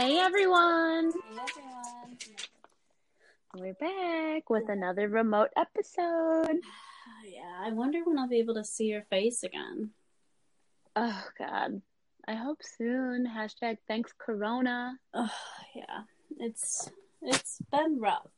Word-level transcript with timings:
Hey 0.00 0.16
everyone! 0.16 1.12
Hey 1.12 1.36
everyone. 1.42 2.16
We're 3.54 3.74
back 3.74 4.48
with 4.48 4.70
another 4.70 5.08
remote 5.08 5.50
episode. 5.58 6.60
Yeah, 7.30 7.60
I 7.60 7.70
wonder 7.72 7.98
when 8.04 8.18
I'll 8.18 8.26
be 8.26 8.38
able 8.38 8.54
to 8.54 8.64
see 8.64 8.86
your 8.86 9.02
face 9.10 9.42
again. 9.42 9.90
Oh 10.96 11.22
god. 11.38 11.82
I 12.26 12.32
hope 12.32 12.62
soon. 12.62 13.26
Hashtag 13.26 13.76
thanks 13.86 14.14
Corona. 14.16 14.98
Oh, 15.12 15.30
yeah. 15.74 16.04
It's 16.38 16.90
it's 17.20 17.58
been 17.70 18.00
rough. 18.00 18.32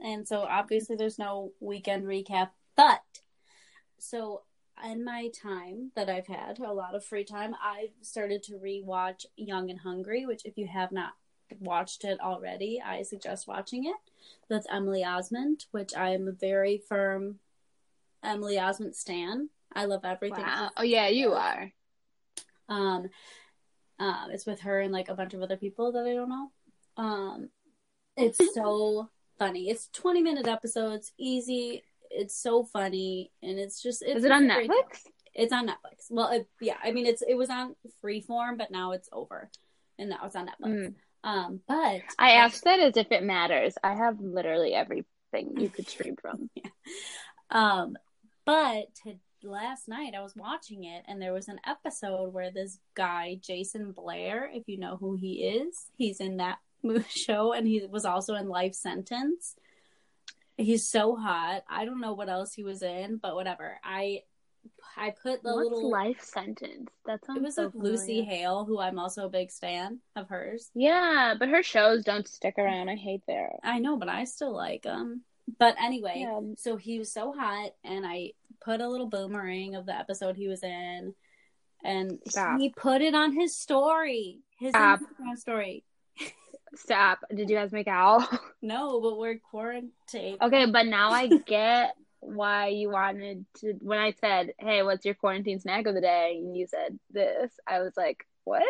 And 0.00 0.26
so 0.26 0.40
obviously 0.40 0.96
there's 0.96 1.18
no 1.18 1.52
weekend 1.60 2.06
recap, 2.06 2.50
but 2.76 3.02
so 4.00 4.42
in 4.82 5.04
my 5.04 5.28
time 5.28 5.92
that 5.94 6.08
I've 6.08 6.26
had, 6.26 6.58
a 6.58 6.72
lot 6.72 6.94
of 6.94 7.04
free 7.04 7.24
time, 7.24 7.54
I've 7.62 7.92
started 8.02 8.42
to 8.44 8.54
rewatch 8.54 9.26
Young 9.36 9.70
and 9.70 9.80
Hungry, 9.80 10.26
which 10.26 10.44
if 10.44 10.58
you 10.58 10.66
have 10.66 10.92
not 10.92 11.12
watched 11.60 12.04
it 12.04 12.20
already, 12.20 12.82
I 12.84 13.02
suggest 13.02 13.46
watching 13.46 13.84
it. 13.84 13.96
That's 14.48 14.66
Emily 14.70 15.02
Osment, 15.02 15.66
which 15.70 15.94
I 15.94 16.10
am 16.10 16.28
a 16.28 16.32
very 16.32 16.78
firm 16.78 17.38
Emily 18.22 18.56
Osment 18.56 18.94
stan. 18.94 19.50
I 19.72 19.84
love 19.84 20.04
everything. 20.04 20.44
Wow. 20.44 20.70
Oh 20.76 20.82
yeah, 20.82 21.08
you 21.08 21.32
are. 21.32 21.72
Um, 22.68 23.10
um, 23.98 24.30
it's 24.30 24.46
with 24.46 24.60
her 24.60 24.80
and 24.80 24.92
like 24.92 25.08
a 25.08 25.14
bunch 25.14 25.34
of 25.34 25.42
other 25.42 25.56
people 25.56 25.92
that 25.92 26.06
I 26.06 26.14
don't 26.14 26.28
know. 26.28 26.50
Um, 26.96 27.48
it's 28.16 28.54
so 28.54 29.10
funny. 29.38 29.70
It's 29.70 29.88
twenty 29.92 30.22
minute 30.22 30.46
episodes, 30.46 31.12
easy. 31.18 31.82
It's 32.14 32.36
so 32.36 32.64
funny, 32.64 33.30
and 33.42 33.58
it's 33.58 33.82
just. 33.82 34.02
It's 34.02 34.18
Is 34.18 34.24
it 34.24 34.32
on 34.32 34.44
Netflix? 34.44 35.00
It's 35.34 35.52
on 35.52 35.66
Netflix. 35.66 36.10
Well, 36.10 36.30
it, 36.30 36.48
yeah, 36.60 36.76
I 36.82 36.92
mean, 36.92 37.06
it's 37.06 37.22
it 37.22 37.34
was 37.34 37.50
on 37.50 37.74
Freeform, 38.02 38.56
but 38.56 38.70
now 38.70 38.92
it's 38.92 39.08
over, 39.12 39.50
and 39.98 40.10
now 40.10 40.20
it's 40.24 40.36
on 40.36 40.46
Netflix. 40.46 40.88
Mm. 40.88 40.94
Um, 41.24 41.60
but 41.66 42.02
I 42.18 42.32
asked 42.32 42.64
that 42.64 42.80
as 42.80 42.96
if 42.96 43.10
it 43.10 43.22
matters. 43.22 43.74
I 43.82 43.94
have 43.94 44.20
literally 44.20 44.74
everything 44.74 45.58
you 45.58 45.68
could 45.68 45.88
stream 45.88 46.16
from. 46.16 46.50
Um, 47.50 47.96
but 48.44 48.86
to, 49.04 49.14
last 49.44 49.86
night 49.86 50.14
I 50.16 50.22
was 50.22 50.34
watching 50.34 50.84
it, 50.84 51.04
and 51.06 51.20
there 51.20 51.32
was 51.32 51.48
an 51.48 51.60
episode 51.66 52.32
where 52.32 52.50
this 52.50 52.78
guy, 52.94 53.38
Jayson 53.40 53.92
Blair, 53.92 54.50
if 54.52 54.64
you 54.66 54.78
know 54.78 54.96
who 54.96 55.14
he 55.14 55.44
is, 55.44 55.86
he's 55.96 56.20
in 56.20 56.38
that 56.38 56.58
show, 57.08 57.52
and 57.52 57.66
he 57.66 57.86
was 57.88 58.04
also 58.04 58.34
in 58.34 58.48
Life 58.48 58.74
Sentence. 58.74 59.54
He's 60.56 60.88
so 60.88 61.16
hot. 61.16 61.64
I 61.68 61.84
don't 61.84 62.00
know 62.00 62.12
what 62.12 62.28
else 62.28 62.52
he 62.54 62.62
was 62.64 62.82
in, 62.82 63.16
but 63.16 63.34
whatever. 63.34 63.78
I 63.82 64.22
I 64.96 65.10
put 65.10 65.42
the 65.42 65.52
What's 65.54 65.70
little. 65.70 65.90
life 65.90 66.20
sentence? 66.22 66.88
That 67.06 67.24
sounds 67.24 67.38
it 67.38 67.42
was 67.42 67.54
so 67.56 67.66
with 67.66 67.74
Lucy. 67.74 68.22
Hale, 68.22 68.64
who 68.64 68.78
I'm 68.78 68.98
also 68.98 69.26
a 69.26 69.30
big 69.30 69.50
stan 69.50 69.98
of 70.16 70.28
hers. 70.28 70.70
Yeah, 70.74 71.34
but 71.38 71.48
her 71.48 71.62
shows 71.62 72.04
don't 72.04 72.28
stick 72.28 72.54
around. 72.58 72.88
I 72.88 72.96
hate 72.96 73.22
that. 73.26 73.58
I 73.64 73.78
know, 73.80 73.96
but 73.96 74.08
I 74.08 74.24
still 74.24 74.54
like 74.54 74.82
them. 74.84 75.22
But 75.58 75.74
anyway, 75.80 76.20
Yeah. 76.20 76.40
so 76.56 76.76
he 76.76 76.98
was 76.98 77.12
so 77.12 77.32
hot, 77.32 77.72
and 77.82 78.06
I 78.06 78.32
put 78.64 78.80
a 78.80 78.88
little 78.88 79.08
boomerang 79.08 79.74
of 79.74 79.84
the 79.86 79.94
episode 79.98 80.36
he 80.36 80.48
was 80.48 80.62
in, 80.62 81.14
and 81.84 82.18
Stop. 82.28 82.58
he 82.60 82.70
put 82.70 83.02
it 83.02 83.14
on 83.14 83.32
his 83.34 83.54
story, 83.54 84.38
his 84.58 84.70
Stop. 84.70 85.00
Instagram 85.00 85.36
story. 85.36 85.84
Stop. 86.76 87.20
Did 87.34 87.48
you 87.50 87.56
guys 87.56 87.72
make 87.72 87.88
out? 87.88 88.22
No, 88.62 88.98
but 89.02 89.18
we're 89.18 89.36
quarantined. 89.38 90.38
okay, 90.40 90.64
but 90.64 90.86
now 90.86 91.10
I 91.10 91.28
get 91.46 91.94
why 92.20 92.68
you 92.68 92.88
wanted 92.88 93.44
to. 93.58 93.74
When 93.82 93.98
I 93.98 94.12
said, 94.22 94.54
"Hey, 94.58 94.82
what's 94.82 95.04
your 95.04 95.14
quarantine 95.14 95.60
snack 95.60 95.86
of 95.86 95.94
the 95.94 96.00
day?" 96.00 96.36
and 96.38 96.56
you 96.56 96.66
said 96.66 96.98
this, 97.10 97.52
I 97.66 97.80
was 97.80 97.92
like, 97.94 98.26
"What?" 98.44 98.62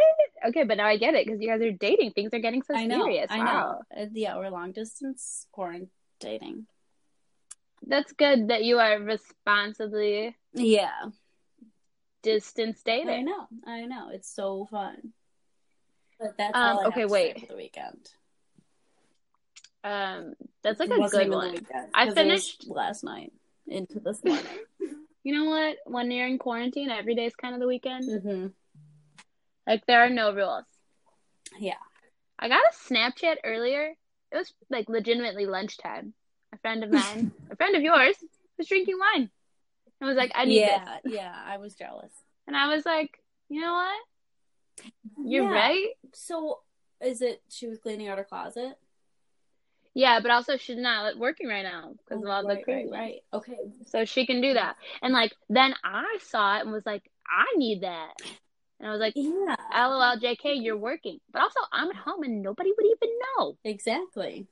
Okay, 0.49 0.65
but 0.65 0.79
now 0.79 0.87
I 0.89 0.97
get 0.97 1.15
it 1.15 1.25
because 1.25 1.41
you 1.41 1.47
guys 1.47 1.63
are 1.63 1.71
dating. 1.71 2.11
Things 2.11 2.35
are 2.35 2.41
getting 2.41 2.65
so 2.65 2.75
I 2.75 2.87
know, 2.87 3.03
serious. 3.05 3.31
I 3.31 3.39
Wow. 3.39 3.45
know. 3.95 4.03
Uh, 4.03 4.07
Yeah, 4.13 4.37
we're 4.37 4.51
long 4.51 4.73
distance 4.73 5.47
quarantining. 5.57 6.65
That's 7.87 8.13
good 8.15 8.49
that 8.49 8.65
you 8.65 8.81
are 8.81 8.99
responsibly 8.99 10.37
Yeah, 10.55 11.11
distance 12.23 12.83
dating. 12.83 13.11
I 13.11 13.23
know, 13.23 13.47
I 13.65 13.85
know. 13.87 14.09
It's 14.13 14.29
so 14.35 14.67
fun. 14.67 15.13
But 16.19 16.37
that's 16.37 16.57
Um, 16.57 16.79
okay, 16.87 17.05
wait. 17.07 17.41
for 17.41 17.47
the 17.47 17.57
weekend. 17.57 18.11
Um, 19.83 20.35
that's 20.63 20.81
like 20.81 20.89
It 20.91 20.99
a 20.99 21.09
good 21.09 21.31
one. 21.31 21.53
weekend, 21.53 21.91
I 21.95 22.07
'cause 22.07 22.07
it 22.07 22.07
was 22.07 22.15
finished- 22.15 22.67
last 22.69 23.05
night 23.05 23.33
into 23.67 24.01
this 24.01 24.23
morning. 24.25 24.47
You 25.27 25.33
know 25.33 25.49
what? 25.49 25.79
When 25.87 26.11
you're 26.11 26.27
in 26.27 26.39
quarantine, 26.39 26.91
every 26.91 27.15
day 27.15 27.25
is 27.25 27.35
kind 27.35 27.55
of 27.55 27.61
the 27.61 27.67
weekend. 27.67 28.05
mm-hmm. 28.11 28.49
Like 29.67 29.87
there 29.87 30.03
are 30.05 30.11
no 30.11 30.35
rules. 30.35 30.67
Yeah. 31.59 31.79
I 32.39 32.49
got 32.49 32.61
a 32.61 32.75
Snapchat 32.75 33.37
earlier. 33.43 33.95
It 34.31 34.37
was 34.37 34.53
like 34.69 34.87
legitimately 34.91 35.47
lunchtime. 35.47 36.13
A 36.53 36.59
friend 36.59 36.85
of 36.85 36.91
mine, 36.91 37.33
a 37.51 37.57
friend 37.57 37.75
of 37.75 37.81
yours, 37.81 38.17
was 38.59 38.69
drinking 38.69 38.99
wine. 38.99 39.31
I 40.03 40.05
was 40.05 40.17
like, 40.19 40.33
I 40.35 40.45
need 40.45 40.61
yeah, 40.61 40.99
this. 41.03 41.15
yeah, 41.15 41.35
I 41.35 41.57
was 41.57 41.75
jealous. 41.75 42.13
And 42.47 42.55
I 42.55 42.75
was 42.75 42.85
like, 42.85 43.19
you 43.49 43.63
know 43.63 43.73
what? 43.73 44.85
You're 45.25 45.45
Yeah. 45.45 45.55
right. 45.55 45.89
So, 46.15 46.61
is 47.01 47.23
it 47.23 47.43
she 47.49 47.67
was 47.67 47.79
cleaning 47.79 48.09
out 48.09 48.19
her 48.19 48.25
closet? 48.25 48.79
Yeah, 49.95 50.19
but 50.21 50.31
also 50.31 50.57
she's 50.57 50.77
not 50.77 51.17
working 51.19 51.47
right 51.47 51.63
now 51.63 51.93
because 51.99 52.23
of 52.23 52.29
oh, 52.29 52.33
all 52.33 52.43
the 52.43 52.55
right, 52.55 52.65
right, 52.67 52.87
right. 52.91 53.21
Okay. 53.33 53.59
So 53.87 54.05
she 54.05 54.27
can 54.27 54.41
do 54.41 54.55
that. 54.55 54.77
And 55.03 55.13
like 55.13 55.33
then 55.49 55.75
I 55.85 56.19
saw 56.21 56.57
it 56.57 56.63
and 56.63 56.73
was 56.73 56.85
like, 56.85 57.09
I 57.29 57.47
need 57.57 57.83
that. 57.83 58.15
And 58.81 58.89
I 58.89 58.91
was 58.91 59.01
like, 59.01 59.15
Yeah. 59.15 59.55
LOL, 59.73 60.19
JK, 60.19 60.63
you're 60.65 60.77
working. 60.77 61.21
But 61.33 61.43
also 61.43 61.61
I'm 61.73 61.91
at 61.91 61.97
home 61.97 62.25
and 62.25 62.43
nobody 62.43 62.73
would 62.77 62.87
even 62.87 63.17
know. 63.39 63.57
Exactly. 63.63 64.49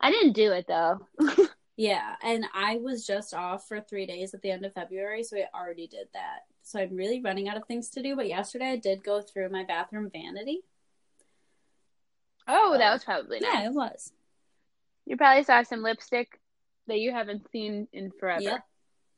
I 0.00 0.10
didn't 0.10 0.32
do 0.32 0.50
it 0.50 0.66
though. 0.66 1.06
Yeah, 1.76 2.16
and 2.22 2.44
I 2.54 2.76
was 2.76 3.06
just 3.06 3.32
off 3.32 3.66
for 3.66 3.80
three 3.80 4.06
days 4.06 4.34
at 4.34 4.42
the 4.42 4.50
end 4.50 4.64
of 4.64 4.74
February, 4.74 5.24
so 5.24 5.36
I 5.38 5.46
already 5.58 5.86
did 5.86 6.08
that. 6.12 6.40
So 6.62 6.78
I'm 6.78 6.96
really 6.96 7.20
running 7.20 7.48
out 7.48 7.56
of 7.56 7.64
things 7.66 7.90
to 7.90 8.02
do. 8.02 8.16
But 8.16 8.28
yesterday 8.28 8.72
I 8.72 8.76
did 8.76 9.04
go 9.04 9.20
through 9.20 9.48
my 9.50 9.64
bathroom 9.64 10.10
vanity. 10.10 10.60
Oh, 12.48 12.76
that 12.78 12.92
was 12.92 13.04
probably 13.04 13.40
nice. 13.40 13.52
Yeah, 13.52 13.66
it 13.66 13.72
was. 13.72 14.12
You 15.06 15.16
probably 15.16 15.44
saw 15.44 15.62
some 15.62 15.82
lipstick 15.82 16.40
that 16.86 16.98
you 16.98 17.12
haven't 17.12 17.50
seen 17.50 17.88
in 17.92 18.10
forever. 18.10 18.42
Yep. 18.42 18.64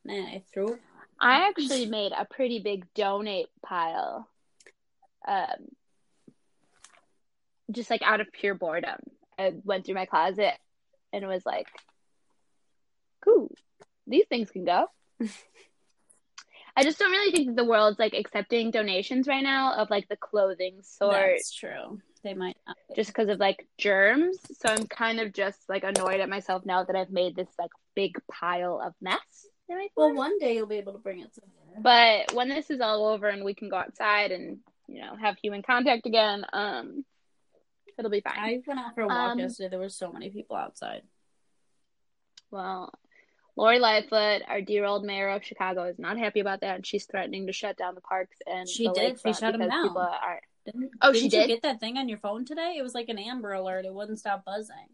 And 0.07 0.27
I 0.27 0.43
threw. 0.53 0.79
I 1.21 1.49
actually 1.49 1.87
made 1.87 2.13
a 2.13 2.25
pretty 2.25 2.59
big 2.59 2.87
donate 2.95 3.49
pile. 3.65 4.29
Um 5.27 5.69
just 7.71 7.91
like 7.91 8.03
out 8.03 8.21
of 8.21 8.31
pure 8.33 8.55
boredom. 8.55 8.99
I 9.39 9.55
went 9.65 9.87
through 9.87 9.95
my 9.95 10.05
closet 10.07 10.55
and 11.13 11.27
was 11.27 11.47
like, 11.47 11.69
Cool, 13.25 13.51
these 14.07 14.27
things 14.29 14.51
can 14.51 14.65
go. 14.65 14.87
I 16.77 16.83
just 16.83 16.99
don't 16.99 17.11
really 17.13 17.31
think 17.31 17.47
that 17.49 17.57
the 17.57 17.65
world's 17.65 17.99
like 17.99 18.15
accepting 18.15 18.71
donations 18.71 19.29
right 19.29 19.43
now 19.43 19.75
of 19.75 19.91
like 19.91 20.09
the 20.09 20.17
clothing 20.17 20.81
sort 20.83 21.13
That's 21.13 21.53
true. 21.55 22.01
They 22.25 22.35
might. 22.35 22.57
Not. 22.67 22.77
just 22.97 23.11
because 23.11 23.29
of 23.29 23.39
like 23.39 23.67
germs. 23.79 24.39
So 24.59 24.69
I'm 24.69 24.87
kind 24.87 25.21
of 25.21 25.33
just 25.33 25.61
like 25.69 25.85
annoyed 25.85 26.21
at 26.21 26.29
myself 26.29 26.65
now 26.65 26.83
that 26.85 26.97
I've 26.97 27.11
made 27.11 27.37
this 27.37 27.49
like 27.59 27.71
big 27.95 28.17
pile 28.31 28.81
of 28.85 28.95
mess. 29.01 29.21
Well, 29.97 30.15
one 30.15 30.39
day 30.39 30.57
you'll 30.57 30.67
be 30.67 30.77
able 30.77 30.93
to 30.95 30.99
bring 30.99 31.21
it 31.21 31.31
somewhere. 31.35 31.81
but 31.81 32.35
when 32.35 32.49
this 32.49 32.71
is 32.71 32.81
all 32.81 33.07
over 33.07 33.29
and 33.29 33.45
we 33.45 33.55
can 33.55 33.69
go 33.69 33.77
outside 33.77 34.31
and 34.31 34.59
you 34.89 35.01
know 35.01 35.17
have 35.17 35.37
human 35.43 35.63
contact 35.63 36.07
again, 36.07 36.45
um, 36.53 37.05
it'll 37.99 38.11
be 38.11 38.21
fine. 38.21 38.35
I 38.39 38.61
went 38.67 38.81
out 38.81 38.95
for 38.95 39.03
a 39.03 39.07
walk 39.07 39.33
Um, 39.33 39.39
yesterday. 39.39 39.69
There 39.69 39.79
were 39.79 39.89
so 39.89 40.11
many 40.13 40.31
people 40.31 40.57
outside. 40.57 41.03
Well, 42.51 42.93
Lori 43.57 43.79
Lightfoot, 43.79 44.43
our 44.49 44.61
dear 44.61 44.85
old 44.85 45.05
mayor 45.05 45.29
of 45.29 45.45
Chicago, 45.45 45.85
is 45.85 45.99
not 45.99 46.19
happy 46.19 46.41
about 46.41 46.61
that, 46.63 46.75
and 46.77 46.87
she's 46.87 47.07
threatening 47.07 47.47
to 47.47 47.53
shut 47.53 47.77
down 47.77 47.95
the 47.95 48.01
parks 48.01 48.37
and 48.47 48.69
She 48.69 48.87
the 48.89 48.93
did. 48.93 49.21
She 49.21 49.33
shut 49.33 49.55
'em 49.55 49.61
because 49.61 49.71
down. 49.71 49.97
Are, 49.97 50.41
Didn't, 50.65 50.91
Oh, 51.01 51.13
didn't 51.13 51.31
she 51.31 51.37
you 51.39 51.43
did? 51.43 51.47
get 51.49 51.63
that 51.63 51.79
thing 51.81 51.97
on 51.99 52.09
your 52.09 52.19
phone 52.19 52.45
today? 52.45 52.75
It 52.79 52.83
was 52.83 52.95
like 52.95 53.09
an 53.09 53.19
Amber 53.19 53.53
Alert. 53.53 53.85
It 53.85 53.95
wouldn't 53.95 54.19
stop 54.19 54.45
buzzing. 54.45 54.89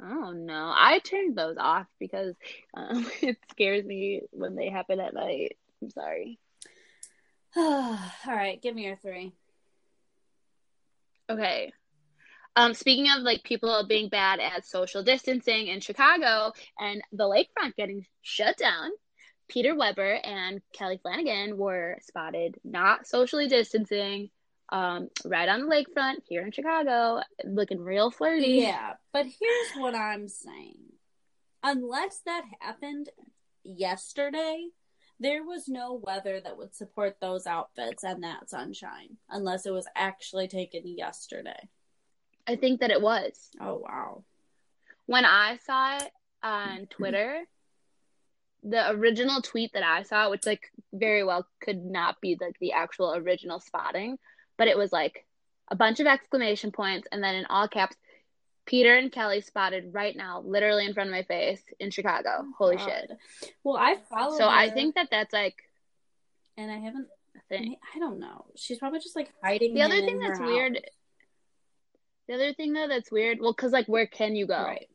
oh 0.00 0.32
no, 0.32 0.72
I 0.74 0.98
turned 1.00 1.36
those 1.36 1.56
off 1.58 1.86
because 2.00 2.34
um, 2.74 3.06
it 3.22 3.36
scares 3.50 3.84
me 3.84 4.22
when 4.30 4.54
they 4.56 4.70
happen 4.70 4.98
at 5.00 5.12
night. 5.14 5.56
I'm 5.82 5.90
sorry. 5.90 6.38
All 7.56 7.98
right, 8.26 8.62
give 8.62 8.74
me 8.74 8.84
your 8.86 8.96
three. 8.96 9.34
Okay. 11.28 11.72
Um, 12.54 12.74
speaking 12.74 13.10
of 13.10 13.22
like 13.22 13.44
people 13.44 13.84
being 13.88 14.08
bad 14.08 14.40
at 14.40 14.66
social 14.66 15.02
distancing 15.02 15.68
in 15.68 15.80
Chicago 15.80 16.52
and 16.78 17.02
the 17.12 17.24
lakefront 17.24 17.76
getting 17.76 18.06
shut 18.20 18.58
down, 18.58 18.90
Peter 19.48 19.74
Weber 19.74 20.14
and 20.22 20.60
Kelly 20.72 20.98
Flanagan 21.02 21.56
were 21.56 21.98
spotted 22.02 22.56
not 22.64 23.06
socially 23.06 23.48
distancing 23.48 24.30
um, 24.70 25.08
right 25.24 25.48
on 25.48 25.60
the 25.60 25.66
lakefront 25.66 26.16
here 26.26 26.42
in 26.42 26.52
Chicago, 26.52 27.22
looking 27.44 27.80
real 27.80 28.10
flirty. 28.10 28.62
Yeah, 28.62 28.94
but 29.12 29.26
here's 29.26 29.72
what 29.76 29.94
I'm 29.94 30.28
saying. 30.28 30.78
Unless 31.62 32.20
that 32.26 32.44
happened 32.60 33.08
yesterday, 33.64 34.68
There 35.22 35.44
was 35.44 35.68
no 35.68 35.94
weather 36.02 36.40
that 36.40 36.56
would 36.58 36.74
support 36.74 37.18
those 37.20 37.46
outfits 37.46 38.02
and 38.02 38.24
that 38.24 38.50
sunshine 38.50 39.18
unless 39.30 39.66
it 39.66 39.70
was 39.72 39.86
actually 39.94 40.48
taken 40.48 40.82
yesterday. 40.84 41.68
I 42.46 42.56
think 42.56 42.80
that 42.80 42.90
it 42.90 43.00
was. 43.00 43.50
Oh 43.60 43.76
wow. 43.76 44.24
When 45.06 45.24
I 45.24 45.58
saw 45.64 45.98
it 45.98 46.10
on 46.42 46.86
Twitter, 46.90 47.40
the 48.62 48.90
original 48.90 49.42
tweet 49.42 49.72
that 49.74 49.82
I 49.82 50.02
saw, 50.02 50.30
which 50.30 50.46
like 50.46 50.70
very 50.92 51.24
well 51.24 51.46
could 51.60 51.84
not 51.84 52.20
be 52.20 52.36
like 52.40 52.58
the 52.60 52.72
actual 52.72 53.14
original 53.14 53.60
spotting, 53.60 54.18
but 54.56 54.68
it 54.68 54.76
was 54.76 54.92
like 54.92 55.26
a 55.68 55.76
bunch 55.76 56.00
of 56.00 56.06
exclamation 56.06 56.70
points 56.72 57.08
and 57.10 57.22
then 57.22 57.34
in 57.34 57.46
all 57.46 57.68
caps, 57.68 57.96
Peter 58.66 58.94
and 58.96 59.10
Kelly 59.10 59.40
spotted 59.40 59.92
right 59.92 60.16
now, 60.16 60.40
literally 60.44 60.86
in 60.86 60.94
front 60.94 61.08
of 61.08 61.14
my 61.14 61.22
face 61.24 61.62
in 61.80 61.90
Chicago. 61.90 62.30
Oh 62.42 62.52
Holy 62.58 62.76
God. 62.76 62.88
shit! 62.88 63.50
Well, 63.64 63.76
I 63.76 63.96
follow. 64.08 64.38
So 64.38 64.46
I 64.48 64.70
think 64.70 64.94
that 64.94 65.08
that's 65.10 65.32
like 65.32 65.56
and 66.56 66.70
I 66.70 66.78
haven't. 66.78 67.08
thing. 67.48 67.76
I 67.94 67.98
don't 67.98 68.20
know. 68.20 68.44
She's 68.56 68.78
probably 68.78 69.00
just 69.00 69.16
like 69.16 69.32
hiding. 69.42 69.74
The 69.74 69.82
other 69.82 69.96
thing 69.96 70.16
in 70.16 70.20
her 70.22 70.28
that's 70.28 70.40
house. 70.40 70.48
weird. 70.48 70.80
The 72.28 72.34
other 72.34 72.54
thing 72.54 72.72
though 72.72 72.88
that's 72.88 73.10
weird, 73.10 73.38
well, 73.40 73.52
because 73.52 73.72
like 73.72 73.86
where 73.86 74.06
can 74.06 74.34
you 74.34 74.46
go? 74.46 74.62
Right. 74.62 74.88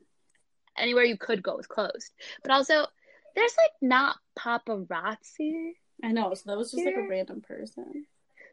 Anywhere 0.77 1.03
you 1.03 1.17
could 1.17 1.41
go 1.41 1.57
is 1.57 1.67
closed. 1.67 2.11
But 2.43 2.51
also, 2.51 2.85
there's 3.35 3.55
like 3.57 3.71
not 3.81 4.17
paparazzi. 4.37 5.71
I 6.03 6.11
know. 6.11 6.33
So 6.33 6.43
that 6.47 6.57
was 6.57 6.71
just 6.71 6.85
like 6.85 6.95
a 6.95 7.07
random 7.07 7.41
person. 7.41 8.05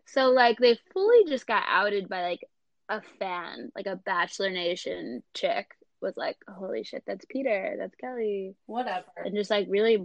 So 0.06 0.30
like 0.30 0.58
they 0.58 0.78
fully 0.92 1.24
just 1.28 1.46
got 1.46 1.64
outed 1.68 2.08
by 2.08 2.22
like 2.22 2.40
a 2.88 3.00
fan, 3.18 3.72
like 3.74 3.86
a 3.86 3.96
Bachelor 3.96 4.50
Nation 4.50 5.22
chick 5.34 5.74
was 6.00 6.16
like, 6.16 6.36
"Holy 6.48 6.84
shit, 6.84 7.02
that's 7.06 7.24
Peter, 7.28 7.76
that's 7.78 7.94
Kelly," 7.96 8.54
Whatever. 8.66 9.06
and 9.16 9.34
just 9.34 9.50
like 9.50 9.66
really 9.68 9.96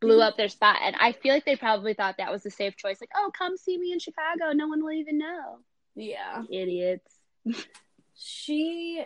blew 0.00 0.14
mm-hmm. 0.14 0.20
up 0.20 0.36
their 0.36 0.48
spot. 0.48 0.78
And 0.82 0.96
I 0.98 1.12
feel 1.12 1.34
like 1.34 1.44
they 1.44 1.56
probably 1.56 1.94
thought 1.94 2.16
that 2.18 2.32
was 2.32 2.42
the 2.42 2.50
safe 2.50 2.76
choice. 2.76 3.00
Like, 3.00 3.10
"Oh, 3.14 3.30
come 3.36 3.56
see 3.56 3.78
me 3.78 3.92
in 3.92 3.98
Chicago. 3.98 4.52
No 4.52 4.68
one 4.68 4.82
will 4.82 4.92
even 4.92 5.18
know." 5.18 5.58
Yeah. 5.94 6.42
Idiots. 6.50 7.10
She. 8.16 9.04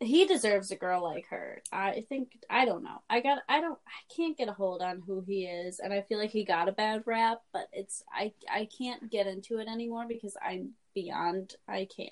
He 0.00 0.26
deserves 0.26 0.70
a 0.70 0.76
girl 0.76 1.02
like 1.02 1.26
her. 1.30 1.62
I 1.72 2.04
think. 2.08 2.32
I 2.50 2.64
don't 2.64 2.84
know. 2.84 3.02
I 3.08 3.20
got. 3.20 3.38
I 3.48 3.60
don't. 3.60 3.78
I 3.86 4.14
can't 4.14 4.36
get 4.36 4.48
a 4.48 4.52
hold 4.52 4.82
on 4.82 5.02
who 5.06 5.22
he 5.26 5.44
is, 5.44 5.78
and 5.78 5.92
I 5.92 6.02
feel 6.02 6.18
like 6.18 6.30
he 6.30 6.44
got 6.44 6.68
a 6.68 6.72
bad 6.72 7.02
rap. 7.06 7.40
But 7.52 7.68
it's. 7.72 8.02
I. 8.12 8.32
I 8.52 8.68
can't 8.76 9.10
get 9.10 9.26
into 9.26 9.58
it 9.58 9.68
anymore 9.68 10.06
because 10.08 10.36
I'm 10.44 10.70
beyond. 10.94 11.54
I 11.68 11.88
can't. 11.94 12.10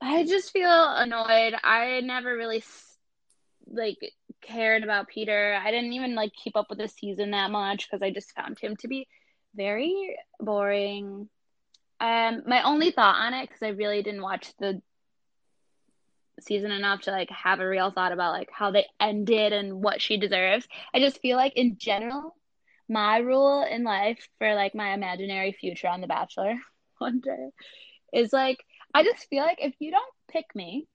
I 0.00 0.24
just 0.24 0.52
feel 0.52 0.94
annoyed. 0.96 1.54
I 1.62 2.00
never 2.00 2.36
really 2.36 2.64
like 3.70 3.98
cared 4.40 4.82
about 4.82 5.08
Peter. 5.08 5.58
I 5.62 5.70
didn't 5.70 5.92
even 5.92 6.14
like 6.14 6.32
keep 6.34 6.56
up 6.56 6.68
with 6.68 6.78
the 6.78 6.88
season 6.88 7.30
that 7.30 7.50
much 7.50 7.88
because 7.88 8.02
I 8.02 8.10
just 8.10 8.32
found 8.32 8.58
him 8.58 8.76
to 8.76 8.88
be 8.88 9.06
very 9.54 10.16
boring. 10.40 11.28
Um, 12.02 12.42
my 12.46 12.64
only 12.64 12.90
thought 12.90 13.14
on 13.24 13.32
it 13.32 13.48
because 13.48 13.62
I 13.62 13.68
really 13.68 14.02
didn't 14.02 14.22
watch 14.22 14.52
the 14.58 14.82
season 16.40 16.72
enough 16.72 17.02
to 17.02 17.12
like 17.12 17.30
have 17.30 17.60
a 17.60 17.68
real 17.68 17.92
thought 17.92 18.10
about 18.10 18.32
like 18.32 18.48
how 18.52 18.72
they 18.72 18.86
ended 18.98 19.52
and 19.52 19.80
what 19.80 20.02
she 20.02 20.16
deserves. 20.16 20.66
I 20.92 20.98
just 20.98 21.20
feel 21.20 21.36
like 21.36 21.52
in 21.54 21.76
general, 21.78 22.34
my 22.88 23.18
rule 23.18 23.64
in 23.70 23.84
life 23.84 24.28
for 24.38 24.52
like 24.56 24.74
my 24.74 24.94
imaginary 24.94 25.52
future 25.52 25.86
on 25.86 26.00
The 26.00 26.08
Bachelor 26.08 26.56
one 26.98 27.20
day 27.20 27.50
is 28.12 28.32
like 28.32 28.58
I 28.92 29.04
just 29.04 29.28
feel 29.28 29.44
like 29.44 29.58
if 29.60 29.74
you 29.78 29.92
don't 29.92 30.14
pick 30.28 30.46
me 30.56 30.88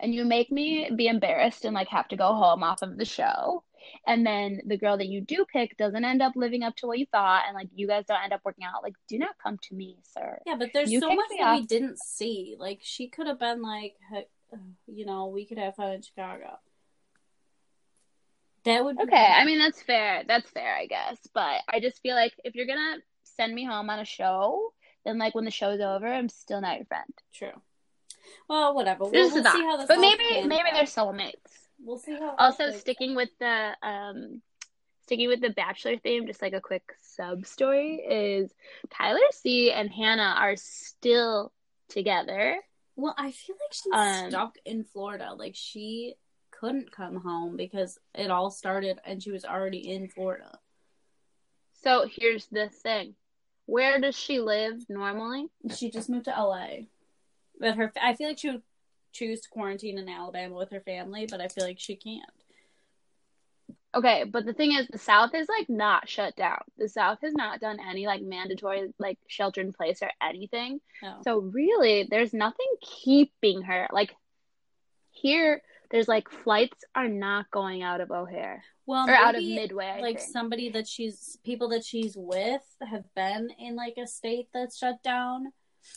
and 0.00 0.12
you 0.12 0.24
make 0.24 0.50
me 0.50 0.90
be 0.96 1.06
embarrassed 1.06 1.64
and 1.64 1.76
like 1.76 1.88
have 1.88 2.08
to 2.08 2.16
go 2.16 2.34
home 2.34 2.64
off 2.64 2.82
of 2.82 2.98
the 2.98 3.04
show, 3.04 3.62
and 4.06 4.26
then 4.26 4.60
the 4.66 4.76
girl 4.76 4.96
that 4.98 5.08
you 5.08 5.20
do 5.20 5.44
pick 5.52 5.76
doesn't 5.76 6.04
end 6.04 6.22
up 6.22 6.32
living 6.36 6.62
up 6.62 6.76
to 6.76 6.86
what 6.86 6.98
you 6.98 7.06
thought, 7.06 7.44
and 7.46 7.54
like 7.54 7.68
you 7.74 7.86
guys 7.86 8.04
don't 8.06 8.22
end 8.22 8.32
up 8.32 8.40
working 8.44 8.64
out, 8.64 8.82
like 8.82 8.94
do 9.08 9.18
not 9.18 9.36
come 9.42 9.58
to 9.68 9.74
me, 9.74 9.98
sir. 10.14 10.40
Yeah, 10.46 10.56
but 10.58 10.70
there's 10.72 10.90
You 10.90 11.00
so 11.00 11.14
much 11.14 11.30
that 11.38 11.54
we 11.54 11.66
didn't 11.66 11.98
see. 11.98 12.56
Like 12.58 12.80
she 12.82 13.08
could 13.08 13.26
have 13.26 13.38
been 13.38 13.62
like, 13.62 13.94
uh, 14.14 14.20
you 14.86 15.06
know, 15.06 15.26
we 15.28 15.46
could 15.46 15.58
have 15.58 15.76
fun 15.76 15.92
in 15.92 16.02
Chicago. 16.02 16.58
That 18.64 18.84
would 18.84 18.96
be 18.96 19.02
Okay, 19.04 19.16
I 19.16 19.44
mean 19.44 19.58
that's 19.58 19.82
fair. 19.82 20.22
That's 20.26 20.48
fair, 20.50 20.74
I 20.74 20.86
guess. 20.86 21.18
But 21.34 21.62
I 21.68 21.80
just 21.80 22.00
feel 22.02 22.14
like 22.14 22.32
if 22.44 22.54
you're 22.54 22.66
gonna 22.66 22.98
send 23.24 23.54
me 23.54 23.64
home 23.64 23.90
on 23.90 23.98
a 23.98 24.04
show, 24.04 24.72
then 25.04 25.18
like 25.18 25.34
when 25.34 25.44
the 25.44 25.50
show's 25.50 25.80
over, 25.80 26.06
I'm 26.06 26.28
still 26.28 26.60
not 26.60 26.76
your 26.76 26.86
friend. 26.86 27.12
true. 27.34 27.60
Well, 28.48 28.74
whatever. 28.74 29.04
We'll, 29.04 29.12
we'll 29.12 29.30
see 29.30 29.62
how 29.62 29.76
this. 29.76 29.88
But 29.88 29.98
maybe 29.98 30.46
maybe 30.46 30.68
out. 30.68 30.74
they're 30.74 30.84
soulmates. 30.84 31.61
We'll 31.84 31.98
see 31.98 32.12
how. 32.12 32.34
Also, 32.38 32.66
this- 32.66 32.80
sticking 32.80 33.14
with 33.14 33.30
the 33.38 33.72
um, 33.82 34.42
sticking 35.02 35.28
with 35.28 35.40
the 35.40 35.50
Bachelor 35.50 35.98
theme, 35.98 36.26
just 36.26 36.40
like 36.42 36.52
a 36.52 36.60
quick 36.60 36.84
sub 37.00 37.44
story 37.46 37.96
is 37.96 38.52
Tyler 38.90 39.20
C 39.32 39.72
and 39.72 39.90
Hannah 39.90 40.34
are 40.38 40.56
still 40.56 41.52
together. 41.88 42.58
Well, 42.96 43.14
I 43.18 43.32
feel 43.32 43.56
like 43.56 43.72
she's 43.72 43.92
Um, 44.24 44.30
stuck 44.30 44.56
in 44.64 44.84
Florida. 44.84 45.34
Like 45.34 45.54
she 45.56 46.14
couldn't 46.50 46.92
come 46.92 47.16
home 47.16 47.56
because 47.56 47.98
it 48.14 48.30
all 48.30 48.50
started 48.50 49.00
and 49.04 49.22
she 49.22 49.32
was 49.32 49.44
already 49.44 49.90
in 49.90 50.08
Florida. 50.08 50.58
So 51.82 52.06
here's 52.08 52.46
the 52.46 52.68
thing: 52.68 53.16
where 53.66 53.98
does 54.00 54.16
she 54.16 54.40
live 54.40 54.88
normally? 54.88 55.48
She 55.74 55.90
just 55.90 56.08
moved 56.08 56.26
to 56.26 56.30
LA. 56.30 56.86
But 57.58 57.76
her, 57.76 57.92
I 58.00 58.14
feel 58.14 58.28
like 58.28 58.38
she 58.38 58.50
would 58.50 58.62
choose 59.12 59.40
to 59.42 59.48
quarantine 59.48 59.98
in 59.98 60.08
Alabama 60.08 60.56
with 60.56 60.70
her 60.70 60.80
family, 60.80 61.26
but 61.30 61.40
I 61.40 61.48
feel 61.48 61.64
like 61.64 61.78
she 61.78 61.96
can't. 61.96 62.24
Okay, 63.94 64.24
but 64.24 64.46
the 64.46 64.54
thing 64.54 64.72
is, 64.72 64.88
the 64.88 64.98
South 64.98 65.34
is 65.34 65.48
like 65.48 65.68
not 65.68 66.08
shut 66.08 66.34
down. 66.34 66.62
The 66.78 66.88
South 66.88 67.18
has 67.22 67.34
not 67.34 67.60
done 67.60 67.78
any 67.78 68.06
like 68.06 68.22
mandatory 68.22 68.90
like 68.98 69.18
shelter 69.26 69.60
in 69.60 69.72
place 69.72 70.02
or 70.02 70.10
anything. 70.22 70.80
So 71.24 71.40
really, 71.40 72.08
there's 72.10 72.32
nothing 72.32 72.66
keeping 72.80 73.62
her. 73.62 73.88
Like 73.92 74.14
here, 75.10 75.60
there's 75.90 76.08
like 76.08 76.30
flights 76.30 76.84
are 76.94 77.08
not 77.08 77.50
going 77.50 77.82
out 77.82 78.00
of 78.00 78.10
O'Hare 78.10 78.64
well, 78.86 79.08
or 79.08 79.14
out 79.14 79.36
of 79.36 79.44
Midway. 79.44 79.86
I 79.86 80.00
like 80.00 80.20
think. 80.20 80.32
somebody 80.32 80.70
that 80.70 80.88
she's 80.88 81.38
people 81.44 81.68
that 81.68 81.84
she's 81.84 82.16
with 82.16 82.62
have 82.80 83.04
been 83.14 83.50
in 83.58 83.76
like 83.76 83.98
a 84.02 84.06
state 84.06 84.48
that's 84.54 84.78
shut 84.78 85.02
down. 85.02 85.52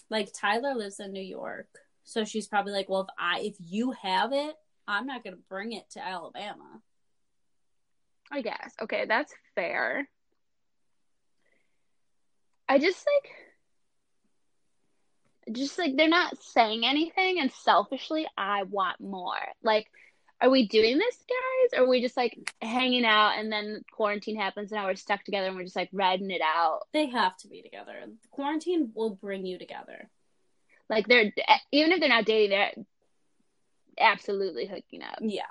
Like 0.09 0.33
Tyler 0.33 0.75
lives 0.75 0.99
in 0.99 1.13
New 1.13 1.21
York, 1.21 1.69
so 2.05 2.23
she's 2.23 2.47
probably 2.47 2.71
like, 2.71 2.87
well, 2.87 3.01
if 3.01 3.07
I 3.19 3.39
if 3.41 3.55
you 3.59 3.91
have 3.91 4.31
it, 4.31 4.55
I'm 4.87 5.07
not 5.07 5.23
gonna 5.23 5.37
bring 5.49 5.73
it 5.73 5.89
to 5.91 6.05
Alabama. 6.05 6.81
I 8.31 8.41
guess. 8.41 8.73
Okay, 8.81 9.05
that's 9.07 9.33
fair. 9.55 10.07
I 12.69 12.79
just 12.79 13.05
like 13.05 13.31
just 15.55 15.77
like 15.77 15.95
they're 15.95 16.07
not 16.07 16.41
saying 16.41 16.85
anything 16.85 17.39
and 17.39 17.51
selfishly 17.51 18.27
I 18.37 18.63
want 18.63 18.99
more. 18.99 19.37
Like 19.63 19.87
are 20.41 20.49
we 20.49 20.67
doing 20.67 20.97
this 20.97 21.17
guys 21.17 21.79
or 21.79 21.85
are 21.85 21.89
we 21.89 22.01
just 22.01 22.17
like 22.17 22.53
hanging 22.61 23.05
out 23.05 23.37
and 23.37 23.51
then 23.51 23.83
quarantine 23.91 24.35
happens 24.35 24.71
and 24.71 24.81
now 24.81 24.87
we're 24.87 24.95
stuck 24.95 25.23
together 25.23 25.47
and 25.47 25.55
we're 25.55 25.63
just 25.63 25.75
like 25.75 25.89
riding 25.93 26.29
it 26.29 26.41
out? 26.41 26.81
They 26.93 27.07
have 27.07 27.37
to 27.37 27.47
be 27.47 27.61
together. 27.61 27.93
Quarantine 28.31 28.91
will 28.93 29.11
bring 29.11 29.45
you 29.45 29.57
together. 29.57 30.09
Like 30.89 31.07
they're 31.07 31.31
even 31.71 31.91
if 31.91 31.99
they're 31.99 32.09
not 32.09 32.25
dating 32.25 32.51
they're 32.51 32.85
absolutely 33.99 34.65
hooking 34.65 35.03
up. 35.03 35.17
Yeah. 35.21 35.43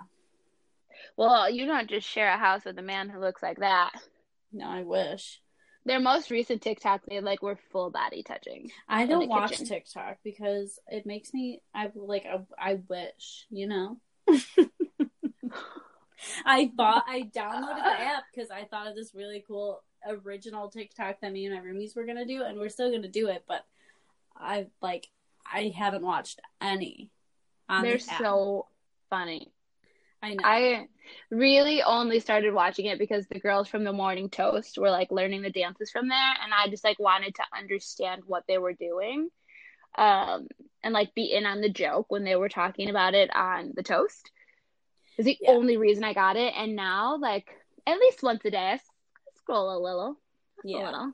Well, 1.16 1.50
you 1.50 1.66
don't 1.66 1.88
just 1.88 2.08
share 2.08 2.28
a 2.32 2.38
house 2.38 2.64
with 2.64 2.78
a 2.78 2.82
man 2.82 3.08
who 3.08 3.20
looks 3.20 3.42
like 3.42 3.58
that. 3.58 3.92
No, 4.52 4.66
I 4.66 4.82
wish. 4.82 5.40
Their 5.86 6.00
most 6.00 6.30
recent 6.30 6.62
TikTok, 6.62 7.02
they 7.06 7.20
like 7.20 7.42
were 7.42 7.58
full 7.70 7.90
body 7.90 8.22
touching. 8.22 8.70
I 8.88 9.04
don't 9.06 9.28
watch 9.28 9.50
kitchen. 9.50 9.66
TikTok 9.66 10.16
because 10.24 10.78
it 10.88 11.04
makes 11.04 11.34
me. 11.34 11.60
I 11.74 11.90
like. 11.94 12.24
I, 12.24 12.40
I 12.58 12.78
wish, 12.88 13.46
you 13.50 13.66
know. 13.66 13.98
I 16.46 16.70
bought. 16.74 17.04
I 17.06 17.28
downloaded 17.34 17.84
the 17.84 18.00
app 18.00 18.24
because 18.34 18.50
I 18.50 18.64
thought 18.64 18.86
of 18.86 18.94
this 18.96 19.14
really 19.14 19.44
cool 19.46 19.82
original 20.08 20.70
TikTok 20.70 21.20
that 21.20 21.32
me 21.32 21.44
and 21.44 21.54
my 21.54 21.60
roomies 21.60 21.94
were 21.94 22.06
gonna 22.06 22.24
do, 22.24 22.42
and 22.42 22.58
we're 22.58 22.70
still 22.70 22.90
gonna 22.90 23.08
do 23.08 23.28
it. 23.28 23.44
But 23.46 23.66
I 24.34 24.68
like. 24.80 25.08
I 25.50 25.72
haven't 25.76 26.04
watched 26.04 26.40
any. 26.60 27.10
They're 27.68 27.94
the 27.94 27.98
so 27.98 28.66
funny. 29.10 29.52
I 30.22 30.34
know. 30.34 30.42
I 30.44 30.88
really 31.30 31.82
only 31.82 32.20
started 32.20 32.54
watching 32.54 32.86
it 32.86 32.98
because 32.98 33.26
the 33.26 33.40
girls 33.40 33.68
from 33.68 33.84
the 33.84 33.92
Morning 33.92 34.30
Toast 34.30 34.78
were 34.78 34.90
like 34.90 35.10
learning 35.10 35.42
the 35.42 35.50
dances 35.50 35.90
from 35.90 36.08
there, 36.08 36.34
and 36.42 36.52
I 36.54 36.68
just 36.68 36.84
like 36.84 36.98
wanted 36.98 37.34
to 37.36 37.42
understand 37.56 38.22
what 38.26 38.44
they 38.48 38.58
were 38.58 38.72
doing, 38.72 39.28
um, 39.96 40.48
and 40.82 40.94
like 40.94 41.14
be 41.14 41.32
in 41.32 41.46
on 41.46 41.60
the 41.60 41.68
joke 41.68 42.06
when 42.08 42.24
they 42.24 42.36
were 42.36 42.48
talking 42.48 42.88
about 42.88 43.14
it 43.14 43.34
on 43.34 43.72
the 43.74 43.82
toast. 43.82 44.30
Is 45.18 45.26
the 45.26 45.38
Yeah. 45.40 45.52
only 45.52 45.76
reason 45.76 46.04
I 46.04 46.14
got 46.14 46.36
it, 46.36 46.54
and 46.56 46.74
now 46.74 47.18
like 47.18 47.48
at 47.86 47.98
least 47.98 48.22
once 48.22 48.44
a 48.44 48.50
day, 48.50 48.72
I 48.72 48.78
scroll 49.36 49.76
a 49.76 49.78
little. 49.78 50.16
Just 50.56 50.74
a 50.74 50.78
Yeah. 50.78 50.86
little. 50.86 51.12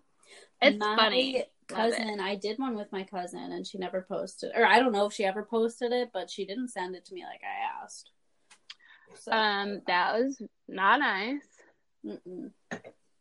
It's 0.63 0.79
my 0.79 0.97
funny. 0.97 1.45
Cousin 1.71 2.21
i 2.21 2.35
did 2.37 2.59
one 2.59 2.77
with 2.77 2.91
my 2.93 3.05
cousin 3.05 3.53
and 3.53 3.67
she 3.67 3.79
never 3.79 4.07
posted 4.09 4.53
or 4.55 4.67
i 4.67 4.79
don't 4.79 4.93
know 4.93 5.07
if 5.07 5.13
she 5.13 5.25
ever 5.25 5.43
posted 5.43 5.93
it 5.93 6.11
but 6.13 6.31
she 6.31 6.45
didn't 6.45 6.69
send 6.69 6.95
it 6.95 7.05
to 7.05 7.15
me 7.15 7.25
like 7.25 7.41
i 7.45 7.85
asked 7.85 8.11
so, 9.19 9.33
Um, 9.33 9.83
that 9.87 10.15
was 10.15 10.41
not 10.69 11.01
nice. 11.01 11.43
Mm-mm. 12.05 12.51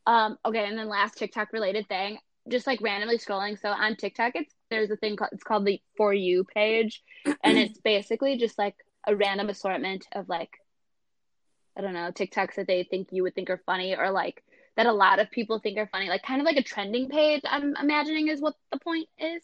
Um, 0.05 0.37
okay, 0.45 0.65
and 0.65 0.77
then 0.77 0.87
last 0.87 1.17
TikTok 1.17 1.53
related 1.53 1.87
thing, 1.87 2.17
just 2.47 2.67
like 2.67 2.81
randomly 2.81 3.17
scrolling. 3.17 3.59
So 3.59 3.69
on 3.69 3.95
TikTok, 3.95 4.33
it's 4.35 4.53
there's 4.69 4.91
a 4.91 4.95
thing 4.95 5.15
called 5.15 5.31
it's 5.33 5.43
called 5.43 5.65
the 5.65 5.81
For 5.97 6.13
You 6.13 6.43
page, 6.43 7.03
and 7.43 7.57
it's 7.57 7.79
basically 7.83 8.37
just 8.37 8.57
like 8.57 8.75
a 9.07 9.15
random 9.15 9.49
assortment 9.49 10.07
of 10.13 10.29
like, 10.29 10.51
I 11.77 11.81
don't 11.81 11.93
know, 11.93 12.11
TikToks 12.11 12.55
that 12.55 12.67
they 12.67 12.83
think 12.83 13.09
you 13.11 13.23
would 13.23 13.35
think 13.35 13.49
are 13.49 13.61
funny 13.65 13.95
or 13.95 14.11
like 14.11 14.43
that 14.79 14.85
a 14.85 14.93
lot 14.93 15.19
of 15.19 15.29
people 15.29 15.59
think 15.59 15.77
are 15.77 15.89
funny, 15.91 16.07
like 16.07 16.23
kind 16.23 16.39
of 16.39 16.45
like 16.45 16.55
a 16.55 16.63
trending 16.63 17.09
page. 17.09 17.41
I'm 17.43 17.75
imagining 17.75 18.29
is 18.29 18.39
what 18.39 18.55
the 18.71 18.79
point 18.79 19.09
is, 19.17 19.43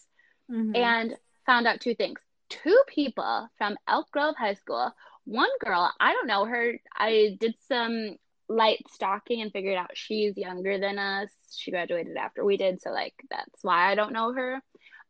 Mhm. 0.49 0.77
and 0.77 1.17
found 1.45 1.67
out 1.67 1.81
two 1.81 1.93
things. 1.93 2.21
Two 2.47 2.81
people 2.87 3.49
from 3.57 3.77
Elk 3.85 4.09
Grove 4.11 4.37
High 4.37 4.53
School. 4.53 4.95
One 5.25 5.49
girl, 5.59 5.91
I 5.99 6.13
don't 6.13 6.27
know 6.27 6.45
her. 6.45 6.79
I 6.95 7.35
did 7.37 7.53
some 7.67 8.15
light 8.47 8.85
stalking 8.91 9.41
and 9.41 9.51
figured 9.51 9.75
out 9.75 9.97
she's 9.97 10.37
younger 10.37 10.77
than 10.77 10.97
us. 10.97 11.29
She 11.51 11.69
graduated 11.71 12.15
after 12.15 12.45
we 12.45 12.55
did, 12.55 12.81
so 12.81 12.91
like 12.91 13.15
that's 13.29 13.61
why 13.61 13.91
I 13.91 13.95
don't 13.95 14.13
know 14.13 14.31
her. 14.31 14.61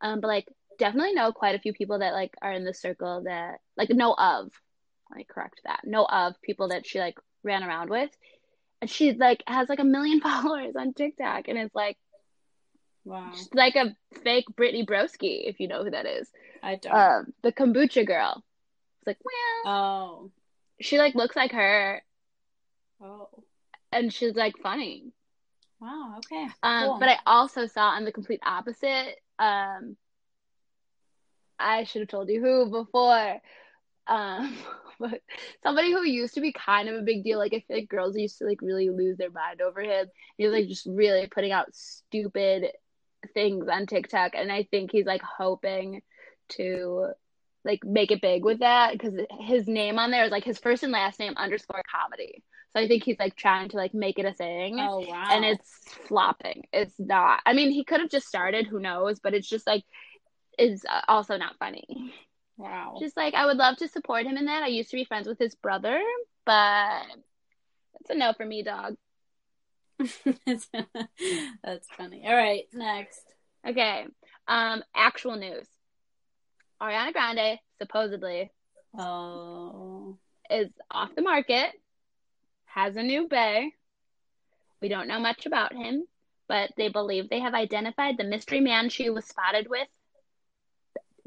Um, 0.02 0.22
but 0.22 0.28
like 0.28 0.48
definitely 0.80 1.14
know 1.14 1.34
quite 1.34 1.54
a 1.54 1.60
few 1.60 1.74
people 1.74 2.00
that 2.00 2.14
like 2.14 2.34
are 2.42 2.52
in 2.54 2.66
the 2.66 2.74
circle 2.74 3.22
that 3.26 3.60
like 3.78 3.90
know 3.92 4.16
of. 4.18 4.52
Let 5.12 5.18
me 5.18 5.24
correct 5.30 5.62
that. 5.66 5.82
Know 5.86 6.06
of 6.06 6.42
people 6.42 6.70
that 6.70 6.88
she 6.88 7.00
like 7.00 7.20
ran 7.44 7.64
around 7.64 7.92
with. 7.92 8.10
And 8.82 8.90
she 8.90 9.14
like 9.14 9.44
has 9.48 9.70
like 9.70 9.80
a 9.80 9.86
million 9.86 10.22
followers 10.22 10.76
on 10.76 10.94
TikTok 10.94 11.48
and 11.48 11.58
it's 11.58 11.76
like 11.76 11.98
wow. 13.04 13.32
she's 13.34 13.50
like 13.54 13.76
a 13.76 13.96
fake 14.24 14.46
Brittany 14.56 14.86
Broski, 14.86 15.48
if 15.48 15.60
you 15.60 15.68
know 15.68 15.84
who 15.84 15.92
that 15.92 16.06
is. 16.06 16.30
I 16.62 16.76
don't. 16.76 16.94
Um, 16.94 17.34
the 17.44 17.52
kombucha 17.52 18.06
girl. 18.06 18.44
It's 19.02 19.08
like, 19.08 19.18
well, 19.24 19.74
oh. 19.74 20.32
she 20.82 20.98
like 20.98 21.16
looks 21.16 21.36
like 21.36 21.52
her 21.52 22.02
Oh. 23.02 23.30
and 23.92 24.14
she's 24.14 24.36
like 24.36 24.58
funny. 24.62 25.12
Wow. 25.80 26.16
Okay. 26.18 26.48
Um, 26.64 26.84
Cool. 26.86 27.00
but 27.00 27.10
I 27.10 27.20
also 27.26 27.68
saw 27.68 27.90
on 27.90 28.06
the 28.06 28.12
complete 28.12 28.40
opposite. 28.46 29.20
Um, 29.38 29.98
I 31.60 31.84
should 31.84 32.02
have 32.02 32.10
told 32.10 32.30
you 32.30 32.42
who 32.42 32.70
before. 32.70 33.42
Um, 34.08 34.56
but 35.00 35.22
somebody 35.64 35.92
who 35.92 36.04
used 36.04 36.36
to 36.36 36.42
be 36.42 36.54
kind 36.54 36.90
of 36.90 36.96
a 36.96 37.04
big 37.04 37.24
deal. 37.24 37.40
Like 37.40 37.54
I 37.54 37.64
feel 37.68 37.78
like 37.78 37.90
girls 37.90 38.16
used 38.16 38.38
to 38.40 38.46
like 38.46 38.62
really 38.62 38.90
lose 38.90 39.18
their 39.18 39.32
mind 39.32 39.62
over 39.62 39.82
him. 39.82 40.08
He 40.38 40.46
was 40.46 40.54
like 40.54 40.68
just 40.68 40.86
really 40.86 41.28
putting 41.28 41.52
out 41.52 41.74
stupid 41.74 42.72
things 43.34 43.68
on 43.68 43.88
TikTok, 43.88 44.34
and 44.36 44.52
I 44.52 44.68
think 44.70 44.92
he's 44.92 45.06
like 45.06 45.22
hoping 45.22 46.02
to 46.50 47.08
like 47.64 47.84
make 47.84 48.12
it 48.12 48.22
big 48.22 48.46
with 48.46 48.60
that 48.60 48.94
because 48.94 49.14
his 49.40 49.68
name 49.68 49.98
on 49.98 50.12
there 50.12 50.26
is 50.26 50.32
like 50.32 50.44
his 50.44 50.60
first 50.60 50.84
and 50.84 50.92
last 50.92 51.20
name 51.20 51.34
underscore 51.36 51.82
comedy. 51.92 52.44
So 52.72 52.82
I 52.82 52.88
think 52.88 53.04
he's 53.04 53.18
like 53.18 53.36
trying 53.36 53.70
to 53.70 53.78
like 53.78 53.94
make 53.94 54.20
it 54.20 54.26
a 54.26 54.34
thing 54.34 54.78
oh 54.80 55.00
wow. 55.00 55.28
and 55.32 55.44
it's 55.44 55.72
flopping. 56.08 56.64
It's 56.72 56.94
not. 57.00 57.42
I 57.46 57.54
mean, 57.54 57.72
he 57.72 57.84
could 57.84 58.02
have 58.02 58.10
just 58.10 58.28
started. 58.28 58.68
Who 58.68 58.80
knows? 58.80 59.20
But 59.20 59.34
it's 59.34 59.50
just 59.50 59.66
like, 59.66 59.84
it's 60.58 60.84
also 61.08 61.38
not 61.38 61.58
funny. 61.58 62.14
Wow. 62.58 62.98
Just 63.00 63.18
like 63.18 63.34
I 63.34 63.46
would 63.46 63.58
love 63.58 63.78
to 63.78 63.88
support 63.88 64.26
him 64.26 64.38
in 64.38 64.46
that. 64.46 64.64
I 64.64 64.68
used 64.68 64.90
to 64.92 64.98
be 64.98 65.06
friends 65.06 65.28
with 65.28 65.40
his 65.40 65.56
brother, 65.56 66.02
but 66.46 67.04
it's 68.02 68.10
a 68.10 68.16
no 68.16 68.34
for 68.34 68.46
me, 68.46 68.64
dog. 68.64 68.96
That's 70.46 71.88
funny. 71.98 72.24
All 72.26 72.36
right. 72.36 72.64
Next. 72.74 73.22
Okay. 73.68 74.06
Um, 74.48 74.84
actual 74.96 75.36
news. 75.38 75.68
Ariana 76.82 77.14
Grande 77.14 77.60
supposedly 77.78 78.52
Oh. 78.98 80.18
is 80.50 80.70
off 80.92 81.16
the 81.16 81.22
market, 81.22 81.72
has 82.66 82.96
a 82.96 83.04
new 83.04 83.28
bay. 83.28 83.72
We 84.82 84.90
don't 84.90 85.08
know 85.08 85.20
much 85.20 85.46
about 85.46 85.74
him, 85.74 86.04
but 86.48 86.72
they 86.78 86.90
believe 86.90 87.30
they 87.30 87.40
have 87.40 87.54
identified 87.54 88.18
the 88.18 88.24
mystery 88.26 88.60
man 88.60 88.90
she 88.90 89.10
was 89.10 89.26
spotted 89.26 89.68
with 89.70 89.88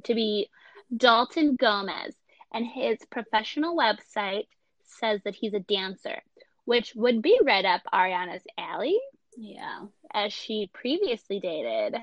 to 0.04 0.14
be 0.14 0.48
Dalton 0.96 1.56
Gomez, 1.56 2.14
and 2.52 2.66
his 2.66 2.98
professional 3.10 3.76
website 3.76 4.46
says 4.84 5.20
that 5.24 5.34
he's 5.34 5.54
a 5.54 5.60
dancer, 5.60 6.22
which 6.64 6.94
would 6.94 7.22
be 7.22 7.38
right 7.44 7.64
up 7.64 7.82
Ariana's 7.92 8.44
alley, 8.56 8.98
Yeah. 9.36 9.86
as 10.12 10.32
she 10.32 10.70
previously 10.72 11.40
dated 11.40 11.96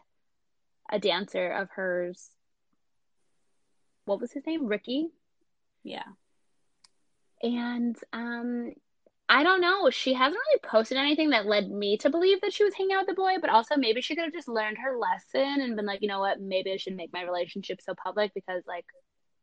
a 0.90 1.00
dancer 1.00 1.52
of 1.52 1.70
hers. 1.72 2.30
What 4.06 4.22
was 4.22 4.32
his 4.32 4.46
name? 4.46 4.68
Ricky? 4.68 5.10
Yeah. 5.84 6.06
And 7.42 7.98
um 8.14 8.74
I 9.28 9.44
don't 9.44 9.62
know. 9.62 9.90
She 9.90 10.14
hasn't 10.14 10.38
really 10.48 10.60
posted 10.64 10.98
anything 10.98 11.32
that 11.32 11.48
led 11.48 11.70
me 11.70 11.98
to 11.98 12.10
believe 12.10 12.42
that 12.42 12.54
she 12.54 12.64
was 12.64 12.76
hanging 12.76 12.94
out 12.96 13.08
with 13.08 13.16
the 13.16 13.22
boy, 13.22 13.36
but 13.42 13.50
also 13.50 13.76
maybe 13.76 14.02
she 14.02 14.16
could 14.16 14.26
have 14.26 14.34
just 14.34 14.48
learned 14.48 14.78
her 14.78 14.98
lesson 14.98 15.62
and 15.62 15.76
been 15.76 15.86
like, 15.86 16.02
you 16.02 16.08
know 16.08 16.20
what, 16.20 16.40
maybe 16.40 16.72
I 16.72 16.78
should 16.78 16.96
make 16.96 17.12
my 17.12 17.24
relationship 17.24 17.82
so 17.82 17.96
public 17.96 18.34
because 18.36 18.64
like 18.68 18.86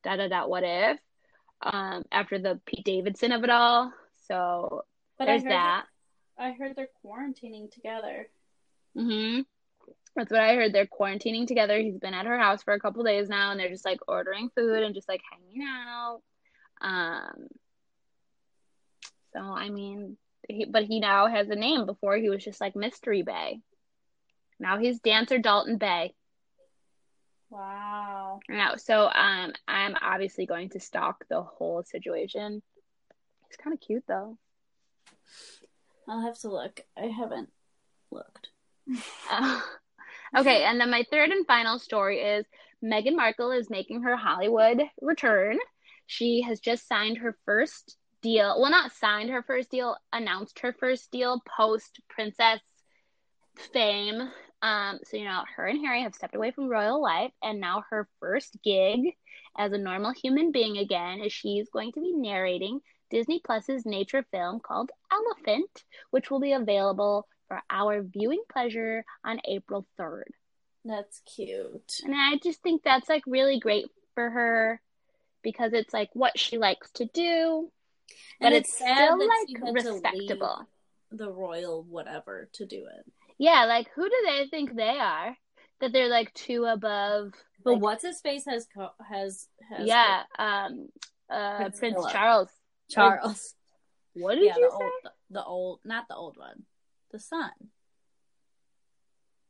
da 0.05 0.17
da 0.17 0.29
da 0.29 0.47
what 0.47 0.63
if? 0.65 0.99
Um 1.63 2.05
after 2.13 2.39
the 2.39 2.61
Pete 2.67 2.85
Davidson 2.85 3.33
of 3.33 3.43
it 3.45 3.51
all. 3.51 3.93
So 4.29 4.85
But 5.19 5.27
there's 5.27 5.43
I 5.43 5.45
heard 5.45 5.53
that. 5.53 5.87
I 6.39 6.53
heard 6.53 6.77
they're 6.77 6.89
quarantining 7.05 7.71
together. 7.71 8.29
hmm 8.95 9.41
That's 10.17 10.31
what 10.31 10.41
I 10.41 10.55
heard. 10.55 10.73
They're 10.73 10.87
quarantining 10.87 11.47
together. 11.47 11.79
He's 11.79 11.99
been 11.99 12.15
at 12.15 12.27
her 12.27 12.39
house 12.39 12.63
for 12.63 12.75
a 12.75 12.81
couple 12.81 13.03
days 13.05 13.29
now, 13.29 13.51
and 13.51 13.59
they're 13.61 13.69
just 13.71 13.85
like 13.85 14.01
ordering 14.09 14.51
food 14.55 14.83
and 14.83 14.95
just 14.95 15.09
like 15.09 15.23
hanging 15.31 15.67
out. 15.67 16.23
Um. 16.81 17.49
So 19.33 19.41
I 19.41 19.71
mean, 19.71 20.17
he, 20.49 20.65
but 20.65 20.85
he 20.85 21.01
now 21.01 21.27
has 21.27 21.49
a 21.49 21.57
name. 21.57 21.87
Before 21.87 22.17
he 22.17 22.29
was 22.29 22.45
just 22.45 22.61
like 22.61 22.77
Mystery 22.77 23.23
Bay. 23.23 23.61
Now 24.59 24.79
he's 24.79 25.01
Dancer 25.01 25.39
Dalton 25.39 25.77
Bay. 25.77 26.15
Wow. 27.51 28.41
Now, 28.49 28.77
so 28.77 29.11
um, 29.13 29.53
I'm 29.69 29.95
obviously 30.01 30.47
going 30.47 30.71
to 30.71 30.81
stalk 30.81 31.25
the 31.29 31.43
whole 31.43 31.83
situation. 31.83 32.63
He's 33.49 33.57
kind 33.57 33.75
of 33.75 33.81
cute 33.81 34.05
though. 34.09 34.39
I'll 36.09 36.23
have 36.23 36.39
to 36.41 36.49
look. 36.49 36.81
I 36.97 37.07
haven't 37.07 37.51
looked. 38.11 38.49
Uh, 39.31 39.61
okay, 40.39 40.65
and 40.65 40.81
then 40.81 40.91
my 40.91 41.05
third 41.11 41.31
and 41.31 41.47
final 41.47 41.79
story 41.79 42.21
is 42.21 42.47
Meghan 42.83 43.17
Markle 43.17 43.53
is 43.53 43.69
making 43.69 44.03
her 44.03 44.17
Hollywood 44.17 44.83
return. 45.01 45.59
She 46.07 46.43
has 46.43 46.61
just 46.61 46.89
signed 46.89 47.19
her 47.19 47.37
first 47.45 47.97
deal. 48.23 48.61
Well, 48.61 48.71
not 48.71 48.93
signed 48.93 49.31
her 49.31 49.43
first 49.43 49.71
deal, 49.71 49.97
announced 50.13 50.61
her 50.61 50.73
first 50.73 51.11
deal 51.11 51.43
post 51.57 52.01
princess 52.09 52.61
fame. 53.73 54.31
Um, 54.63 55.01
so 55.05 55.17
you 55.17 55.25
know, 55.25 55.43
her 55.57 55.67
and 55.67 55.85
Harry 55.85 56.03
have 56.03 56.15
stepped 56.15 56.37
away 56.37 56.53
from 56.53 56.69
royal 56.69 57.03
life, 57.03 57.33
and 57.43 57.61
now 57.61 57.85
her 57.91 58.09
first 58.21 58.57
gig 58.65 59.15
as 59.59 59.73
a 59.73 59.79
normal 59.79 60.13
human 60.13 60.53
being 60.53 60.79
again 60.79 61.21
is 61.21 61.33
she's 61.33 61.69
going 61.69 61.93
to 61.93 62.01
be 62.01 62.13
narrating 62.13 62.81
Disney 63.11 63.41
Plus's 63.45 63.85
nature 63.85 64.25
film 64.31 64.61
called 64.61 64.91
Elephant, 65.13 65.85
which 66.11 66.31
will 66.31 66.41
be 66.41 66.53
available 66.53 67.27
for 67.49 67.61
our 67.69 68.03
viewing 68.03 68.43
pleasure 68.51 69.05
on 69.25 69.41
April 69.47 69.87
3rd. 70.01 70.25
That's 70.85 71.21
cute. 71.37 72.01
And 72.05 72.15
I 72.17 72.39
just 72.43 72.63
think 72.63 72.83
that's 72.83 73.09
like 73.09 73.23
really 73.27 73.61
great 73.61 73.87
for 74.15 74.31
her 74.31 74.81
because 75.43 75.75
it's 75.75 75.93
like 75.93 76.09
what 76.15 76.39
she 76.39 76.57
likes 76.57 76.91
to 76.93 77.05
do, 77.05 77.71
but 78.41 78.53
it's, 78.53 78.69
it's 78.69 78.77
still 78.77 79.19
like 79.19 79.75
respectable. 79.75 80.67
The 81.11 81.31
royal 81.31 81.83
whatever 81.83 82.49
to 82.55 82.67
do 82.67 82.87
it. 82.87 83.13
Yeah, 83.39 83.65
like 83.67 83.89
who 83.95 84.09
do 84.09 84.17
they 84.27 84.47
think 84.49 84.75
they 84.75 84.99
are? 84.99 85.37
That 85.81 85.93
they're 85.93 86.09
like 86.09 86.33
two 86.33 86.65
above. 86.65 87.33
But 87.65 87.75
like, 87.75 87.83
what's 87.83 88.05
his 88.05 88.21
face 88.21 88.45
has 88.47 88.67
co- 88.75 88.95
has 89.09 89.49
has 89.69 89.87
yeah, 89.87 90.23
um, 90.39 90.89
uh, 91.31 91.57
Prince 91.57 91.79
Prince. 91.79 92.07
Charles. 92.13 92.51
Charles. 92.91 93.55
What 94.15 94.35
did 94.35 94.45
yeah, 94.45 94.57
you 94.59 94.65
the 94.65 94.77
say? 94.77 94.85
old 94.85 95.15
the 95.31 95.45
old 95.45 95.81
not 95.85 96.07
the 96.07 96.15
old 96.15 96.37
one. 96.37 96.65
The 97.13 97.19
son. 97.19 97.51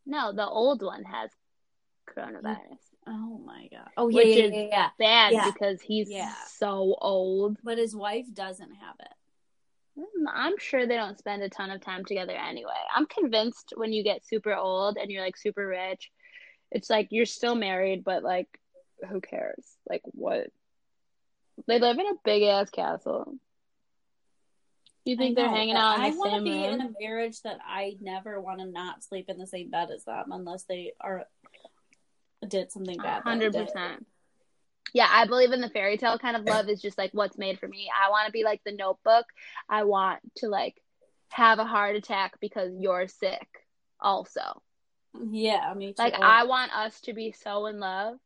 No, 0.07 0.33
the 0.33 0.47
old 0.47 0.83
one 0.83 1.05
has 1.05 1.31
coronavirus. 2.09 2.79
Oh 3.07 3.41
my 3.45 3.69
god. 3.71 3.89
Oh 3.97 4.09
yeah, 4.09 4.17
Which 4.17 4.37
yeah, 4.37 4.45
yeah, 4.47 4.67
yeah. 4.71 4.89
Bad 4.99 5.33
Yeah. 5.33 5.51
because 5.51 5.81
he's 5.81 6.09
Yeah. 6.11 6.33
so 6.57 6.97
old. 7.01 7.59
But 7.65 7.79
his 7.79 7.95
wife 7.97 8.27
doesn't 8.33 8.73
have 8.75 8.95
it. 9.01 10.01
Mm, 10.01 10.25
I'm 10.33 10.59
sure 10.59 10.87
they 10.87 10.97
don't 10.97 11.19
spend 11.19 11.43
a 11.43 11.49
ton 11.49 11.71
of 11.71 11.81
time 11.81 12.05
together 12.05 12.33
anyway. 12.33 12.71
I'm 12.95 13.07
convinced 13.07 13.73
when 13.77 13.93
you 13.93 14.03
get 14.03 14.25
super 14.27 14.55
old 14.55 14.97
and 14.97 15.11
you're 15.11 15.23
like 15.25 15.37
super 15.37 15.67
rich, 15.67 16.11
it's 16.71 16.89
like 16.89 17.09
you're 17.11 17.27
still 17.27 17.55
married, 17.55 18.05
but 18.05 18.23
like, 18.23 18.49
who 19.09 19.21
cares? 19.21 19.65
Like, 19.89 20.03
what? 20.07 20.49
They 21.67 21.79
live 21.79 21.99
in 21.99 22.07
a 22.07 22.15
big 22.25 22.43
ass 22.45 22.71
castle. 22.71 23.35
You 25.05 25.17
think 25.17 25.37
I 25.37 25.43
they're 25.43 25.51
hanging 25.51 25.75
out 25.75 25.99
I 25.99 26.07
in 26.07 26.13
the 26.13 26.19
want 26.19 26.35
to 26.37 26.43
be 26.43 26.51
room? 26.53 26.75
in 26.75 26.81
a 26.81 26.91
marriage 27.01 27.43
that 27.43 27.59
I 27.67 27.97
never 28.01 28.41
want 28.41 28.61
to 28.61 28.67
not 28.67 29.03
sleep 29.03 29.27
in 29.29 29.37
the 29.37 29.47
same 29.49 29.69
bed 29.69 29.89
as 29.93 30.05
them 30.05 30.27
unless 30.31 30.63
they 30.63 30.93
are 31.01 31.25
did 32.49 32.73
something 32.73 32.99
bad. 32.99 33.23
Hundred 33.23 33.53
percent. 33.53 34.07
Yeah, 34.95 35.09
I 35.11 35.27
believe 35.27 35.53
in 35.53 35.61
the 35.61 35.71
fairy 35.71 35.97
tale 35.97 36.19
kind 36.19 36.37
of 36.37 36.45
love 36.45 36.69
is 36.69 36.83
just 36.83 36.99
like 36.99 37.13
what's 37.13 37.39
made 37.39 37.59
for 37.59 37.67
me. 37.67 37.89
I 37.91 38.11
want 38.11 38.27
to 38.27 38.33
be 38.33 38.45
like 38.45 38.61
the 38.65 38.73
Notebook. 38.73 39.25
I 39.69 39.85
want 39.85 40.21
to 40.37 40.49
like 40.49 40.77
have 41.31 41.59
a 41.59 41.65
heart 41.65 41.97
attack 41.97 42.35
because 42.41 42.73
you're 42.79 43.09
sick 43.09 43.49
also. 44.01 44.63
Yeah, 45.31 45.73
me 45.75 45.89
too. 45.89 46.03
Like 46.03 46.15
I 46.21 46.45
want 46.45 46.75
us 46.75 47.01
to 47.03 47.15
be 47.15 47.33
so 47.33 47.67
in 47.67 47.81
love 47.81 48.19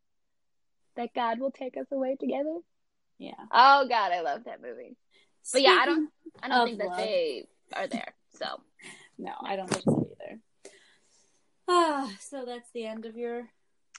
that 0.96 1.14
God 1.14 1.38
will 1.38 1.52
take 1.52 1.76
us 1.76 1.86
away 1.92 2.16
together. 2.18 2.58
yeah. 3.18 3.32
Oh 3.52 3.86
God, 3.88 4.12
I 4.12 4.22
love 4.22 4.44
that 4.44 4.62
movie. 4.62 4.96
But 5.52 5.62
yeah, 5.62 5.78
I 5.80 5.86
don't 5.86 6.10
I 6.42 6.48
don't 6.48 6.66
think 6.66 6.78
that 6.78 6.88
love. 6.88 6.96
they 6.96 7.44
are 7.74 7.86
there. 7.86 8.14
So 8.38 8.46
No, 9.18 9.32
I 9.42 9.56
don't 9.56 9.70
think 9.70 9.84
so 9.84 10.08
either. 10.20 10.40
Ah, 11.68 12.12
so 12.20 12.44
that's 12.44 12.70
the 12.72 12.86
end 12.86 13.06
of 13.06 13.16
your. 13.16 13.48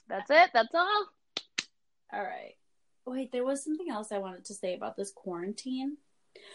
That's 0.08 0.30
it. 0.30 0.50
That's 0.52 0.74
all. 0.74 1.06
All 2.12 2.22
right. 2.22 2.54
Wait, 3.06 3.32
there 3.32 3.44
was 3.44 3.64
something 3.64 3.90
else 3.90 4.12
I 4.12 4.18
wanted 4.18 4.44
to 4.46 4.54
say 4.54 4.74
about 4.74 4.96
this 4.96 5.10
quarantine. 5.10 5.96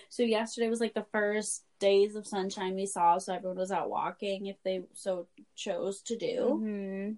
So 0.09 0.23
yesterday 0.23 0.69
was 0.69 0.79
like 0.79 0.93
the 0.93 1.05
first 1.11 1.63
days 1.79 2.15
of 2.15 2.27
sunshine 2.27 2.75
we 2.75 2.85
saw, 2.85 3.17
so 3.17 3.33
everyone 3.33 3.57
was 3.57 3.71
out 3.71 3.89
walking 3.89 4.45
if 4.45 4.55
they 4.63 4.81
so 4.93 5.27
chose 5.55 6.01
to 6.03 6.17
do. 6.17 6.61
Mhm. 6.61 7.17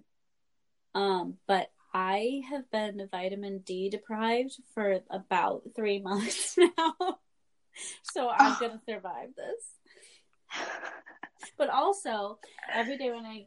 Um, 0.94 1.38
but 1.46 1.70
I 1.92 2.42
have 2.50 2.70
been 2.70 3.06
vitamin 3.10 3.58
D 3.58 3.88
deprived 3.90 4.56
for 4.74 5.00
about 5.10 5.62
three 5.74 5.98
months 6.02 6.56
now. 6.58 7.18
so 8.02 8.28
I'm 8.30 8.56
gonna 8.60 8.80
survive 8.88 9.30
this. 9.36 10.64
But 11.58 11.70
also, 11.70 12.38
every 12.72 12.98
day 12.98 13.10
when 13.10 13.24
I 13.24 13.46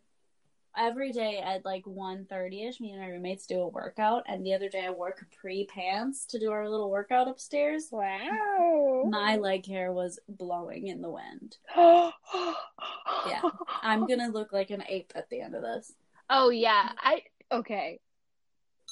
every 0.79 1.11
day 1.11 1.43
at 1.45 1.65
like 1.65 1.83
1.30ish, 1.83 2.79
me 2.79 2.91
and 2.91 3.01
my 3.01 3.09
roommates 3.09 3.45
do 3.45 3.59
a 3.59 3.67
workout 3.67 4.23
and 4.27 4.45
the 4.45 4.53
other 4.53 4.69
day 4.69 4.85
I 4.85 4.91
wore 4.91 5.11
capri 5.11 5.67
pants 5.69 6.25
to 6.27 6.39
do 6.39 6.51
our 6.51 6.69
little 6.69 6.89
workout 6.89 7.27
upstairs. 7.27 7.89
Wow. 7.91 9.03
My 9.09 9.35
leg 9.35 9.67
hair 9.67 9.91
was 9.91 10.19
blowing 10.29 10.87
in 10.87 11.01
the 11.01 11.09
wind. 11.09 11.57
yeah. 11.75 13.41
I'm 13.83 14.07
gonna 14.07 14.29
look 14.29 14.53
like 14.53 14.69
an 14.69 14.83
ape 14.87 15.11
at 15.15 15.29
the 15.29 15.41
end 15.41 15.55
of 15.55 15.61
this. 15.61 15.93
Oh 16.29 16.49
yeah. 16.49 16.89
I 16.97 17.23
okay. 17.51 17.99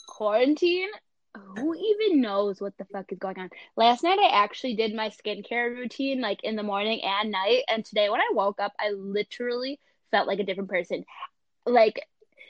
Quarantine. 0.07 0.89
Who 1.55 1.75
even 1.75 2.21
knows 2.21 2.59
what 2.59 2.75
the 2.79 2.85
fuck 2.85 3.11
is 3.11 3.19
going 3.19 3.37
on? 3.37 3.51
Last 3.75 4.03
night 4.03 4.17
I 4.17 4.29
actually 4.33 4.75
did 4.75 4.95
my 4.95 5.09
skincare 5.09 5.69
routine 5.69 6.19
like 6.19 6.43
in 6.43 6.55
the 6.55 6.63
morning 6.63 7.01
and 7.03 7.31
night, 7.31 7.63
and 7.69 7.85
today 7.85 8.09
when 8.09 8.21
I 8.21 8.29
woke 8.33 8.59
up, 8.59 8.73
I 8.79 8.89
literally 8.89 9.79
felt 10.09 10.27
like 10.27 10.39
a 10.39 10.43
different 10.43 10.69
person. 10.69 11.05
Like 11.67 12.01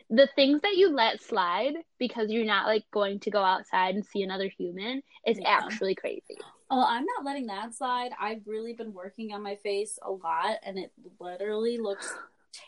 the 0.09 0.29
things 0.35 0.61
that 0.61 0.77
you 0.77 0.89
let 0.89 1.21
slide 1.21 1.73
because 1.99 2.29
you're 2.29 2.45
not 2.45 2.65
like 2.65 2.85
going 2.91 3.19
to 3.21 3.31
go 3.31 3.43
outside 3.43 3.95
and 3.95 4.05
see 4.05 4.23
another 4.23 4.49
human 4.57 5.01
is 5.25 5.37
Yeah. 5.39 5.49
actually 5.49 5.95
crazy. 5.95 6.37
Oh, 6.69 6.85
I'm 6.85 7.05
not 7.05 7.25
letting 7.25 7.47
that 7.47 7.73
slide. 7.73 8.11
I've 8.19 8.45
really 8.45 8.73
been 8.73 8.93
working 8.93 9.33
on 9.33 9.41
my 9.41 9.55
face 9.55 9.97
a 10.01 10.11
lot 10.11 10.57
and 10.63 10.77
it 10.77 10.91
literally 11.19 11.77
looks 11.77 12.13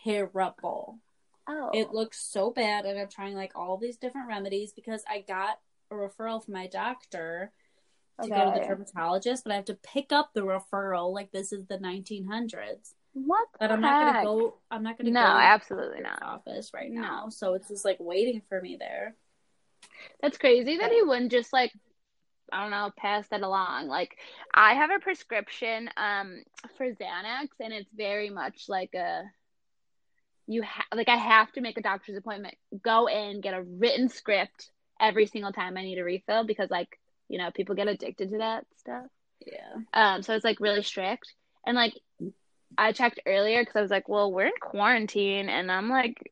terrible. 0.03 0.99
Oh. 1.47 1.71
It 1.73 1.91
looks 1.91 2.21
so 2.21 2.51
bad, 2.51 2.85
and 2.85 2.99
I'm 2.99 3.09
trying 3.09 3.35
like 3.35 3.53
all 3.55 3.77
these 3.77 3.97
different 3.97 4.27
remedies 4.27 4.71
because 4.71 5.03
I 5.09 5.21
got 5.27 5.59
a 5.89 5.95
referral 5.95 6.43
from 6.43 6.53
my 6.53 6.67
doctor 6.67 7.51
to 8.21 8.29
go 8.29 8.45
to 8.53 8.59
the 8.59 8.65
dermatologist, 8.65 9.43
but 9.43 9.51
I 9.51 9.55
have 9.55 9.65
to 9.65 9.73
pick 9.73 10.11
up 10.11 10.31
the 10.33 10.41
referral 10.41 11.11
like 11.13 11.31
this 11.31 11.51
is 11.51 11.65
the 11.65 11.79
1900s. 11.79 12.93
What? 13.13 13.47
But 13.59 13.71
I'm 13.71 13.81
not 13.81 13.97
heck? 13.99 14.13
gonna 14.13 14.25
go. 14.25 14.53
I'm 14.71 14.83
not 14.83 14.97
gonna 14.97 15.11
No, 15.11 15.21
go 15.21 15.25
absolutely 15.25 16.01
not. 16.01 16.21
office 16.21 16.71
right 16.73 16.91
No. 16.91 17.01
now. 17.01 17.29
So 17.29 17.53
it's 17.53 17.67
just 17.67 17.85
like 17.85 17.97
waiting 17.99 18.41
for 18.49 18.61
me 18.61 18.77
there. 18.77 19.15
That's 20.21 20.37
crazy 20.37 20.77
that 20.77 20.91
he 20.91 21.01
wouldn't 21.01 21.31
just 21.31 21.51
like 21.53 21.73
I 22.51 22.61
don't 22.63 22.71
know, 22.71 22.91
pass 22.97 23.27
that 23.29 23.41
along. 23.41 23.87
Like 23.87 24.17
I 24.53 24.73
have 24.75 24.89
a 24.91 24.99
prescription 24.99 25.89
um 25.97 26.43
for 26.77 26.85
Xanax 26.91 27.49
and 27.59 27.73
it's 27.73 27.91
very 27.93 28.29
much 28.29 28.65
like 28.67 28.93
a 28.95 29.23
you 30.47 30.63
ha- 30.63 30.87
like 30.93 31.09
I 31.09 31.15
have 31.15 31.51
to 31.53 31.61
make 31.61 31.77
a 31.77 31.81
doctor's 31.81 32.17
appointment, 32.17 32.55
go 32.83 33.07
in, 33.07 33.41
get 33.41 33.53
a 33.53 33.61
written 33.63 34.09
script 34.09 34.71
every 34.99 35.27
single 35.27 35.51
time 35.51 35.77
I 35.77 35.83
need 35.83 35.99
a 35.99 36.03
refill 36.03 36.43
because 36.43 36.69
like, 36.69 36.99
you 37.27 37.37
know, 37.37 37.51
people 37.51 37.75
get 37.75 37.87
addicted 37.87 38.29
to 38.31 38.37
that 38.39 38.65
stuff. 38.77 39.05
Yeah. 39.45 39.75
Um 39.93 40.21
so 40.23 40.33
it's 40.35 40.45
like 40.45 40.59
really 40.59 40.83
strict. 40.83 41.33
And 41.65 41.75
like 41.75 41.93
I 42.77 42.91
checked 42.91 43.19
earlier 43.25 43.65
cuz 43.65 43.75
I 43.75 43.81
was 43.81 43.91
like, 43.91 44.07
well, 44.09 44.31
we're 44.31 44.47
in 44.47 44.53
quarantine 44.61 45.49
and 45.49 45.71
I'm 45.71 45.89
like 45.89 46.31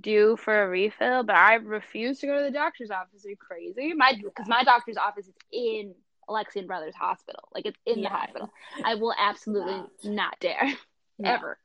due 0.00 0.36
for 0.36 0.62
a 0.62 0.68
refill, 0.68 1.22
but 1.22 1.36
I 1.36 1.54
refuse 1.54 2.20
to 2.20 2.26
go 2.26 2.38
to 2.38 2.44
the 2.44 2.50
doctor's 2.50 2.90
office. 2.90 3.24
Are 3.26 3.30
you 3.30 3.36
crazy? 3.36 3.92
My 3.94 4.14
because 4.14 4.48
my 4.48 4.64
doctor's 4.64 4.96
office 4.96 5.26
is 5.28 5.34
in 5.52 5.94
Alexian 6.28 6.66
Brothers 6.66 6.94
Hospital. 6.94 7.48
Like 7.54 7.66
it's 7.66 7.78
in 7.86 8.00
Yeah. 8.00 8.08
the 8.08 8.14
hospital. 8.14 8.50
I 8.84 8.94
will 8.94 9.14
absolutely 9.16 9.74
Not. 9.74 10.04
not 10.04 10.40
dare 10.40 10.72
No. 11.18 11.30
ever. 11.30 11.58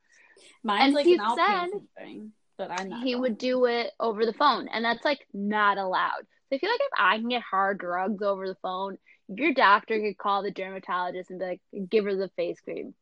Mine's 0.62 0.86
And 0.86 0.94
like 0.94 1.06
he 1.06 1.14
an 1.14 1.20
said 1.34 1.80
thing, 1.96 2.32
but 2.56 2.70
I'm 2.70 2.88
not. 2.88 3.02
He 3.02 3.12
going. 3.12 3.22
would 3.22 3.38
do 3.38 3.64
it 3.66 3.92
over 3.98 4.26
the 4.26 4.32
phone, 4.32 4.68
and 4.68 4.84
that's 4.84 5.04
like 5.04 5.26
not 5.32 5.78
allowed. 5.78 6.26
So 6.48 6.56
I 6.56 6.58
feel 6.58 6.70
like 6.70 6.80
if 6.80 6.92
I 6.98 7.18
can 7.18 7.28
get 7.28 7.42
hard 7.42 7.78
drugs 7.78 8.22
over 8.22 8.48
the 8.48 8.56
phone, 8.56 8.98
your 9.28 9.52
doctor 9.52 10.00
could 10.00 10.16
call 10.18 10.42
the 10.42 10.50
dermatologist 10.50 11.30
and 11.30 11.38
be 11.38 11.44
like, 11.44 11.60
"Give 11.90 12.04
her 12.04 12.16
the 12.16 12.30
face 12.30 12.60
cream." 12.60 12.94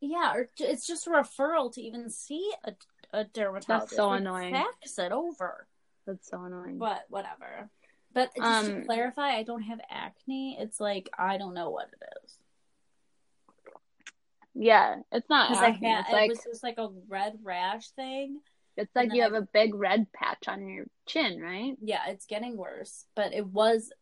Yeah, 0.00 0.34
or 0.34 0.50
it's 0.58 0.86
just 0.86 1.06
a 1.06 1.10
referral 1.10 1.72
to 1.74 1.80
even 1.82 2.10
see 2.10 2.52
a, 2.64 2.72
a 3.12 3.24
dermatologist. 3.24 3.68
That's 3.68 3.96
so 3.96 4.08
Like, 4.08 4.20
annoying. 4.20 4.52
Fax 4.54 4.98
it 4.98 5.12
over. 5.12 5.66
That's 6.06 6.28
so 6.30 6.42
annoying. 6.44 6.78
But 6.78 7.04
whatever. 7.08 7.70
But 8.12 8.30
just 8.36 8.66
to 8.66 8.76
Um, 8.78 8.84
clarify, 8.84 9.30
I 9.36 9.42
don't 9.42 9.62
have 9.62 9.80
acne. 9.90 10.56
It's 10.60 10.80
like 10.80 11.08
I 11.18 11.36
don't 11.38 11.54
know 11.54 11.70
what 11.70 11.88
it 11.88 12.02
is 12.24 12.38
Yeah, 14.54 14.96
it's 15.12 15.28
not 15.28 15.50
acne. 15.50 15.86
had 15.88 16.04
It's 16.08 16.10
it 16.14 16.28
was 16.28 16.44
just 16.44 16.62
like 16.62 16.78
a 16.78 16.88
red 17.08 17.38
rash 17.42 17.90
thing. 17.90 18.40
it's 18.76 18.94
like 18.94 19.12
you 19.12 19.22
have 19.22 19.34
a 19.34 19.42
big 19.42 19.74
red 19.74 20.10
patch 20.12 20.48
on 20.48 20.66
your 20.68 20.86
chin, 21.06 21.40
right? 21.40 21.76
Yeah, 21.82 22.08
it's 22.08 22.26
getting 22.26 22.56
worse. 22.56 23.04
But 23.14 23.32
it 23.34 23.46
was. 23.46 23.92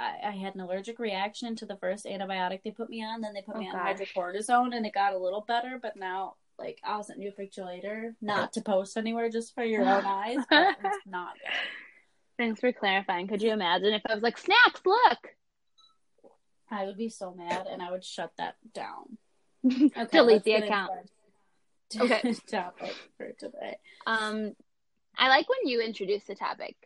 I, 0.00 0.14
I 0.26 0.30
had 0.32 0.54
an 0.54 0.60
allergic 0.60 0.98
reaction 0.98 1.56
to 1.56 1.66
the 1.66 1.76
first 1.76 2.04
antibiotic 2.06 2.62
they 2.62 2.70
put 2.70 2.88
me 2.90 3.02
on. 3.04 3.20
Then 3.20 3.34
they 3.34 3.42
put 3.42 3.56
Oh, 3.56 3.58
me 3.58 3.68
on 3.68 3.74
gosh. 3.74 3.98
hydrocortisone, 3.98 4.74
and 4.76 4.86
it 4.86 4.94
got 4.94 5.14
a 5.14 5.18
little 5.18 5.40
better. 5.46 5.78
But 5.80 5.96
now, 5.96 6.34
like, 6.58 6.78
I'll 6.84 7.02
send 7.02 7.22
you 7.22 7.30
a 7.30 7.32
picture 7.32 7.64
later. 7.64 8.14
Not 8.20 8.52
to 8.54 8.60
post 8.60 8.96
anywhere, 8.96 9.28
just 9.30 9.54
for 9.54 9.64
your 9.64 9.86
own 9.88 10.04
eyes. 10.06 10.38
But 10.48 10.76
it's 10.84 10.98
not 11.06 11.34
good. 11.40 11.70
Thanks 12.38 12.60
for 12.60 12.72
clarifying. 12.72 13.26
Could 13.26 13.42
you 13.42 13.52
imagine 13.52 13.92
if 13.94 14.02
I 14.08 14.14
was 14.14 14.22
like, 14.22 14.38
"Snacks, 14.38 14.80
look." 14.86 15.18
I 16.70 16.84
would 16.84 16.96
be 16.98 17.08
so 17.08 17.32
mad, 17.34 17.66
and 17.66 17.82
I 17.82 17.90
would 17.90 18.04
shut 18.04 18.32
that 18.38 18.56
down. 18.74 19.18
Okay, 19.96 20.06
Delete 20.12 20.44
the 20.44 20.52
account. 20.52 20.92
our 20.92 21.02
Okay. 22.04 22.34
topic 22.46 22.94
for 23.16 23.32
today. 23.32 23.76
Um, 24.06 24.54
I 25.16 25.28
like 25.30 25.48
when 25.48 25.66
you 25.66 25.80
introduce 25.80 26.24
the 26.24 26.36
topic. 26.36 26.76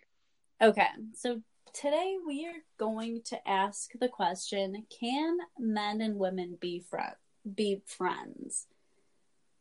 Okay, 0.62 0.86
so 1.14 1.42
today 1.72 2.16
we 2.26 2.46
are 2.46 2.62
going 2.78 3.22
to 3.26 3.48
ask 3.48 3.90
the 3.98 4.08
question: 4.08 4.86
Can 5.00 5.38
men 5.58 6.00
and 6.00 6.16
women 6.18 6.56
be 6.60 6.80
friend 6.80 7.14
be 7.54 7.82
friends 7.86 8.66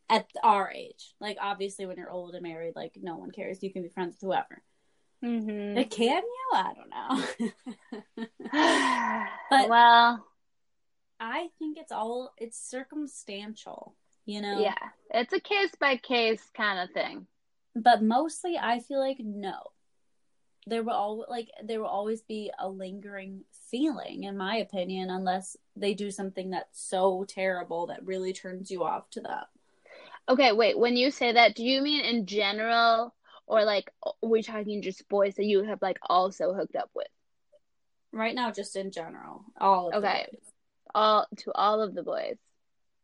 at 0.08 0.26
our 0.42 0.70
age? 0.70 1.14
Like, 1.20 1.38
obviously, 1.40 1.86
when 1.86 1.96
you're 1.96 2.10
old 2.10 2.34
and 2.34 2.42
married, 2.42 2.76
like 2.76 2.98
no 3.00 3.16
one 3.16 3.30
cares. 3.30 3.62
You 3.62 3.72
can 3.72 3.82
be 3.82 3.88
friends 3.88 4.16
with 4.20 4.28
whoever. 4.28 4.62
Mm-hmm. 5.24 5.74
But 5.76 5.90
can 5.90 6.22
you? 6.22 6.50
I 6.54 6.72
don't 6.74 6.90
know. 6.90 8.26
But- 9.50 9.68
well, 9.68 10.26
I 11.20 11.48
think 11.58 11.78
it's 11.78 11.92
all 11.92 12.32
it's 12.36 12.58
circumstantial, 12.58 13.94
you 14.26 14.40
know. 14.40 14.60
yeah, 14.60 14.74
it's 15.14 15.32
a 15.32 15.40
case 15.40 15.70
by 15.78 15.96
case 15.96 16.42
kind 16.56 16.80
of 16.80 16.90
thing. 16.90 17.26
but 17.76 18.02
mostly 18.02 18.58
I 18.60 18.80
feel 18.80 18.98
like 18.98 19.18
no. 19.20 19.54
There 20.66 20.82
will 20.82 20.92
all 20.92 21.26
like 21.28 21.48
there 21.64 21.80
will 21.80 21.88
always 21.88 22.22
be 22.22 22.50
a 22.58 22.68
lingering 22.68 23.44
feeling, 23.70 24.24
in 24.24 24.36
my 24.36 24.56
opinion, 24.56 25.10
unless 25.10 25.56
they 25.74 25.94
do 25.94 26.10
something 26.10 26.50
that's 26.50 26.80
so 26.80 27.24
terrible 27.26 27.86
that 27.86 28.06
really 28.06 28.32
turns 28.32 28.70
you 28.70 28.84
off 28.84 29.10
to 29.10 29.20
that 29.22 29.48
Okay, 30.28 30.52
wait. 30.52 30.78
When 30.78 30.96
you 30.96 31.10
say 31.10 31.32
that, 31.32 31.54
do 31.54 31.64
you 31.64 31.82
mean 31.82 32.04
in 32.04 32.26
general, 32.26 33.14
or 33.46 33.64
like 33.64 33.90
we're 34.22 34.28
we 34.28 34.42
talking 34.42 34.82
just 34.82 35.08
boys 35.08 35.34
that 35.34 35.44
you 35.44 35.64
have 35.64 35.82
like 35.82 35.98
also 36.08 36.52
hooked 36.52 36.76
up 36.76 36.90
with? 36.94 37.08
Right 38.12 38.34
now, 38.34 38.52
just 38.52 38.76
in 38.76 38.92
general, 38.92 39.44
all 39.60 39.90
of 39.90 40.00
the 40.00 40.08
Okay. 40.08 40.26
All 40.94 41.26
to 41.38 41.52
all 41.54 41.80
of 41.80 41.94
the 41.94 42.02
boys. 42.02 42.36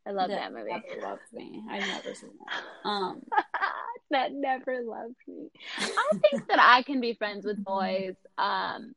I 0.09 0.13
love 0.13 0.31
that 0.31 0.37
that 0.37 0.53
movie. 0.55 0.71
never 0.71 1.03
loved 1.03 1.33
me. 1.35 1.63
I've 1.71 1.87
never 1.87 2.15
seen 2.15 2.31
that. 2.47 2.89
Um, 2.89 3.23
that 4.11 4.33
never 4.33 4.81
loved 4.83 5.17
me. 5.27 5.51
I 5.79 6.19
think 6.31 6.49
that 6.49 6.59
I 6.59 6.83
can 6.83 7.01
be 7.01 7.13
friends 7.13 7.45
with 7.45 7.63
boys. 7.63 8.15
Um, 8.39 8.95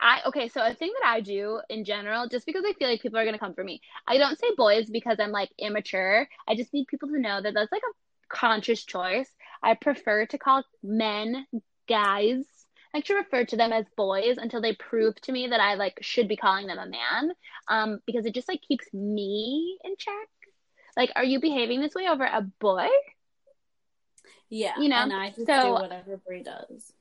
I 0.00 0.20
okay. 0.26 0.48
So 0.48 0.60
a 0.66 0.74
thing 0.74 0.92
that 1.00 1.08
I 1.08 1.20
do 1.20 1.60
in 1.70 1.84
general, 1.84 2.26
just 2.26 2.44
because 2.44 2.64
I 2.66 2.72
feel 2.72 2.88
like 2.88 3.00
people 3.00 3.20
are 3.20 3.24
gonna 3.24 3.38
come 3.38 3.54
for 3.54 3.62
me, 3.62 3.80
I 4.08 4.18
don't 4.18 4.36
say 4.36 4.48
boys 4.56 4.90
because 4.90 5.18
I'm 5.20 5.30
like 5.30 5.50
immature. 5.58 6.28
I 6.48 6.56
just 6.56 6.74
need 6.74 6.88
people 6.88 7.08
to 7.10 7.20
know 7.20 7.40
that 7.40 7.54
that's 7.54 7.70
like 7.70 7.82
a 7.82 8.34
conscious 8.34 8.84
choice. 8.84 9.30
I 9.62 9.74
prefer 9.74 10.26
to 10.26 10.38
call 10.38 10.64
men 10.82 11.46
guys. 11.88 12.44
I 12.92 12.98
like 12.98 13.04
to 13.04 13.14
refer 13.14 13.44
to 13.44 13.56
them 13.56 13.72
as 13.72 13.84
boys 13.96 14.38
until 14.38 14.60
they 14.60 14.74
prove 14.74 15.20
to 15.20 15.32
me 15.32 15.46
that 15.48 15.60
I 15.60 15.74
like 15.74 15.98
should 16.00 16.26
be 16.26 16.36
calling 16.36 16.66
them 16.66 16.78
a 16.78 16.88
man. 16.88 17.32
Um, 17.68 18.00
because 18.06 18.26
it 18.26 18.34
just 18.34 18.48
like 18.48 18.62
keeps 18.66 18.92
me 18.92 19.78
in 19.84 19.94
check. 19.98 20.28
Like, 20.98 21.12
are 21.16 21.24
you 21.24 21.40
behaving 21.40 21.80
this 21.80 21.94
way 21.94 22.08
over 22.08 22.24
a 22.24 22.42
boy? 22.58 22.88
Yeah. 24.50 24.72
You 24.78 24.88
know, 24.88 24.96
and 24.96 25.12
I 25.12 25.28
just 25.30 25.46
so- 25.46 25.62
do 25.62 25.72
whatever 25.72 26.16
Brie 26.26 26.42
does. 26.42 26.92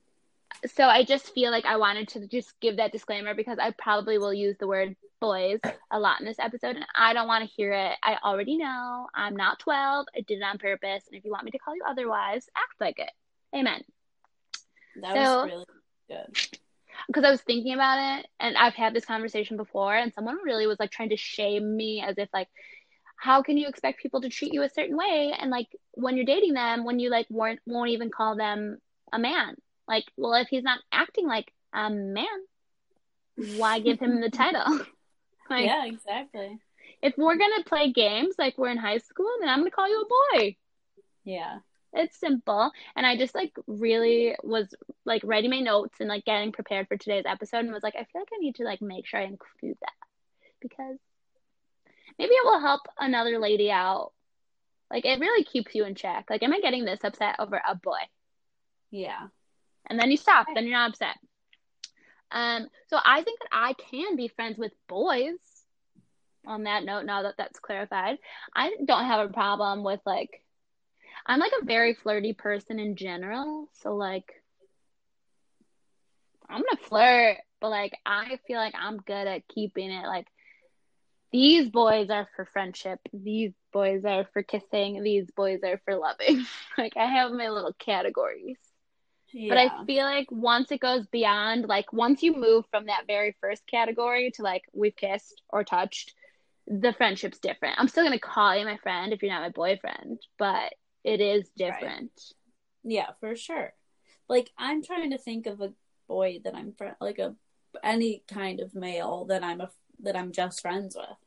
So 0.74 0.86
I 0.86 1.04
just 1.04 1.34
feel 1.34 1.52
like 1.52 1.66
I 1.66 1.78
wanted 1.78 2.08
to 2.10 2.28
just 2.28 2.58
give 2.62 2.78
that 2.78 2.92
disclaimer 2.92 3.34
because 3.36 3.60
I 3.60 3.72
probably 3.72 4.18
will 4.18 4.34
use 4.34 4.56
the 4.60 4.68
word 4.68 4.96
boys 5.20 5.60
a 5.92 6.00
lot 6.00 6.20
in 6.20 6.26
this 6.26 6.40
episode 6.40 6.76
and 6.76 6.86
I 6.96 7.14
don't 7.14 7.28
want 7.28 7.44
to 7.44 7.50
hear 7.56 7.74
it. 7.74 7.96
I 8.02 8.18
already 8.24 8.58
know 8.58 9.08
I'm 9.14 9.36
not 9.36 9.60
12. 9.60 10.06
I 10.16 10.22
did 10.22 10.38
it 10.40 10.44
on 10.44 10.58
purpose. 10.58 11.04
And 11.08 11.18
if 11.18 11.26
you 11.26 11.32
want 11.32 11.44
me 11.46 11.52
to 11.52 11.58
call 11.60 11.76
you 11.76 11.82
otherwise, 11.88 12.48
act 12.56 12.80
like 12.80 13.00
it. 13.00 13.12
Amen. 13.56 13.84
That 15.02 15.16
So- 15.16 15.42
was 15.44 15.52
really 15.52 15.66
good. 16.08 16.60
because 17.08 17.24
I 17.24 17.30
was 17.32 17.42
thinking 17.42 17.74
about 17.74 18.20
it 18.20 18.28
and 18.40 18.58
I've 18.58 18.74
had 18.74 18.94
this 18.94 19.06
conversation 19.06 19.58
before 19.58 19.96
and 19.96 20.14
someone 20.14 20.38
really 20.44 20.66
was 20.66 20.80
like 20.80 20.92
trying 20.92 21.10
to 21.10 21.18
shame 21.18 21.76
me 21.76 22.02
as 22.02 22.18
if 22.18 22.30
like 22.34 22.48
how 23.18 23.42
can 23.42 23.58
you 23.58 23.68
expect 23.68 24.02
people 24.02 24.22
to 24.22 24.30
treat 24.30 24.54
you 24.54 24.64
a 24.64 24.70
certain 24.70 24.96
way 24.98 25.34
and 25.38 25.52
like 25.52 25.68
when 25.94 26.16
you're 26.16 26.26
dating 26.26 26.54
them 26.54 26.86
when 26.86 27.00
you 27.00 27.10
like 27.10 27.28
won't 27.30 27.60
won't 27.66 27.90
even 27.90 28.10
call 28.12 28.36
them 28.36 28.78
a 29.14 29.20
man 29.20 29.56
like 29.88 30.06
well 30.18 30.34
if 30.36 30.48
he's 30.50 30.64
not 30.64 30.80
acting 30.92 31.28
like 31.28 31.52
a 31.74 31.90
man 31.90 32.26
why 33.36 33.80
give 33.80 34.00
him 34.00 34.22
the 34.22 34.30
title 34.44 34.80
like 35.50 35.66
yeah, 35.66 35.86
exactly. 35.86 36.60
if 37.02 37.14
we're 37.18 37.38
gonna 37.38 37.64
play 37.66 37.92
games 37.92 38.36
like 38.38 38.58
we're 38.58 38.70
in 38.70 38.78
high 38.78 38.98
school 39.00 39.30
then 39.40 39.50
I'm 39.50 39.60
gonna 39.60 39.72
call 39.72 39.90
you 39.90 40.02
a 40.02 40.38
boy 40.40 40.56
Yeah. 41.24 41.60
it's 41.94 42.20
simple 42.20 42.72
and 42.96 43.06
i 43.06 43.18
just 43.18 43.34
like 43.34 43.54
really 43.66 44.36
was 44.44 44.74
like 45.06 45.22
writing 45.24 45.50
my 45.52 45.60
notes 45.60 45.96
and 46.00 46.10
like 46.10 46.26
getting 46.26 46.52
prepared 46.52 46.88
for 46.88 46.98
today's 46.98 47.26
episode 47.26 47.60
and 47.60 47.72
was 47.74 47.84
like 47.84 47.96
i 47.96 48.04
feel 48.12 48.22
like 48.22 48.30
i 48.34 48.38
need 48.40 48.56
to 48.56 48.64
like 48.64 48.82
make 48.82 49.06
sure 49.08 49.20
i 49.20 49.24
include 49.24 49.78
that 49.82 49.94
because 50.62 50.98
maybe 52.20 52.32
it 52.34 52.46
will 52.46 52.60
help 52.60 52.82
another 53.00 53.40
lady 53.40 53.72
out. 53.72 54.12
Like 54.92 55.06
it 55.06 55.20
really 55.20 55.44
keeps 55.44 55.76
you 55.76 55.86
in 55.86 55.96
check. 55.96 56.26
Like 56.30 56.44
am 56.44 56.54
i 56.54 56.60
getting 56.62 56.86
this 56.86 57.04
upset 57.04 57.36
over 57.40 57.62
a 57.68 57.76
boy? 57.76 58.00
Yeah. 58.92 59.28
and 59.90 60.00
then 60.00 60.12
you 60.12 60.18
stop. 60.18 60.48
Then 60.54 60.66
you're 60.66 60.78
not 60.78 60.92
upset. 60.92 61.18
Um 62.32 62.68
so 62.90 62.98
i 63.04 63.22
think 63.24 63.40
that 63.40 63.50
i 63.52 63.74
can 63.74 64.16
be 64.16 64.28
friends 64.30 64.58
with 64.58 64.72
boys. 64.88 65.38
On 66.46 66.64
that 66.64 66.86
note 66.86 67.06
now 67.06 67.24
that 67.24 67.36
that's 67.38 67.60
clarified 67.60 68.18
i 68.56 68.74
don't 68.86 69.06
have 69.06 69.30
a 69.30 69.34
problem 69.34 69.84
with 69.84 70.00
like 70.06 70.42
i'm 71.26 71.40
like 71.40 71.52
a 71.62 71.66
very 71.66 71.94
flirty 71.94 72.34
person 72.34 72.80
in 72.80 72.96
general. 72.96 73.68
So 73.82 73.96
like 73.96 74.32
i'm 76.50 76.62
gonna 76.62 76.82
flirt 76.88 77.38
but 77.60 77.70
like 77.70 77.94
i 78.06 78.40
feel 78.48 78.58
like 78.58 78.74
i'm 78.80 78.98
good 78.98 79.28
at 79.28 79.48
keeping 79.50 79.92
it 79.92 80.06
like 80.06 80.28
these 81.32 81.70
boys 81.70 82.10
are 82.10 82.28
for 82.36 82.46
friendship 82.46 83.00
these 83.14 83.52
boys 83.74 84.04
are 84.06 84.26
for 84.34 84.44
kissing 84.44 85.04
these 85.04 85.30
boys 85.36 85.60
are 85.64 85.82
for 85.86 85.96
loving 85.96 86.46
like 86.78 86.94
i 86.98 87.06
have 87.06 87.32
my 87.32 87.50
little 87.50 87.74
categories 87.80 88.58
Yeah. 89.34 89.50
but 89.50 89.58
I 89.58 89.86
feel 89.86 90.06
like 90.06 90.28
once 90.32 90.72
it 90.72 90.80
goes 90.80 91.06
beyond, 91.08 91.68
like 91.68 91.92
once 91.94 92.24
you 92.24 92.34
move 92.34 92.66
from 92.72 92.86
that 92.88 93.08
very 93.08 93.36
first 93.42 93.64
category 93.68 94.32
to 94.36 94.42
like 94.42 94.64
we've 94.74 94.96
kissed 94.96 95.42
or 95.50 95.64
touched, 95.64 96.14
the 96.66 96.94
friendship's 96.94 97.40
different. 97.40 97.76
I'm 97.78 97.88
still 97.90 98.04
gonna 98.06 98.20
call 98.20 98.56
you 98.58 98.66
my 98.66 98.78
friend 98.78 99.12
if 99.14 99.22
you're 99.22 99.32
not 99.32 99.42
my 99.42 99.50
boyfriend, 99.50 100.20
but 100.40 100.74
it 101.04 101.20
is 101.22 101.50
different. 101.58 102.12
Yeah, 102.84 103.12
for 103.20 103.36
sure. 103.36 103.74
Like 104.30 104.50
I'm 104.58 104.82
trying 104.84 105.12
to 105.12 105.18
think 105.18 105.46
of 105.46 105.62
a 105.62 105.74
boy 106.08 106.40
that 106.44 106.56
I'm 106.56 106.74
fri 106.78 106.92
like 107.02 107.20
a 107.20 107.36
any 107.84 108.24
kind 108.28 108.60
of 108.62 108.74
male 108.76 109.26
that 109.26 109.44
I'm 109.44 109.62
a 109.62 109.70
that 110.04 110.16
I'm 110.16 110.32
just 110.32 110.62
friends 110.62 110.96
with. 110.96 111.18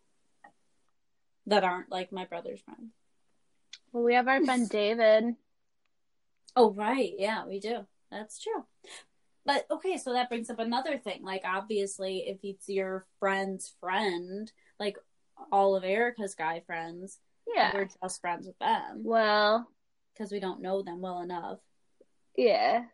That 1.47 1.65
aren't 1.65 1.91
like 1.91 2.13
my 2.13 2.25
brother's 2.25 2.61
friends. 2.61 2.93
Well, 3.93 4.05
we 4.05 4.15
have 4.15 4.29
our 4.29 4.45
friend 4.45 4.69
David. 4.71 5.35
Oh 6.57 6.71
right, 6.73 7.13
yeah, 7.19 7.47
we 7.47 7.61
do. 7.61 7.87
That's 8.11 8.41
true. 8.41 8.65
But 9.47 9.67
okay, 9.71 9.97
so 9.97 10.13
that 10.13 10.29
brings 10.29 10.51
up 10.51 10.59
another 10.59 10.99
thing. 10.99 11.23
Like 11.25 11.43
obviously 11.45 12.25
if 12.27 12.39
it's 12.43 12.69
your 12.69 13.07
friend's 13.19 13.73
friend, 13.81 14.51
like 14.79 14.97
all 15.51 15.75
of 15.77 15.83
Erica's 15.85 16.35
guy 16.35 16.61
friends, 16.67 17.19
Yeah. 17.53 17.71
we're 17.75 17.89
just 18.03 18.21
friends 18.21 18.47
with 18.47 18.59
them 18.59 19.03
Well, 19.03 19.69
because 20.13 20.31
we 20.31 20.41
don't 20.41 20.61
know 20.63 20.83
them 20.83 21.01
well 21.01 21.21
enough. 21.23 21.59
yeah. 22.37 22.85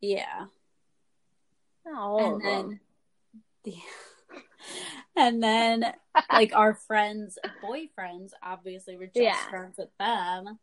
Yeah. 0.00 0.46
Not 1.86 1.98
all 1.98 2.18
And 2.24 2.34
of 2.34 2.42
then- 2.42 2.80
them. 3.64 3.74
and 5.16 5.42
then 5.42 5.84
like 6.32 6.54
our 6.54 6.74
friends 6.74 7.38
boyfriends 7.62 8.30
obviously 8.42 8.96
we're 8.96 9.06
just 9.06 9.16
Yeah. 9.18 9.48
friends 9.50 9.76
with 9.78 9.90
them 9.98 10.58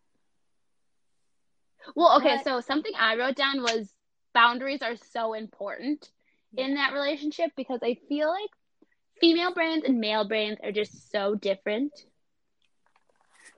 Well, 1.95 2.17
okay, 2.17 2.35
But- 2.37 2.43
so 2.43 2.61
something 2.61 2.91
I 2.97 3.15
wrote 3.15 3.35
down 3.35 3.61
was 3.61 3.93
boundaries 4.33 4.81
are 4.81 4.95
so 4.95 5.33
important 5.33 6.09
in 6.57 6.75
that 6.75 6.93
relationship 6.93 7.51
because 7.55 7.79
I 7.83 7.95
feel 8.07 8.29
like 8.29 8.49
female 9.21 9.53
brains 9.53 9.83
and 9.85 9.99
male 9.99 10.27
brains 10.27 10.59
are 10.63 10.71
just 10.71 11.11
so 11.11 11.35
different. 11.35 11.93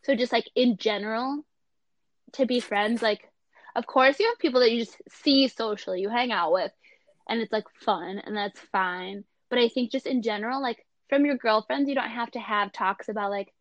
So 0.04 0.16
just 0.16 0.32
like 0.32 0.50
in 0.56 0.78
general, 0.78 1.46
to 2.34 2.46
be 2.46 2.60
friends, 2.60 3.02
like 3.02 3.30
of 3.76 3.86
course 3.86 4.20
you 4.20 4.28
have 4.28 4.40
people 4.40 4.60
that 4.62 4.72
you 4.72 4.80
just 4.86 4.98
see 5.10 5.48
socially, 5.48 6.02
you 6.02 6.10
hang 6.10 6.32
out 6.32 6.52
with, 6.52 6.72
and 7.28 7.42
it's 7.42 7.52
like 7.52 7.66
fun 7.74 8.20
and 8.20 8.36
that's 8.36 8.60
fine. 8.72 9.24
But 9.52 9.60
I 9.60 9.70
think 9.70 9.92
just 9.92 10.08
in 10.08 10.24
general, 10.24 10.64
like 10.64 10.88
from 11.10 11.26
your 11.28 11.38
girlfriends, 11.38 11.90
you 11.90 11.96
don't 11.96 12.10
have 12.10 12.32
to 12.34 12.40
have 12.42 12.74
talks 12.74 13.10
about 13.10 13.32
like, 13.32 13.54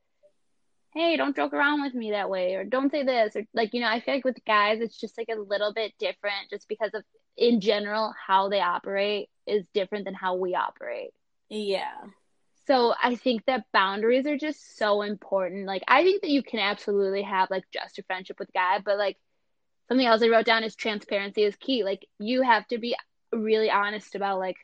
hey, 0.94 1.16
don't 1.16 1.36
joke 1.36 1.52
around 1.54 1.82
with 1.82 1.94
me 1.94 2.12
that 2.12 2.30
way, 2.30 2.54
or 2.54 2.64
don't 2.64 2.90
say 2.92 3.04
this, 3.04 3.36
or 3.36 3.44
like, 3.54 3.74
you 3.74 3.80
know, 3.80 3.88
I 3.88 4.00
feel 4.00 4.14
like 4.14 4.24
with 4.24 4.44
guys, 4.46 4.80
it's 4.80 4.98
just 4.98 5.18
like 5.18 5.28
a 5.30 5.40
little 5.40 5.72
bit 5.74 5.94
different 5.98 6.50
just 6.50 6.68
because 6.68 6.94
of 6.94 7.04
in 7.36 7.60
general 7.60 8.14
how 8.26 8.48
they 8.48 8.60
operate 8.60 9.30
is 9.46 9.66
different 9.74 10.06
than 10.06 10.14
how 10.14 10.36
we 10.36 10.54
operate. 10.54 11.12
yeah 11.50 12.10
So 12.66 12.94
I 13.02 13.16
think 13.16 13.44
that 13.46 13.64
boundaries 13.72 14.26
are 14.26 14.36
just 14.38 14.76
so 14.78 15.02
important. 15.02 15.66
Like 15.66 15.82
I 15.88 16.02
think 16.04 16.22
that 16.22 16.30
you 16.30 16.42
can 16.42 16.60
absolutely 16.60 17.22
have 17.22 17.50
like 17.50 17.64
just 17.72 17.98
a 17.98 18.02
friendship 18.04 18.38
with 18.38 18.50
a 18.50 18.52
guy, 18.52 18.78
but 18.84 18.98
like 18.98 19.18
something 19.88 20.06
else 20.06 20.22
I 20.22 20.28
wrote 20.28 20.46
down 20.46 20.64
is 20.64 20.76
transparency 20.76 21.42
is 21.44 21.56
key. 21.56 21.84
Like 21.84 22.06
you 22.18 22.42
have 22.42 22.66
to 22.68 22.78
be 22.78 22.96
really 23.32 23.70
honest 23.70 24.14
about 24.14 24.38
like 24.38 24.56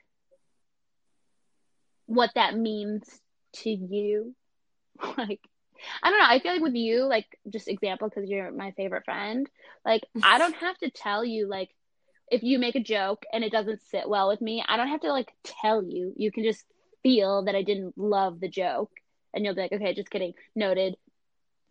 what 2.06 2.30
that 2.34 2.56
means 2.56 3.04
to 3.54 3.70
you. 3.70 4.34
like 5.18 5.40
I 6.02 6.10
don't 6.10 6.18
know. 6.18 6.26
I 6.28 6.40
feel 6.40 6.52
like 6.52 6.62
with 6.62 6.74
you, 6.74 7.04
like 7.04 7.26
just 7.52 7.68
example 7.68 8.08
because 8.08 8.28
you're 8.28 8.50
my 8.52 8.72
favorite 8.72 9.04
friend. 9.04 9.48
Like 9.84 10.02
I 10.22 10.38
don't 10.38 10.56
have 10.60 10.78
to 10.78 10.90
tell 10.90 11.24
you 11.24 11.48
like 11.48 11.70
if 12.30 12.42
you 12.42 12.58
make 12.58 12.74
a 12.76 12.80
joke 12.80 13.24
and 13.32 13.44
it 13.44 13.52
doesn't 13.52 13.82
sit 13.82 14.08
well 14.08 14.28
with 14.28 14.40
me, 14.40 14.64
I 14.66 14.76
don't 14.76 14.88
have 14.88 15.00
to 15.02 15.12
like 15.12 15.32
tell 15.44 15.82
you. 15.82 16.12
You 16.16 16.32
can 16.32 16.44
just 16.44 16.64
feel 17.02 17.44
that 17.44 17.54
I 17.54 17.62
didn't 17.62 17.96
love 17.98 18.40
the 18.40 18.48
joke, 18.48 18.90
and 19.34 19.44
you'll 19.44 19.54
be 19.54 19.62
like, 19.62 19.72
okay, 19.72 19.94
just 19.94 20.10
kidding, 20.10 20.34
noted, 20.54 20.96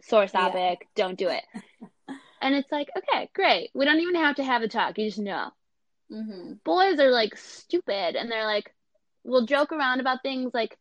source 0.01 0.31
Yeah. 0.33 0.49
topic, 0.49 0.87
don't 0.95 1.17
do 1.17 1.29
it. 1.29 1.43
and 2.41 2.55
it's 2.55 2.71
like, 2.71 2.89
okay, 2.97 3.29
great. 3.33 3.71
We 3.73 3.85
don't 3.85 3.99
even 3.99 4.15
have 4.15 4.35
to 4.37 4.43
have 4.43 4.61
a 4.61 4.67
talk. 4.67 4.97
You 4.97 5.07
just 5.07 5.19
know. 5.19 5.49
hmm 6.09 6.53
Boys 6.63 6.99
are 6.99 7.11
like 7.11 7.37
stupid, 7.37 8.15
and 8.15 8.31
they're 8.31 8.45
like, 8.45 8.73
we'll 9.25 9.45
joke 9.45 9.71
around 9.71 9.99
about 9.99 10.21
things. 10.21 10.53
Like, 10.53 10.77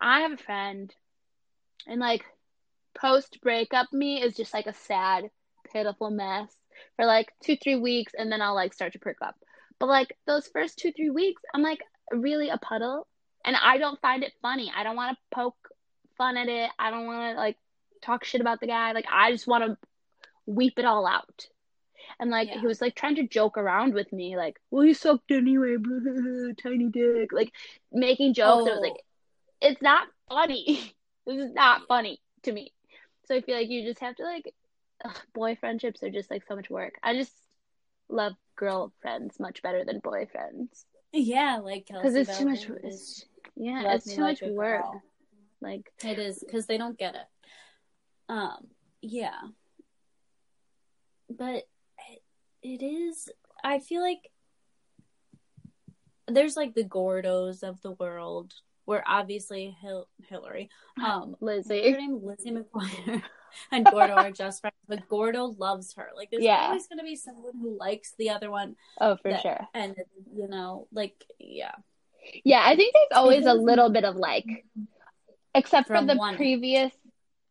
I 0.00 0.22
have 0.22 0.32
a 0.32 0.36
friend, 0.36 0.92
and 1.86 2.00
like, 2.00 2.24
post 3.00 3.38
breakup 3.42 3.92
me 3.92 4.22
is 4.22 4.36
just 4.36 4.52
like 4.52 4.66
a 4.66 4.74
sad, 4.74 5.30
pitiful 5.72 6.10
mess 6.10 6.52
for 6.96 7.06
like 7.06 7.32
two, 7.44 7.56
three 7.62 7.76
weeks, 7.76 8.12
and 8.16 8.30
then 8.30 8.42
I'll 8.42 8.54
like 8.54 8.74
start 8.74 8.94
to 8.94 8.98
perk 8.98 9.18
up. 9.22 9.36
But 9.78 9.88
like 9.88 10.16
those 10.26 10.48
first 10.48 10.78
two, 10.78 10.92
three 10.92 11.10
weeks, 11.10 11.42
I'm 11.54 11.62
like 11.62 11.80
really 12.10 12.48
a 12.48 12.58
puddle, 12.58 13.06
and 13.44 13.56
I 13.56 13.78
don't 13.78 14.00
find 14.00 14.22
it 14.22 14.32
funny. 14.42 14.72
I 14.74 14.82
don't 14.82 14.96
want 14.96 15.16
to 15.16 15.36
poke 15.36 15.56
fun 16.16 16.36
at 16.36 16.48
it. 16.48 16.70
I 16.78 16.90
don't 16.90 17.06
want 17.06 17.34
to 17.34 17.40
like 17.40 17.56
talk 18.02 18.24
shit 18.24 18.40
about 18.40 18.60
the 18.60 18.66
guy. 18.66 18.92
Like 18.92 19.06
I 19.12 19.32
just 19.32 19.46
want 19.46 19.64
to 19.64 19.76
weep 20.46 20.74
it 20.78 20.84
all 20.84 21.06
out. 21.06 21.46
And 22.22 22.30
like 22.30 22.48
Yeah. 22.50 22.60
he 22.60 22.66
was 22.68 22.80
like 22.80 22.94
trying 22.94 23.16
to 23.16 23.26
joke 23.26 23.58
around 23.58 23.94
with 23.94 24.12
me, 24.12 24.36
like, 24.36 24.56
"Well, 24.70 24.84
you 24.84 24.94
sucked 24.94 25.32
anyway, 25.32 25.76
tiny 26.62 26.88
dick," 26.88 27.32
like 27.32 27.52
making 27.90 28.34
jokes. 28.34 28.68
I 28.68 28.74
was 28.74 28.80
like, 28.80 29.02
it's 29.60 29.82
not 29.82 30.06
funny. 30.28 30.94
this 31.26 31.38
is 31.38 31.52
not 31.52 31.88
funny 31.88 32.20
to 32.44 32.52
me. 32.52 32.72
So 33.26 33.34
I 33.34 33.40
feel 33.40 33.56
like 33.56 33.68
you 33.70 33.82
just 33.84 33.98
have 33.98 34.14
to 34.16 34.22
like, 34.22 34.54
ugh, 35.04 35.18
boy 35.34 35.56
friendships 35.56 36.04
are 36.04 36.10
just 36.10 36.30
like 36.30 36.44
so 36.46 36.54
much 36.54 36.70
work. 36.70 36.94
I 37.02 37.14
just 37.14 37.32
love 38.08 38.34
girlfriends 38.54 39.40
much 39.40 39.60
better 39.60 39.84
than 39.84 40.00
boyfriends. 40.00 40.84
yeah 41.12 41.58
like 41.60 41.86
because 41.88 42.14
it's 42.14 42.38
too 42.38 42.44
much. 42.48 42.68
It's, 42.84 43.26
yeah, 43.56 43.94
it's 43.94 44.14
too 44.14 44.22
Like 44.22 44.40
much 44.40 44.52
work. 44.52 44.82
Girl. 44.82 45.02
Like, 45.60 45.92
It 46.04 46.20
is 46.20 46.38
because 46.38 46.66
they 46.66 46.78
don't 46.78 46.96
get 46.98 47.16
it. 47.16 47.26
Um, 48.28 48.68
yeah, 49.00 49.40
but 51.28 51.64
it, 52.62 52.82
is. 52.82 53.28
I 53.64 53.78
feel 53.80 54.00
like 54.02 54.30
there's 56.28 56.56
like 56.56 56.74
the 56.74 56.84
Gordos 56.84 57.62
of 57.62 57.80
the 57.82 57.92
world 57.92 58.54
where 58.84 59.04
obviously 59.06 59.76
Hil- 59.80 60.08
Hillary, 60.28 60.68
um, 61.04 61.36
Lizzie. 61.40 61.90
her 61.90 61.96
name 61.98 62.20
Lizzie 62.22 62.50
McGuire 62.50 63.22
and 63.72 63.84
Gordo 63.86 64.14
are 64.14 64.30
just 64.30 64.60
friends, 64.60 64.74
but 64.88 65.08
Gordo 65.08 65.54
loves 65.58 65.94
her. 65.94 66.08
Like, 66.16 66.30
there's 66.30 66.42
Yeah. 66.42 66.66
always 66.66 66.86
going 66.88 66.98
to 66.98 67.04
be 67.04 67.16
someone 67.16 67.52
who 67.60 67.76
likes 67.78 68.14
the 68.18 68.30
other 68.30 68.50
one, 68.50 68.76
Oh, 69.00 69.16
for 69.16 69.30
that- 69.30 69.42
sure. 69.42 69.60
and 69.74 69.94
you 70.34 70.48
know, 70.48 70.88
like, 70.92 71.14
yeah, 71.38 71.74
Yeah, 72.44 72.62
I 72.64 72.74
think 72.76 72.94
there's 72.94 73.18
always 73.18 73.46
a 73.46 73.54
little 73.54 73.90
bit 73.90 74.04
of 74.04 74.16
like, 74.16 74.46
except 75.54 75.88
for 75.88 76.02
the 76.04 76.18
previous, 76.36 76.92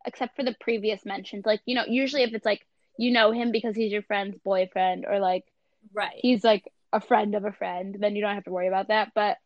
except 0.06 0.36
for 0.36 0.44
the 0.44 0.56
previous 0.60 1.06
mentions. 1.06 1.46
Like, 1.46 1.62
you 1.66 1.76
know, 1.76 1.86
usually 1.88 2.24
if 2.24 2.34
it's 2.34 2.46
like 2.46 2.66
you 3.02 3.12
know 3.12 3.32
him 3.32 3.52
because 3.52 3.76
he's 3.76 3.92
your 3.92 4.04
friend's 4.04 4.38
boyfriend, 4.44 5.06
or 5.08 5.20
like 5.20 5.44
right, 5.92 6.20
he's 6.20 6.44
like 6.44 6.72
a 6.94 7.02
friend 7.02 7.34
of 7.34 7.46
a 7.46 7.52
friend, 7.52 7.98
then 8.00 8.16
you 8.16 8.22
don't 8.22 8.36
have 8.36 8.44
to 8.44 8.52
worry 8.52 8.68
about 8.68 8.90
that. 8.90 9.12
But 9.16 9.38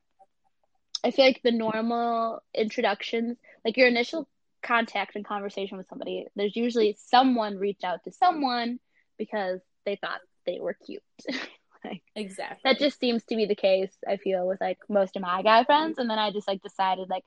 I 1.05 1.11
feel 1.11 1.25
like 1.25 1.41
the 1.41 1.51
normal 1.51 2.43
introductions, 2.53 3.37
like 3.63 3.77
your 3.77 3.87
initial 3.87 4.27
contact 4.61 5.15
and 5.15 5.23
conversation 5.23 5.77
with 5.77 5.87
somebody, 5.87 6.25
there's 6.35 6.55
usually 6.55 6.97
someone 7.07 7.57
reached 7.57 7.85
out 7.85 8.03
to 8.03 8.11
someone 8.11 8.77
because 9.17 9.61
they 9.85 9.95
thought 9.95 10.19
they 10.45 10.59
were 10.59 10.75
cute. 10.85 11.01
like 11.85 12.03
exactly. 12.13 12.59
that 12.65 12.77
just 12.77 12.99
seems 12.99 13.23
to 13.25 13.37
be 13.37 13.45
the 13.45 13.55
case, 13.55 13.95
I 14.05 14.17
feel, 14.17 14.45
with 14.45 14.59
like 14.59 14.79
most 14.89 15.15
of 15.15 15.21
my 15.21 15.43
guy 15.43 15.63
friends. 15.63 15.97
And 15.97 16.09
then 16.09 16.19
I 16.19 16.31
just 16.31 16.47
like 16.47 16.61
decided 16.61 17.09
like 17.09 17.23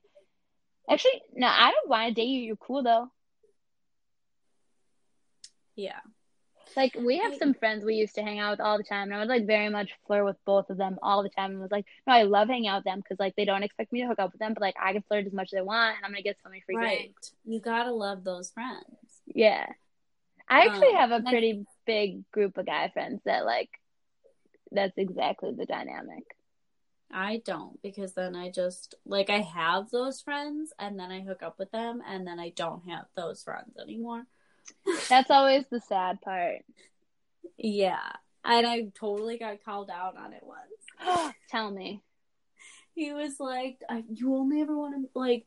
actually 0.90 1.22
no, 1.34 1.46
I 1.46 1.70
don't 1.70 1.88
want 1.88 2.08
to 2.08 2.14
date 2.14 2.28
you, 2.28 2.42
you're 2.42 2.56
cool 2.56 2.82
though. 2.82 3.08
yeah, 5.74 6.00
Like 6.78 6.94
we 6.98 7.18
have 7.18 7.34
some 7.36 7.54
friends 7.54 7.84
we 7.84 7.96
used 7.96 8.14
to 8.16 8.22
hang 8.22 8.38
out 8.40 8.52
with 8.52 8.60
all 8.60 8.78
the 8.78 8.84
time, 8.84 9.08
and 9.08 9.14
I 9.14 9.18
would 9.18 9.28
like 9.28 9.46
very 9.46 9.68
much 9.70 9.90
flirt 10.06 10.24
with 10.24 10.36
both 10.46 10.70
of 10.70 10.78
them 10.78 10.98
all 11.02 11.22
the 11.24 11.28
time, 11.30 11.52
and 11.52 11.60
was 11.60 11.72
like, 11.72 11.86
no, 12.06 12.14
I 12.14 12.22
love 12.22 12.48
hanging 12.48 12.68
out 12.68 12.78
with 12.78 12.84
them 12.86 13.00
because 13.00 13.18
like 13.20 13.34
they 13.36 13.44
don't 13.46 13.64
expect 13.64 13.92
me 13.92 14.02
to 14.02 14.08
hook 14.08 14.20
up 14.20 14.32
with 14.32 14.40
them, 14.40 14.54
but 14.54 14.62
like 14.62 14.76
I 14.80 14.92
can 14.94 15.02
flirt 15.08 15.26
as 15.26 15.32
much 15.32 15.52
as 15.52 15.58
I 15.58 15.62
want, 15.62 15.96
and 15.96 16.06
I'm 16.06 16.12
gonna 16.12 16.22
get 16.22 16.38
so 16.42 16.50
many 16.50 16.62
free 16.66 16.76
right. 16.76 16.98
drinks. 16.98 17.32
You 17.44 17.60
gotta 17.60 17.92
love 17.92 18.24
those 18.24 18.50
friends. 18.50 19.22
Yeah, 19.26 19.66
I 20.48 20.66
actually 20.66 20.92
Um, 20.92 20.96
have 20.96 21.10
a 21.12 21.22
pretty 21.22 21.66
big 21.86 22.30
group 22.32 22.58
of 22.58 22.66
guy 22.66 22.90
friends 22.90 23.22
that 23.24 23.44
like 23.46 23.70
that's 24.72 24.98
exactly 24.98 25.52
the 25.54 25.66
dynamic. 25.66 26.24
I 27.10 27.42
don't 27.44 27.80
because 27.82 28.14
then 28.14 28.36
I 28.36 28.50
just 28.50 28.94
like 29.06 29.30
I 29.30 29.40
have 29.40 29.90
those 29.90 30.20
friends 30.20 30.72
and 30.78 30.98
then 30.98 31.10
I 31.10 31.22
hook 31.22 31.42
up 31.42 31.58
with 31.58 31.70
them 31.70 32.02
and 32.06 32.26
then 32.26 32.38
I 32.38 32.50
don't 32.50 32.88
have 32.88 33.06
those 33.16 33.42
friends 33.42 33.76
anymore. 33.80 34.26
That's 35.08 35.30
always 35.30 35.64
the 35.70 35.80
sad 35.80 36.20
part. 36.20 36.62
Yeah. 37.56 38.12
And 38.44 38.66
I 38.66 38.88
totally 38.98 39.38
got 39.38 39.64
called 39.64 39.90
out 39.90 40.16
on 40.16 40.32
it 40.32 40.42
once. 40.42 41.34
Tell 41.50 41.70
me. 41.70 42.02
He 42.94 43.12
was 43.12 43.38
like, 43.38 43.78
I, 43.88 44.02
"You 44.08 44.34
only 44.34 44.60
ever 44.60 44.76
want 44.76 44.94
to 44.94 45.18
like 45.18 45.46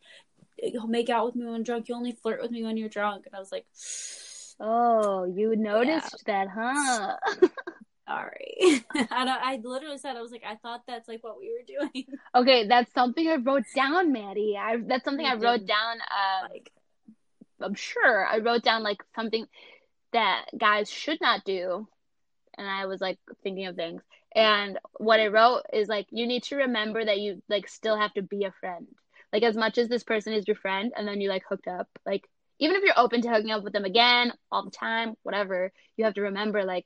make 0.87 1.09
out 1.09 1.25
with 1.25 1.35
me 1.35 1.45
when 1.45 1.63
drunk. 1.63 1.89
You 1.89 1.95
only 1.95 2.13
flirt 2.13 2.41
with 2.41 2.51
me 2.51 2.63
when 2.63 2.77
you're 2.77 2.89
drunk." 2.89 3.25
And 3.25 3.35
I 3.35 3.39
was 3.39 3.51
like, 3.51 3.65
Oh, 4.63 5.25
you 5.25 5.55
noticed 5.55 6.23
that, 6.27 6.47
huh? 6.47 7.17
"Sorry." 8.07 8.85
I, 8.95 9.39
I 9.43 9.59
literally 9.63 9.97
said, 9.97 10.15
"I 10.15 10.21
was 10.21 10.31
like, 10.31 10.43
I 10.47 10.55
thought 10.55 10.83
that's 10.87 11.07
like 11.07 11.23
what 11.23 11.39
we 11.39 11.51
were 11.51 11.89
doing." 11.89 12.05
okay, 12.35 12.67
that's 12.67 12.93
something 12.93 13.27
I 13.27 13.35
wrote 13.35 13.65
down, 13.75 14.11
Maddie. 14.11 14.57
I 14.57 14.77
that's 14.77 15.03
something 15.03 15.25
You 15.25 15.31
I 15.31 15.35
wrote 15.35 15.65
down. 15.65 15.97
Um, 15.99 16.51
like, 16.51 16.71
I'm 17.63 17.75
sure 17.75 18.25
I 18.25 18.39
wrote 18.39 18.63
down 18.63 18.83
like 18.83 19.01
something 19.15 19.45
that 20.13 20.45
guys 20.57 20.89
should 20.89 21.19
not 21.21 21.43
do, 21.45 21.87
and 22.57 22.67
I 22.67 22.85
was 22.85 23.01
like 23.01 23.17
thinking 23.43 23.67
of 23.67 23.75
things. 23.75 24.01
And 24.35 24.79
what 24.93 25.19
I 25.19 25.27
wrote 25.27 25.63
is 25.73 25.87
like 25.87 26.07
you 26.09 26.27
need 26.27 26.43
to 26.43 26.55
remember 26.57 27.03
that 27.03 27.19
you 27.19 27.41
like 27.49 27.67
still 27.67 27.97
have 27.97 28.13
to 28.13 28.21
be 28.21 28.45
a 28.45 28.53
friend. 28.59 28.87
Like 29.33 29.43
as 29.43 29.55
much 29.55 29.77
as 29.77 29.87
this 29.87 30.03
person 30.03 30.33
is 30.33 30.47
your 30.47 30.57
friend, 30.57 30.91
and 30.95 31.07
then 31.07 31.21
you 31.21 31.29
like 31.29 31.43
hooked 31.47 31.67
up, 31.67 31.87
like 32.05 32.27
even 32.59 32.75
if 32.75 32.83
you're 32.83 32.93
open 32.99 33.21
to 33.21 33.29
hooking 33.29 33.51
up 33.51 33.63
with 33.63 33.73
them 33.73 33.85
again 33.85 34.33
all 34.51 34.63
the 34.63 34.71
time, 34.71 35.15
whatever, 35.23 35.71
you 35.97 36.05
have 36.05 36.13
to 36.13 36.21
remember 36.21 36.63
like 36.63 36.85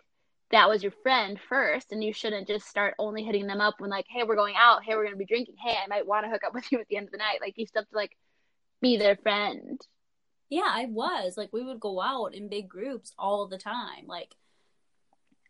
that 0.52 0.70
was 0.70 0.84
your 0.84 0.94
friend 1.04 1.40
first, 1.50 1.92
and 1.92 2.04
you 2.04 2.14
shouldn't 2.14 2.48
just 2.48 2.68
start 2.68 2.94
only 3.00 3.24
hitting 3.24 3.48
them 3.48 3.62
up 3.62 3.76
when 3.80 3.90
like, 3.90 4.06
hey, 4.08 4.24
we're 4.24 4.36
going 4.36 4.56
out, 4.58 4.84
hey, 4.84 4.96
we're 4.96 5.04
gonna 5.04 5.16
be 5.16 5.26
drinking, 5.26 5.56
hey, 5.64 5.76
I 5.84 5.88
might 5.88 6.06
want 6.08 6.26
to 6.26 6.30
hook 6.30 6.44
up 6.46 6.54
with 6.54 6.72
you 6.72 6.80
at 6.80 6.88
the 6.88 6.98
end 6.98 7.08
of 7.08 7.12
the 7.12 7.18
night. 7.18 7.40
Like 7.42 7.56
you 7.58 7.66
still 7.66 7.82
have 7.82 7.90
to 7.90 7.96
like 7.96 8.16
be 8.82 8.98
their 8.98 9.16
friend. 9.18 9.82
Yeah, 10.50 10.68
I 10.68 10.86
was 10.86 11.38
like, 11.38 11.52
we 11.52 11.64
would 11.64 11.80
go 11.80 12.02
out 12.02 12.34
in 12.34 12.48
big 12.50 12.70
groups 12.70 13.14
all 13.18 13.48
the 13.48 13.58
time, 13.58 14.08
like. 14.08 14.36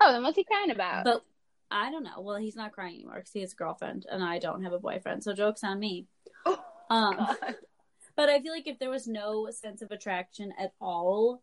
Oh, 0.01 0.11
then 0.11 0.23
what's 0.23 0.35
he 0.35 0.43
crying 0.43 0.71
about? 0.71 1.05
But 1.05 1.23
I 1.71 1.89
don't 1.89 2.03
know. 2.03 2.21
Well, 2.21 2.37
he's 2.37 2.55
not 2.55 2.73
crying 2.73 2.95
anymore 2.95 3.15
because 3.15 3.31
he 3.31 3.41
has 3.41 3.53
a 3.53 3.55
girlfriend, 3.55 4.05
and 4.09 4.23
I 4.23 4.39
don't 4.39 4.63
have 4.63 4.73
a 4.73 4.79
boyfriend. 4.79 5.23
So 5.23 5.33
jokes 5.33 5.63
on 5.63 5.79
me. 5.79 6.05
Um, 6.89 7.27
but 8.15 8.29
I 8.29 8.39
feel 8.41 8.53
like 8.53 8.67
if 8.67 8.77
there 8.77 8.89
was 8.89 9.07
no 9.07 9.49
sense 9.49 9.81
of 9.81 9.91
attraction 9.91 10.53
at 10.59 10.73
all 10.79 11.41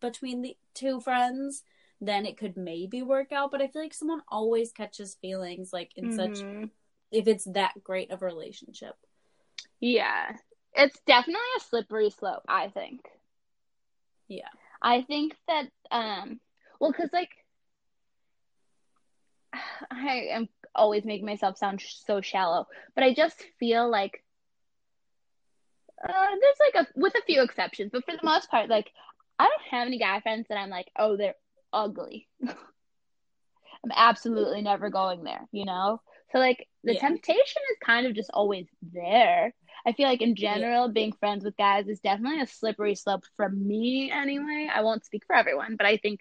between 0.00 0.42
the 0.42 0.56
two 0.74 1.00
friends, 1.00 1.62
then 2.00 2.26
it 2.26 2.36
could 2.36 2.56
maybe 2.56 3.02
work 3.02 3.32
out. 3.32 3.50
But 3.50 3.62
I 3.62 3.68
feel 3.68 3.82
like 3.82 3.94
someone 3.94 4.22
always 4.28 4.72
catches 4.72 5.14
feelings, 5.14 5.72
like 5.72 5.92
in 5.96 6.12
such 6.12 6.40
Mhm. 6.42 6.70
if 7.10 7.26
it's 7.26 7.44
that 7.44 7.82
great 7.82 8.10
of 8.10 8.22
a 8.22 8.26
relationship. 8.26 8.96
Yeah. 9.80 10.36
It's 10.74 10.98
definitely 11.06 11.40
a 11.56 11.60
slippery 11.60 12.10
slope, 12.10 12.44
I 12.48 12.68
think. 12.68 13.00
Yeah. 14.28 14.48
I 14.82 15.02
think 15.02 15.36
that 15.48 15.70
um 15.90 16.40
well 16.80 16.92
cuz 16.92 17.10
like 17.12 17.30
I 19.90 20.28
am 20.32 20.48
always 20.74 21.04
making 21.04 21.26
myself 21.26 21.58
sound 21.58 21.80
sh- 21.80 21.94
so 22.06 22.20
shallow, 22.20 22.66
but 22.94 23.04
I 23.04 23.14
just 23.14 23.42
feel 23.58 23.88
like 23.90 24.22
uh, 26.02 26.12
there's 26.40 26.74
like 26.74 26.86
a 26.86 26.88
with 26.98 27.14
a 27.14 27.22
few 27.22 27.42
exceptions, 27.42 27.90
but 27.92 28.04
for 28.04 28.12
the 28.12 28.24
most 28.24 28.50
part 28.50 28.68
like 28.68 28.90
I 29.38 29.44
don't 29.44 29.68
have 29.70 29.86
any 29.86 29.98
guy 29.98 30.20
friends 30.20 30.46
that 30.48 30.58
I'm 30.58 30.70
like, 30.70 30.90
"Oh, 30.98 31.16
they're 31.16 31.36
ugly." 31.72 32.28
I'm 33.84 33.92
absolutely 33.94 34.62
never 34.62 34.90
going 34.90 35.24
there, 35.24 35.46
you 35.52 35.64
know? 35.64 36.00
So 36.32 36.38
like 36.38 36.68
the 36.84 36.94
Yeah. 36.94 37.00
temptation 37.00 37.62
is 37.72 37.78
kind 37.84 38.06
of 38.06 38.14
just 38.14 38.30
always 38.32 38.66
there. 38.92 39.54
I 39.84 39.92
feel 39.92 40.06
like 40.08 40.22
in 40.22 40.36
general, 40.36 40.88
being 40.88 41.12
friends 41.12 41.44
with 41.44 41.56
guys 41.56 41.88
is 41.88 42.00
definitely 42.00 42.40
a 42.40 42.46
slippery 42.46 42.94
slope 42.94 43.24
for 43.36 43.48
me 43.48 44.10
anyway. 44.12 44.68
I 44.72 44.82
won't 44.82 45.04
speak 45.04 45.24
for 45.26 45.34
everyone, 45.34 45.76
but 45.76 45.86
I 45.86 45.96
think 45.96 46.20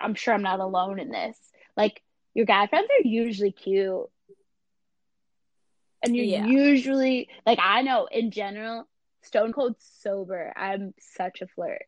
I'm 0.00 0.14
sure 0.14 0.34
I'm 0.34 0.42
not 0.42 0.60
alone 0.60 0.98
in 0.98 1.10
this. 1.10 1.36
Like 1.76 2.02
your 2.34 2.46
guy 2.46 2.66
friends 2.66 2.88
are 2.90 3.06
usually 3.08 3.52
cute. 3.52 4.06
And 6.02 6.14
you're 6.16 6.24
Yeah. 6.24 6.46
usually 6.46 7.28
like 7.46 7.58
I 7.60 7.82
know 7.82 8.06
in 8.10 8.30
general, 8.30 8.88
stone 9.22 9.52
cold 9.52 9.76
sober, 9.80 10.52
I'm 10.56 10.94
such 10.98 11.42
a 11.42 11.46
flirt. 11.48 11.86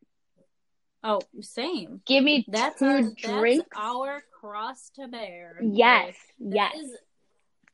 Oh, 1.02 1.20
same. 1.40 2.02
Give 2.04 2.22
me 2.22 2.44
That's 2.46 2.78
two 2.78 2.86
our 2.86 3.02
drinks. 3.02 3.66
that's 3.72 3.84
our 3.84 4.22
cross 4.38 4.90
to 4.96 5.08
bear. 5.08 5.56
yes, 5.62 6.14
Like, 6.38 6.54
yes. 6.54 6.74
is- 6.76 6.96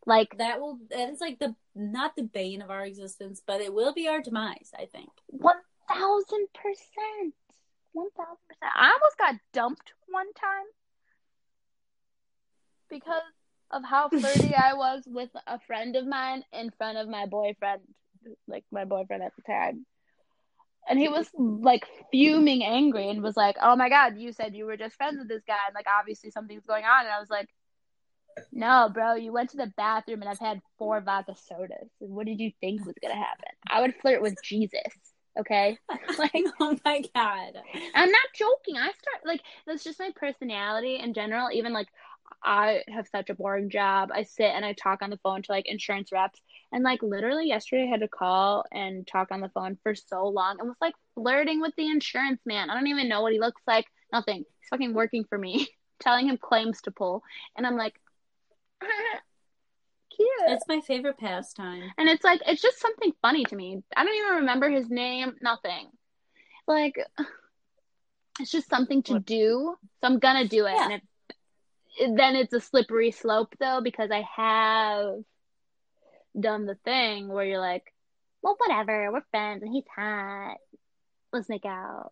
like 0.07 0.38
that 0.38 0.61
will 0.61 0.79
that 0.90 1.11
is 1.11 1.21
like 1.21 1.38
the 1.40 1.55
not 1.75 2.14
the 2.16 2.23
bane 2.23 2.62
of 2.62 2.71
our 2.71 2.87
existence, 2.87 3.42
but 3.45 3.61
it 3.61 3.75
will 3.75 3.92
be 3.92 4.09
our 4.09 4.23
demise. 4.23 4.71
I 4.75 4.87
think. 4.87 5.11
One 5.27 5.57
thousand 5.88 6.47
percent. 6.55 7.35
One 7.92 8.11
thousand 8.16 8.38
percent. 8.49 8.73
I 8.75 8.87
almost 8.87 9.19
got 9.19 9.35
dumped 9.53 9.92
one 10.09 10.33
time 10.35 10.66
because 12.88 13.23
of 13.73 13.83
how 13.85 14.09
flirty 14.11 14.55
I 14.55 14.75
was 14.75 15.03
with 15.07 15.31
a 15.47 15.59
friend 15.66 15.97
of 15.97 16.07
mine 16.07 16.45
in 16.53 16.71
front 16.79 16.99
of 16.99 17.09
my 17.09 17.27
boyfriend, 17.27 17.83
like 18.47 18.64
my 18.71 18.85
boyfriend 18.85 19.25
at 19.25 19.33
the 19.35 19.42
time. 19.42 19.87
And 20.88 21.01
he 21.01 21.09
was 21.09 21.29
like 21.37 21.85
fuming 22.12 22.62
angry 22.62 23.09
and 23.11 23.21
was 23.21 23.37
like, 23.37 23.57
Oh 23.61 23.75
my 23.75 23.88
god, 23.88 24.19
you 24.19 24.31
said 24.31 24.55
you 24.55 24.66
were 24.66 24.77
just 24.77 24.95
friends 24.95 25.19
with 25.19 25.27
this 25.27 25.42
guy 25.45 25.59
and 25.66 25.75
like 25.75 25.87
obviously 25.88 26.31
something's 26.31 26.64
going 26.64 26.85
on 26.85 27.07
and 27.07 27.12
I 27.12 27.19
was 27.19 27.29
like 27.29 27.49
no, 28.53 28.90
bro, 28.92 29.14
you 29.14 29.33
went 29.33 29.51
to 29.51 29.57
the 29.57 29.72
bathroom 29.77 30.22
and 30.22 30.29
I've 30.29 30.38
had 30.38 30.61
four 30.79 31.01
vodka 31.01 31.35
sodas. 31.49 31.88
What 31.99 32.27
did 32.27 32.40
you 32.40 32.53
think 32.61 32.85
was 32.85 32.94
gonna 33.03 33.14
happen? 33.14 33.49
I 33.68 33.81
would 33.81 33.94
flirt 34.01 34.22
with 34.22 34.37
Jesus, 34.42 34.92
okay? 35.38 35.79
Oh 35.90 36.14
like 36.18 36.44
oh 36.61 36.79
my 36.85 37.03
god. 37.14 37.53
I'm 37.94 38.11
not 38.11 38.29
joking. 38.35 38.77
I 38.77 38.87
start 38.87 39.25
like 39.25 39.40
that's 39.66 39.85
just 39.85 39.99
my 39.99 40.11
personality 40.16 40.96
in 40.96 41.14
general. 41.14 41.51
Even 41.53 41.72
like 41.72 41.88
I 42.42 42.83
have 42.88 43.09
such 43.09 43.31
a 43.31 43.35
boring 43.35 43.70
job. 43.70 44.11
I 44.12 44.22
sit 44.22 44.46
and 44.46 44.64
I 44.64 44.72
talk 44.72 45.03
on 45.03 45.11
the 45.11 45.18
phone 45.18 45.42
to 45.42 45.53
like 45.53 45.66
insurance 45.66 46.12
reps. 46.12 46.40
And 46.72 46.85
like 46.85 47.03
literally 47.03 47.49
yesterday 47.49 47.85
I 47.85 47.90
had 47.90 48.01
to 48.01 48.09
call 48.09 48.64
and 48.72 49.07
talk 49.07 49.29
on 49.31 49.40
the 49.40 49.49
phone 49.51 49.79
for 49.83 49.94
so 49.94 50.27
long 50.29 50.57
and 50.59 50.68
was 50.68 50.77
like 50.81 50.94
flirting 51.14 51.61
with 51.61 51.75
the 51.77 51.88
insurance 51.88 52.40
man. 52.46 52.70
I 52.70 52.75
don't 52.75 52.87
even 52.87 53.09
know 53.09 53.22
what 53.22 53.33
he 53.33 53.40
looks 53.40 53.62
like. 53.66 53.87
Nothing. 54.12 54.38
He's 54.38 54.68
fucking 54.70 54.94
working 54.94 55.25
for 55.29 55.38
me, 55.38 55.68
telling 56.01 56.29
him 56.29 56.38
claims 56.38 56.81
to 56.83 56.90
pull. 56.90 57.22
And 57.57 57.66
I'm 57.66 57.77
like 57.77 57.94
cute. 60.17 60.29
It's 60.49 60.67
my 60.69 60.81
favorite 60.81 61.19
pastime. 61.19 61.83
And 61.99 62.09
it's 62.09 62.25
like 62.25 62.41
it's 62.47 62.62
just 62.62 62.81
something 62.81 63.12
funny 63.23 63.45
to 63.45 63.57
me. 63.57 63.83
I 63.97 64.05
don't 64.05 64.15
even 64.15 64.35
remember 64.37 64.69
his 64.71 64.89
name, 64.89 65.35
nothing. 65.41 65.89
Like 66.67 66.97
it's 68.41 68.51
just 68.51 68.69
something 68.69 69.03
to 69.05 69.19
do. 69.21 69.77
So 70.01 70.07
I'm 70.07 70.19
gonna 70.19 70.47
do 70.49 70.67
it. 70.67 70.73
Yeah. 70.75 70.85
And 70.85 70.93
it, 70.93 71.03
it- 71.99 72.17
then 72.17 72.37
it's 72.37 72.53
a 72.53 72.61
slippery 72.61 73.11
slope 73.11 73.55
though 73.59 73.81
because 73.83 74.11
I 74.11 74.23
have 74.37 75.15
done 76.39 76.67
the 76.67 76.75
thing 76.85 77.29
where 77.29 77.45
you're 77.47 77.61
like, 77.61 77.85
well, 78.43 78.57
whatever, 78.59 79.11
we're 79.11 79.23
friends 79.31 79.62
and 79.62 79.73
he's 79.73 79.85
hot. 79.95 80.57
Let's 81.33 81.49
make 81.49 81.65
out. 81.65 82.11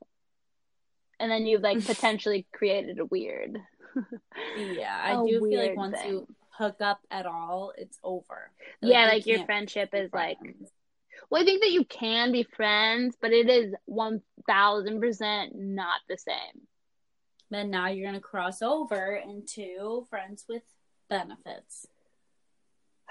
And 1.21 1.31
then 1.31 1.47
you've 1.47 1.61
like 1.63 1.85
potentially 1.87 2.47
created 2.53 2.99
a 2.99 3.05
weird. 3.05 3.59
Yeah, 4.57 4.99
I 5.01 5.13
A 5.13 5.27
do 5.27 5.47
feel 5.49 5.61
like 5.63 5.77
once 5.77 5.99
thing. 6.01 6.11
you 6.11 6.27
hook 6.57 6.77
up 6.81 7.01
at 7.11 7.27
all, 7.27 7.73
it's 7.77 7.99
over. 8.03 8.51
yeah, 8.81 9.07
you 9.07 9.09
like 9.09 9.27
your 9.27 9.45
friendship 9.45 9.91
is 9.93 10.11
like 10.13 10.39
well, 11.31 11.43
I 11.43 11.45
think 11.45 11.63
that 11.63 11.73
you 11.73 11.85
can 11.85 12.33
be 12.33 12.43
friends, 12.43 13.17
but 13.21 13.33
it 13.33 13.49
is 13.49 13.75
one 13.87 14.23
thousand 14.47 15.01
percent 15.01 15.55
not 15.55 16.01
the 16.09 16.19
same. 16.19 16.63
Then 17.51 17.71
now 17.71 17.89
you're 17.89 18.07
gonna 18.07 18.21
cross 18.21 18.63
over 18.63 19.17
into 19.17 20.07
friends 20.11 20.45
with 20.49 20.63
benefits. 21.09 21.87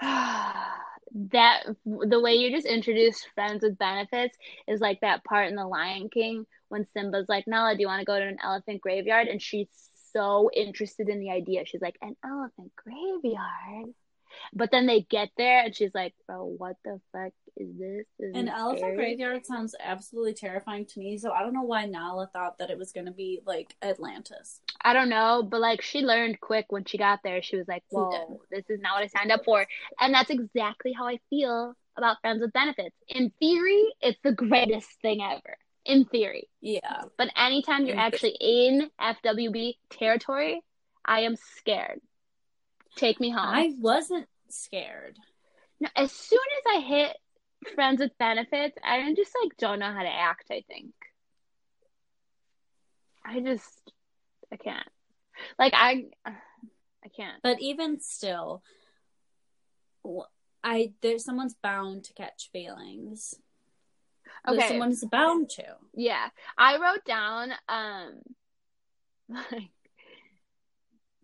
that 0.00 1.62
the 1.84 2.20
way 2.20 2.34
you 2.34 2.50
just 2.50 2.66
introduced 2.66 3.28
friends 3.34 3.62
with 3.62 3.78
benefits 3.78 4.36
is 4.66 4.80
like 4.80 5.00
that 5.00 5.24
part 5.24 5.48
in 5.48 5.54
the 5.54 5.66
Lion 5.66 6.08
King 6.08 6.44
when 6.68 6.86
Simba's 6.92 7.28
like, 7.28 7.46
Nala, 7.46 7.74
do 7.74 7.80
you 7.80 7.86
want 7.86 8.00
to 8.00 8.04
go 8.04 8.18
to 8.18 8.26
an 8.26 8.38
elephant 8.42 8.80
graveyard? 8.80 9.28
And 9.28 9.40
she's 9.40 9.68
so 10.14 10.50
interested 10.54 11.08
in 11.08 11.20
the 11.20 11.30
idea. 11.30 11.64
She's 11.66 11.82
like, 11.82 11.98
an 12.00 12.16
elephant 12.24 12.72
graveyard. 12.76 13.94
But 14.52 14.70
then 14.70 14.86
they 14.86 15.02
get 15.02 15.30
there 15.36 15.64
and 15.64 15.74
she's 15.74 15.94
like, 15.94 16.14
bro, 16.26 16.44
what 16.44 16.76
the 16.84 17.00
fuck 17.12 17.32
is 17.56 17.68
this? 17.78 18.06
Is 18.18 18.34
An 18.34 18.46
this 18.46 18.54
elephant 18.56 18.80
scary?" 18.80 18.96
graveyard 18.96 19.46
sounds 19.46 19.74
absolutely 19.78 20.34
terrifying 20.34 20.86
to 20.86 20.98
me, 20.98 21.18
so 21.18 21.30
I 21.30 21.40
don't 21.40 21.52
know 21.52 21.62
why 21.62 21.86
Nala 21.86 22.28
thought 22.32 22.58
that 22.58 22.70
it 22.70 22.78
was 22.78 22.92
gonna 22.92 23.12
be 23.12 23.40
like 23.46 23.76
Atlantis. 23.82 24.60
I 24.80 24.92
don't 24.92 25.08
know, 25.08 25.46
but 25.48 25.60
like 25.60 25.82
she 25.82 26.00
learned 26.02 26.40
quick 26.40 26.66
when 26.70 26.84
she 26.84 26.98
got 26.98 27.20
there. 27.22 27.42
She 27.42 27.56
was 27.56 27.68
like, 27.68 27.84
whoa, 27.90 28.40
this 28.50 28.64
is 28.68 28.80
not 28.80 28.94
what 28.94 29.04
I 29.04 29.06
signed 29.06 29.32
up 29.32 29.44
for. 29.44 29.66
And 30.00 30.12
that's 30.12 30.30
exactly 30.30 30.92
how 30.92 31.06
I 31.06 31.20
feel 31.30 31.74
about 31.96 32.20
Friends 32.20 32.40
with 32.40 32.52
Benefits. 32.52 32.96
In 33.08 33.30
theory, 33.38 33.84
it's 34.00 34.18
the 34.24 34.32
greatest 34.32 34.90
thing 35.00 35.22
ever. 35.22 35.56
In 35.84 36.06
theory. 36.06 36.48
Yeah. 36.60 37.02
But 37.18 37.30
anytime 37.36 37.86
you're 37.86 37.98
actually 37.98 38.36
in 38.40 38.90
FWB 39.00 39.74
territory, 39.90 40.62
I 41.04 41.20
am 41.20 41.36
scared. 41.58 42.00
Take 42.96 43.20
me 43.20 43.30
home. 43.30 43.40
I 43.40 43.72
wasn't 43.78 44.26
scared. 44.48 45.18
No, 45.80 45.88
as 45.94 46.12
soon 46.12 46.38
as 46.58 46.76
I 46.76 46.80
hit 46.80 47.16
friends 47.74 48.00
with 48.00 48.16
benefits, 48.18 48.78
I 48.82 49.12
just 49.14 49.32
like 49.42 49.56
don't 49.58 49.78
know 49.78 49.92
how 49.92 50.02
to 50.02 50.08
act, 50.08 50.46
I 50.50 50.64
think. 50.68 50.94
I 53.24 53.40
just 53.40 53.92
I 54.52 54.56
can't. 54.56 54.88
Like 55.58 55.72
I 55.74 56.04
I 56.26 57.08
can't. 57.14 57.42
But 57.42 57.60
even 57.60 58.00
still, 58.00 58.62
I 60.62 60.92
there's 61.02 61.24
someone's 61.24 61.56
bound 61.62 62.04
to 62.04 62.14
catch 62.14 62.50
feelings. 62.52 63.34
Okay. 64.48 64.68
someone's 64.68 65.04
bound 65.04 65.50
to. 65.50 65.64
Yeah. 65.94 66.28
I 66.58 66.78
wrote 66.78 67.04
down 67.04 67.52
um 67.68 68.20
like 69.28 69.70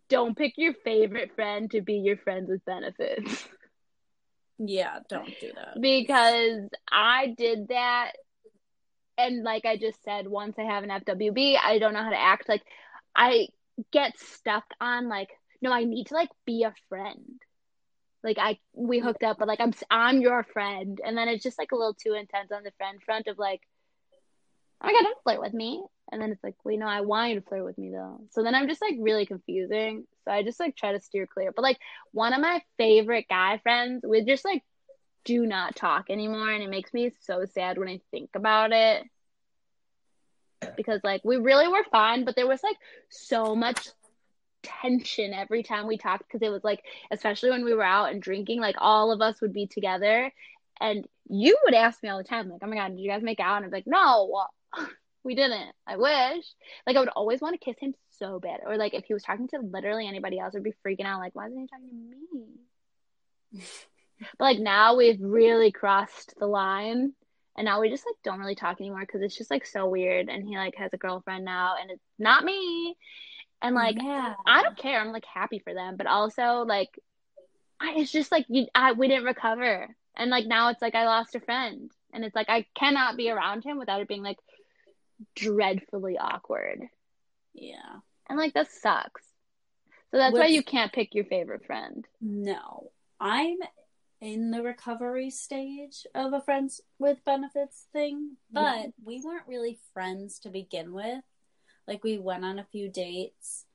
don't 0.09 0.37
pick 0.37 0.55
your 0.57 0.75
favorite 0.75 1.35
friend 1.37 1.71
to 1.71 1.81
be 1.83 1.95
your 1.95 2.17
friend 2.17 2.49
with 2.49 2.65
benefits. 2.65 3.47
Yeah, 4.59 4.99
don't 5.09 5.33
do 5.41 5.53
that. 5.55 5.81
because 5.81 6.69
I 6.91 7.35
did 7.37 7.69
that 7.69 8.13
and 9.17 9.43
like 9.43 9.65
I 9.65 9.77
just 9.77 10.03
said 10.05 10.27
once 10.27 10.57
I 10.59 10.65
have 10.65 10.83
an 10.85 10.91
FWB 10.91 11.57
I 11.63 11.79
don't 11.79 11.95
know 11.95 12.03
how 12.03 12.11
to 12.11 12.21
act 12.21 12.49
like 12.49 12.63
I 13.15 13.49
get 13.93 14.19
stuck 14.19 14.65
on 14.81 15.09
like 15.09 15.29
no 15.63 15.73
I 15.73 15.85
need 15.85 16.09
to 16.09 16.15
like 16.15 16.31
be 16.47 16.65
a 16.65 16.75
friend 16.89 17.41
like 18.23 18.39
I 18.39 18.59
we 18.75 18.99
hooked 18.99 19.23
up 19.23 19.39
but 19.39 19.49
like 19.49 19.61
I'm 19.61 19.73
I'm 19.91 20.21
your 20.21 20.45
friend. 20.45 21.01
And 21.05 21.17
then 21.17 21.29
it's 21.29 21.43
just 21.43 21.59
like 21.59 21.73
a 21.73 21.77
little 21.77 21.95
too 21.95 22.15
intense 22.15 22.53
on 22.53 22.63
the 22.63 22.73
friend 22.73 23.03
front 23.03 23.27
of 23.27 23.39
like 23.39 23.63
oh 24.83 24.87
my 24.87 24.93
god 24.93 25.03
don't 25.03 25.23
flirt 25.23 25.41
with 25.41 25.55
me. 25.55 25.83
And 26.13 26.21
then 26.21 26.33
it's 26.33 26.45
like 26.45 26.57
wait 26.65 26.79
no 26.79 26.87
I 26.87 27.01
want 27.01 27.31
you 27.31 27.41
to 27.41 27.47
flirt 27.47 27.65
with 27.65 27.79
me 27.79 27.91
though. 27.91 28.21
So 28.31 28.43
then 28.43 28.55
I'm 28.55 28.69
just 28.69 28.83
like 28.83 28.97
really 28.99 29.27
confusing. 29.27 30.07
So 30.25 30.33
I 30.33 30.43
just 30.43 30.61
like 30.61 30.77
try 30.77 30.93
to 30.93 31.01
steer 31.01 31.27
clear. 31.27 31.53
But 31.53 31.63
like 31.63 31.79
one 32.13 32.33
of 32.33 32.41
my 32.41 32.63
favorite 32.77 33.27
guy 33.29 33.59
friends 33.63 34.05
we 34.07 34.25
just 34.25 34.45
like 34.45 34.63
do 35.25 35.47
not 35.47 35.77
talk 35.77 36.07
anymore. 36.11 36.51
And 36.51 36.63
it 36.63 36.71
makes 36.71 36.93
me 36.93 37.13
so 37.21 37.45
sad 37.45 37.79
when 37.79 37.89
I 37.89 38.01
think 38.11 38.31
about 38.35 38.73
it. 38.73 39.05
Because 40.77 41.01
like 41.03 41.23
we 41.25 41.37
really 41.37 41.69
were 41.69 41.85
fine 41.91 42.25
but 42.25 42.37
there 42.37 42.47
was 42.47 42.63
like 42.63 42.77
so 43.09 43.55
much 43.55 43.89
tension 44.63 45.33
every 45.33 45.63
time 45.63 45.87
we 45.87 45.97
talked 45.97 46.25
because 46.27 46.47
it 46.47 46.51
was 46.51 46.65
like 46.65 46.83
especially 47.11 47.51
when 47.51 47.65
we 47.65 47.75
were 47.75 47.83
out 47.83 48.11
and 48.11 48.23
drinking 48.23 48.61
like 48.61 48.77
all 48.79 49.13
of 49.13 49.21
us 49.21 49.41
would 49.41 49.53
be 49.53 49.67
together. 49.67 50.33
And 50.81 51.07
you 51.29 51.57
would 51.65 51.75
ask 51.75 52.03
me 52.03 52.09
all 52.09 52.19
the 52.19 52.25
time 52.25 52.49
like 52.49 52.61
oh 52.63 52.67
my 52.67 52.77
god 52.77 52.89
did 52.89 53.01
you 53.01 53.11
guys 53.11 53.23
make 53.23 53.41
out? 53.41 53.63
And 53.63 53.71
be 53.71 53.77
like 53.77 53.87
no. 53.87 54.45
We 55.23 55.35
didn't. 55.35 55.73
I 55.87 55.99
wish. 55.99 56.47
Like 56.87 56.97
I 56.97 57.01
would 57.01 57.11
always 57.11 57.43
want 57.43 57.53
to 57.53 57.63
kiss 57.63 57.79
him 57.79 57.93
so 58.19 58.41
bad. 58.41 58.61
Or 58.65 58.79
like 58.79 58.95
if 58.95 59.05
he 59.05 59.13
was 59.13 59.23
talking 59.23 59.49
to 59.49 59.59
literally 59.59 60.09
anybody 60.09 60.39
else 60.39 60.55
I'd 60.57 60.63
be 60.63 60.73
freaking 60.87 61.05
out 61.05 61.21
like 61.21 61.35
why 61.35 61.47
isn't 61.47 61.59
he 61.61 61.67
talking 61.67 61.89
to 61.89 63.59
me? 63.59 63.63
But 64.39 64.45
like 64.45 64.59
now 64.59 64.97
we've 64.97 65.21
really 65.21 65.73
crossed 65.73 66.35
the 66.39 66.47
line 66.47 67.13
and 67.57 67.65
now 67.65 67.81
we 67.81 67.91
just 67.91 68.07
like 68.07 68.17
don't 68.25 68.39
really 68.39 68.55
talk 68.55 68.81
anymore 68.81 69.01
because 69.01 69.23
it's 69.23 69.37
just 69.37 69.51
like 69.51 69.67
so 69.67 69.87
weird. 69.87 70.29
And 70.29 70.47
he 70.47 70.57
like 70.57 70.75
has 70.77 70.93
a 70.95 70.99
girlfriend 70.99 71.45
now 71.45 71.75
and 71.81 71.91
it's 71.91 72.05
not 72.19 72.45
me 72.45 72.97
and 73.63 73.75
like 73.75 73.97
yeah. 74.01 74.35
I 74.47 74.63
don't 74.63 74.77
care. 74.77 75.01
I'm 75.01 75.13
like 75.13 75.25
happy 75.27 75.59
for 75.59 75.75
them, 75.75 75.97
but 75.97 76.07
also 76.07 76.65
like 76.67 76.99
I, 77.81 77.95
it's 77.97 78.13
just 78.13 78.31
like 78.31 78.47
you, 78.49 78.67
I 78.75 78.93
we 78.93 79.09
didn't 79.09 79.25
recover, 79.25 79.89
and 80.17 80.31
like 80.31 80.47
now 80.47 80.69
it's 80.69 80.83
like 80.83 80.95
I 80.95 81.05
lost 81.07 81.35
a 81.35 81.41
friend, 81.41 81.91
and 82.13 82.25
it's 82.25 82.35
like 82.35 82.49
I 82.49 82.67
cannot 82.75 83.17
be 83.17 83.31
around 83.31 83.65
him 83.65 83.79
without 83.79 84.01
it 84.01 84.09
being 84.09 84.23
like 84.23 84.39
dreadfully 85.35 86.19
awkward, 86.19 86.81
Yeah. 87.55 87.99
and 88.29 88.39
like 88.39 88.55
that 88.55 88.71
sucks. 88.71 89.23
So 90.11 90.17
that's 90.17 90.35
why 90.35 90.47
you 90.47 90.63
can't 90.63 90.93
pick 90.93 91.15
your 91.15 91.25
favorite 91.25 91.65
friend. 91.67 92.05
No. 92.21 92.91
I'm 93.21 93.59
in 94.21 94.51
the 94.51 94.63
recovery 94.63 95.31
stage 95.31 96.05
of 96.15 96.33
a 96.33 96.41
friends 96.41 96.81
with 96.99 97.25
benefits 97.25 97.87
thing, 97.93 98.37
but 98.51 98.87
we 99.05 99.23
weren't 99.25 99.47
really 99.47 99.79
friends 99.95 100.41
to 100.41 100.49
begin 100.51 100.93
with. 100.93 101.23
Like 101.91 102.03
we 102.03 102.17
went 102.17 102.45
on 102.45 102.59
a 102.59 102.65
few 102.65 102.89
dates. 102.89 103.67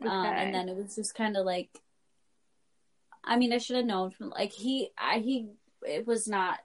Um, 0.00 0.26
and 0.26 0.54
then 0.54 0.68
it 0.68 0.76
was 0.76 0.94
just 0.94 1.14
kind 1.14 1.36
of 1.36 1.46
like 1.46 1.80
I 3.26 3.36
mean, 3.36 3.52
I 3.52 3.58
should 3.58 3.76
have 3.76 3.86
known 3.86 4.10
from 4.10 4.30
like 4.30 4.52
he 4.52 4.90
I 4.98 5.18
he 5.18 5.48
it 5.86 6.06
was 6.06 6.28
not 6.28 6.60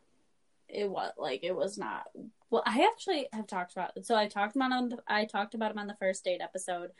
it 0.67 0.89
was 0.89 1.11
like 1.17 1.43
it 1.43 1.55
was 1.55 1.77
not 1.77 2.07
well 2.49 2.63
I 2.65 2.87
actually 2.91 3.27
have 3.33 3.47
talked 3.47 3.73
about 3.73 3.91
so 4.05 4.15
I 4.15 4.27
talked 4.27 4.55
about 4.55 4.71
on 4.71 4.89
the, 4.89 4.97
I 5.07 5.25
talked 5.25 5.53
about 5.53 5.71
him 5.71 5.79
on 5.79 5.87
the 5.87 5.97
first 5.99 6.23
date 6.23 6.41
episode 6.41 6.91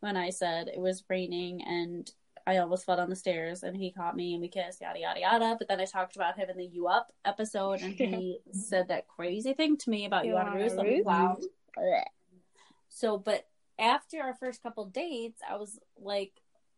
when 0.00 0.16
I 0.16 0.30
said 0.30 0.68
it 0.68 0.80
was 0.80 1.04
raining 1.08 1.62
and 1.62 2.10
I 2.46 2.56
almost 2.58 2.86
fell 2.86 2.96
down 2.96 3.10
the 3.10 3.16
stairs 3.16 3.62
and 3.62 3.76
he 3.76 3.90
caught 3.90 4.16
me 4.16 4.32
and 4.32 4.40
we 4.40 4.48
kissed 4.48 4.80
yada 4.80 4.98
yada 4.98 5.20
yada 5.20 5.56
but 5.58 5.68
then 5.68 5.80
I 5.80 5.84
talked 5.84 6.16
about 6.16 6.38
him 6.38 6.48
in 6.48 6.56
the 6.56 6.64
You 6.64 6.86
Up 6.86 7.12
episode 7.24 7.82
and 7.82 7.92
he 7.92 8.38
said 8.52 8.88
that 8.88 9.08
crazy 9.08 9.52
thing 9.52 9.76
to 9.78 9.90
me 9.90 10.06
about 10.06 10.24
you, 10.24 10.36
on 10.36 10.48
a 10.48 10.54
roof 10.54 10.72
let 10.74 10.86
me 10.86 11.02
wow 11.02 11.36
Blech. 11.76 12.04
So, 12.88 13.18
but 13.18 13.46
after 13.78 14.20
our 14.20 14.34
first 14.34 14.62
couple 14.62 14.86
dates, 14.86 15.40
I 15.48 15.56
was 15.56 15.78
like, 16.00 16.32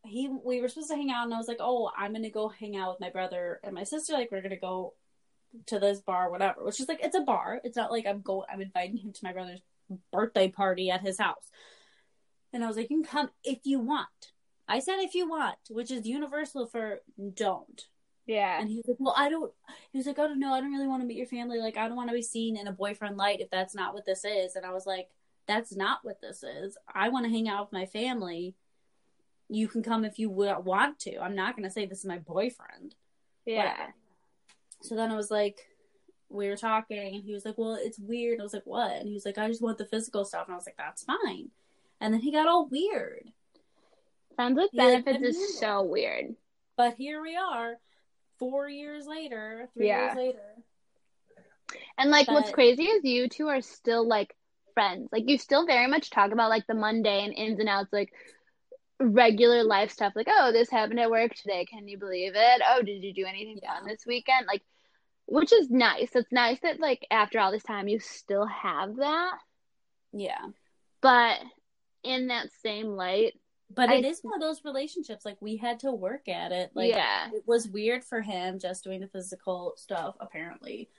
he, 0.05 0.29
we 0.29 0.61
were 0.61 0.69
supposed 0.69 0.91
to 0.91 0.97
hang 0.97 1.11
out, 1.11 1.25
and 1.25 1.35
I 1.35 1.39
was 1.39 1.49
like, 1.49 1.59
oh, 1.61 1.91
I'm 1.97 2.13
gonna 2.13 2.31
go 2.31 2.49
hang 2.49 2.77
out 2.77 2.91
with 2.93 3.01
my 3.01 3.11
brother 3.11 3.61
and 3.63 3.75
my 3.75 3.85
sister. 3.85 4.13
Like, 4.15 4.31
we're 4.31 4.43
gonna 4.43 4.57
go 4.57 4.95
to 5.67 5.79
this 5.79 6.01
bar, 6.01 6.31
whatever. 6.31 6.65
Which 6.65 6.81
is 6.81 6.89
like, 6.89 7.01
it's 7.03 7.17
a 7.17 7.21
bar. 7.21 7.61
It's 7.65 7.77
not 7.77 7.91
like 7.91 8.07
I'm 8.07 8.23
going. 8.23 8.47
I'm 8.53 8.63
inviting 8.63 8.99
him 8.99 9.13
to 9.13 9.25
my 9.25 9.33
brother's 9.33 9.61
birthday 10.13 10.49
party 10.49 10.91
at 10.91 11.01
his 11.01 11.19
house. 11.19 11.51
And 12.53 12.65
I 12.65 12.67
was 12.67 12.77
like, 12.77 12.91
you 12.91 13.03
can 13.03 13.05
come 13.05 13.31
if 13.45 13.61
you 13.65 13.81
want. 13.81 14.09
I 14.69 14.79
said 14.79 15.01
if 15.01 15.15
you 15.15 15.29
want, 15.29 15.59
which 15.69 15.91
is 15.91 16.07
universal 16.07 16.67
for 16.67 17.01
don't. 17.35 17.85
Yeah. 18.27 18.61
And 18.61 18.69
he 18.69 18.77
was 18.77 18.85
like, 18.87 18.97
Well, 19.01 19.15
I 19.17 19.29
don't 19.29 19.53
he 19.91 19.99
was 19.99 20.07
like, 20.07 20.19
oh, 20.19 20.25
I 20.25 20.29
don't 20.29 20.39
know, 20.39 20.53
I 20.53 20.61
don't 20.61 20.73
really 20.73 20.87
want 20.87 21.03
to 21.03 21.07
meet 21.07 21.17
your 21.17 21.27
family. 21.27 21.59
Like, 21.59 21.77
I 21.77 21.89
don't 21.89 21.97
want 21.97 22.11
to 22.11 22.15
be 22.15 22.23
seen 22.23 22.57
in 22.57 22.69
a 22.69 22.73
boyfriend 22.73 23.17
light 23.17 23.41
if 23.41 23.51
that's 23.51 23.75
not 23.75 23.95
what 23.95 24.07
this 24.07 24.25
is. 24.25 24.55
And 24.55 24.65
I 24.65 24.73
was 24.73 24.87
like, 24.87 25.09
That's 25.51 25.75
not 25.75 25.99
what 26.05 26.21
this 26.21 26.45
is. 26.45 26.79
I 26.95 27.09
want 27.09 27.25
to 27.27 27.31
hang 27.31 27.49
out 27.49 27.67
with 27.67 27.73
my 27.73 27.85
family. 27.87 28.55
You 29.49 29.67
can 29.67 29.83
come 29.83 30.05
if 30.05 30.17
you 30.21 30.31
want 30.31 31.01
to. 31.01 31.19
I'm 31.19 31.35
not 31.35 31.57
going 31.57 31.65
to 31.69 31.73
say 31.73 31.87
this 31.87 31.99
is 31.99 32.05
my 32.05 32.19
boyfriend. 32.19 32.95
Yeah. 33.45 33.57
Whatever. 33.73 33.95
So 34.83 34.95
then 34.95 35.11
I 35.11 35.17
was 35.17 35.29
like, 35.29 35.67
we 36.29 36.49
were 36.49 36.57
talking, 36.57 37.17
and 37.17 37.25
he 37.25 37.33
was 37.33 37.45
like, 37.45 37.59
Well, 37.59 37.77
it's 37.81 37.99
weird. 37.99 38.39
I 38.39 38.45
was 38.45 38.55
like, 38.55 38.63
What? 38.65 38.93
And 38.93 39.09
he 39.09 39.15
was 39.15 39.27
like, 39.27 39.39
I 39.39 39.49
just 39.49 39.61
want 39.61 39.77
the 39.79 39.87
physical 39.87 40.25
stuff. 40.25 40.47
And 40.47 40.53
I 40.55 40.57
was 40.57 40.67
like, 40.67 40.77
That's 40.79 41.03
fine. 41.03 41.51
And 42.01 42.15
then 42.15 42.21
he 42.21 42.31
got 42.31 42.47
all 42.47 42.69
weird. 42.69 43.25
Friends 44.37 44.57
with 44.57 44.71
benefits 44.73 45.25
is 45.37 45.59
so 45.59 45.83
weird. 45.83 46.37
But 46.77 46.95
here 46.95 47.21
we 47.21 47.35
are, 47.37 47.75
four 48.39 48.69
years 48.69 49.05
later, 49.09 49.69
three 49.75 49.89
Yeah. 49.89 50.05
years 50.05 50.17
later. 50.17 50.55
And 51.99 52.11
like 52.11 52.29
what's 52.29 52.53
crazy 52.53 52.85
is 52.85 53.05
you 53.05 53.29
two 53.29 53.49
are 53.49 53.61
still 53.61 54.07
like 54.07 54.35
friends. 54.75 55.09
Like 55.13 55.29
you 55.29 55.39
still 55.39 55.67
very 55.67 55.87
much 55.87 56.11
talk 56.11 56.33
about 56.33 56.51
like 56.51 56.67
the 56.67 56.75
mundane 56.75 57.33
ins 57.33 57.59
and 57.61 57.69
outs, 57.69 57.93
like 57.93 58.13
regular 59.01 59.65
life 59.65 59.91
stuff 59.91 60.13
like, 60.15 60.29
oh, 60.31 60.53
this 60.53 60.71
happened 60.71 61.01
at 61.01 61.11
work 61.11 61.35
today. 61.35 61.65
Can 61.65 61.89
you 61.89 61.99
believe 61.99 62.33
it? 62.35 62.63
Oh, 62.71 62.83
did 62.83 63.03
you 63.03 63.15
do 63.15 63.25
anything 63.27 63.59
Yeah. 63.63 63.75
fun 63.79 63.87
this 63.87 64.05
weekend? 64.07 64.47
Like, 64.47 64.63
which 65.27 65.53
is 65.53 65.71
nice. 65.71 66.11
It's 66.15 66.31
nice 66.33 66.59
that 66.61 66.81
like 66.81 67.07
after 67.11 67.39
all 67.41 67.53
this 67.53 67.63
time 67.63 67.89
you 67.89 67.99
still 68.01 68.47
have 68.47 68.97
that. 68.97 69.39
Yeah. 70.13 70.45
But 71.01 71.39
in 72.03 72.27
that 72.29 72.49
same 72.63 72.89
light, 72.89 73.35
But 73.73 73.89
I- 73.91 73.95
it 73.97 74.05
is 74.05 74.21
one 74.23 74.35
of 74.35 74.41
those 74.41 74.65
relationships. 74.65 75.25
Like 75.25 75.41
we 75.41 75.57
had 75.57 75.81
to 75.81 75.93
work 75.93 76.29
at 76.29 76.51
it. 76.53 76.73
Like 76.75 76.91
yeah, 76.91 77.29
it 77.33 77.45
was 77.47 77.69
weird 77.69 78.05
for 78.05 78.21
him 78.21 78.59
just 78.59 78.83
doing 78.85 79.01
the 79.01 79.09
physical 79.09 79.75
stuff, 79.77 80.17
apparently. 80.21 80.91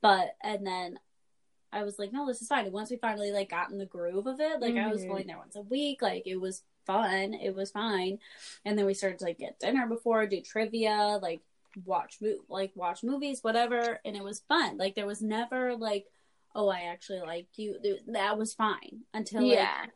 But 0.00 0.36
and 0.42 0.64
then 0.66 0.98
I 1.72 1.84
was 1.84 1.98
like, 1.98 2.12
no, 2.12 2.26
this 2.26 2.42
is 2.42 2.48
fine. 2.48 2.64
And 2.66 2.72
once 2.74 2.90
we 2.90 2.96
finally 2.96 3.32
like 3.32 3.48
got 3.50 3.70
in 3.70 3.78
the 3.78 3.86
groove 3.86 4.26
of 4.26 4.40
it, 4.40 4.60
like 4.60 4.76
I 4.76 4.88
was 4.88 5.02
Mhm. 5.04 5.08
going 5.08 5.26
there 5.26 5.38
once 5.38 5.56
a 5.56 5.62
week. 5.62 6.02
Like 6.02 6.26
it 6.26 6.36
was 6.36 6.62
fun. 6.86 7.32
It 7.34 7.54
was 7.54 7.70
fine. 7.70 8.18
And 8.64 8.78
then 8.78 8.84
we 8.86 8.94
started 8.94 9.18
to 9.20 9.24
like 9.24 9.38
get 9.38 9.58
dinner 9.58 9.86
before, 9.86 10.26
do 10.26 10.40
trivia, 10.40 11.18
like 11.22 11.40
watch 11.86 12.18
mo- 12.20 12.44
like 12.48 12.72
watch 12.74 13.02
movies, 13.02 13.42
whatever. 13.42 14.00
And 14.04 14.16
it 14.16 14.22
was 14.22 14.40
fun. 14.40 14.76
Like 14.76 14.94
there 14.94 15.06
was 15.06 15.22
never 15.22 15.74
like, 15.76 16.06
oh, 16.54 16.68
I 16.68 16.82
actually 16.82 17.20
like 17.20 17.46
you. 17.56 17.78
That 18.08 18.36
was 18.36 18.52
fine 18.52 19.04
until 19.14 19.42
like 19.42 19.52
yeah, 19.52 19.86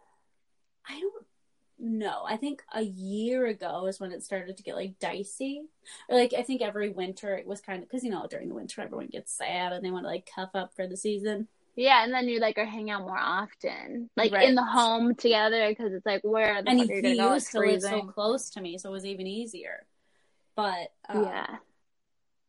I 0.88 1.00
don't 1.00 1.26
know. 1.78 2.22
I 2.26 2.38
think 2.38 2.62
a 2.72 2.80
year 2.80 3.44
ago 3.46 3.84
is 3.84 4.00
when 4.00 4.12
it 4.12 4.24
started 4.24 4.56
to 4.56 4.62
get 4.62 4.76
like 4.76 4.98
dicey. 4.98 5.62
Or, 6.08 6.16
like 6.16 6.32
I 6.32 6.42
think 6.42 6.62
every 6.62 6.88
winter 6.88 7.36
it 7.36 7.46
was 7.46 7.60
kind 7.60 7.82
of 7.82 7.88
because 7.90 8.02
you 8.02 8.10
know 8.10 8.26
during 8.30 8.48
the 8.48 8.54
winter 8.54 8.80
everyone 8.80 9.08
gets 9.08 9.32
sad 9.36 9.72
and 9.74 9.84
they 9.84 9.90
want 9.90 10.04
to 10.04 10.08
like 10.08 10.26
cuff 10.34 10.50
up 10.54 10.72
for 10.74 10.86
the 10.86 10.96
season. 10.96 11.48
Yeah. 11.76 12.02
And 12.04 12.12
then 12.12 12.28
you 12.28 12.40
like 12.40 12.58
are 12.58 12.64
hanging 12.64 12.90
out 12.90 13.02
more 13.02 13.18
often, 13.18 14.10
like 14.16 14.32
Right. 14.32 14.48
in 14.48 14.54
the 14.54 14.64
home 14.64 15.14
together, 15.14 15.68
because 15.68 15.92
it's 15.92 16.06
like 16.06 16.22
where 16.24 16.62
the 16.62 16.70
and 16.70 16.78
fuck 16.78 16.88
he, 16.88 16.92
are 16.92 16.96
you 16.96 17.02
gonna 17.02 17.14
he 17.14 17.20
go? 17.20 17.34
used 17.34 17.52
to 17.52 17.60
live 17.60 17.82
so 17.82 18.02
close 18.02 18.50
to 18.50 18.60
me, 18.60 18.78
so 18.78 18.90
it 18.90 18.92
was 18.92 19.04
even 19.06 19.26
easier. 19.26 19.86
But 20.56 20.92
um, 21.08 21.24
yeah, 21.24 21.56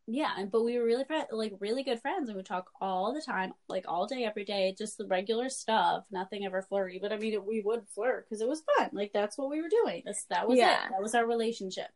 yeah, 0.06 0.44
but 0.50 0.64
we 0.64 0.78
were 0.78 0.84
really 0.84 1.04
friend, 1.04 1.26
like 1.32 1.52
really 1.60 1.82
good 1.82 2.00
friends, 2.00 2.28
and 2.30 2.36
we 2.36 2.42
talk 2.42 2.70
all 2.80 3.12
the 3.12 3.20
time, 3.20 3.52
like 3.68 3.84
all 3.86 4.06
day, 4.06 4.24
every 4.24 4.44
day, 4.44 4.74
just 4.76 4.96
the 4.96 5.06
regular 5.06 5.50
stuff. 5.50 6.04
Nothing 6.10 6.46
ever 6.46 6.62
flirty, 6.62 6.98
but 6.98 7.12
I 7.12 7.18
mean, 7.18 7.38
we 7.46 7.60
would 7.60 7.86
flirt 7.94 8.26
because 8.26 8.40
it 8.40 8.48
was 8.48 8.62
fun. 8.78 8.90
Like 8.94 9.12
that's 9.12 9.36
what 9.36 9.50
we 9.50 9.60
were 9.60 9.68
doing. 9.68 10.02
That's, 10.06 10.24
that 10.30 10.48
was 10.48 10.56
Yeah. 10.58 10.86
it. 10.86 10.90
That 10.92 11.02
was 11.02 11.14
our 11.14 11.26
relationship. 11.26 11.90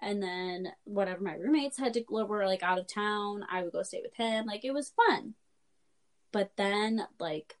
And 0.00 0.20
then 0.20 0.72
whatever 0.82 1.22
my 1.22 1.34
roommates 1.36 1.78
had 1.78 1.94
to 1.94 2.04
were 2.10 2.44
like 2.46 2.64
out 2.64 2.80
of 2.80 2.88
town, 2.92 3.44
I 3.48 3.62
would 3.62 3.72
go 3.72 3.84
stay 3.84 4.00
with 4.02 4.14
him. 4.16 4.46
Like 4.46 4.64
it 4.64 4.74
was 4.74 4.92
fun. 5.06 5.34
But 6.32 6.52
then 6.56 7.06
like 7.20 7.56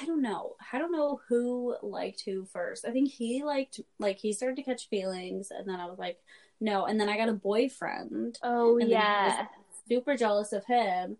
I 0.00 0.04
don't 0.04 0.22
know. 0.22 0.56
I 0.72 0.78
don't 0.78 0.92
know 0.92 1.20
who 1.28 1.76
liked 1.82 2.22
who 2.22 2.44
first. 2.44 2.84
I 2.86 2.90
think 2.90 3.10
he 3.10 3.44
liked 3.44 3.80
like 3.98 4.18
he 4.18 4.32
started 4.32 4.56
to 4.56 4.62
catch 4.62 4.88
feelings 4.88 5.50
and 5.50 5.68
then 5.68 5.80
I 5.80 5.86
was 5.86 5.98
like, 5.98 6.18
no. 6.60 6.86
And 6.86 7.00
then 7.00 7.08
I 7.08 7.16
got 7.16 7.28
a 7.28 7.34
boyfriend 7.34 8.38
oh 8.42 8.78
and 8.78 8.90
then 8.90 9.00
I 9.00 9.24
was 9.26 9.34
yeah, 9.34 9.46
super 9.88 10.16
jealous 10.16 10.52
of 10.52 10.64
him. 10.64 11.18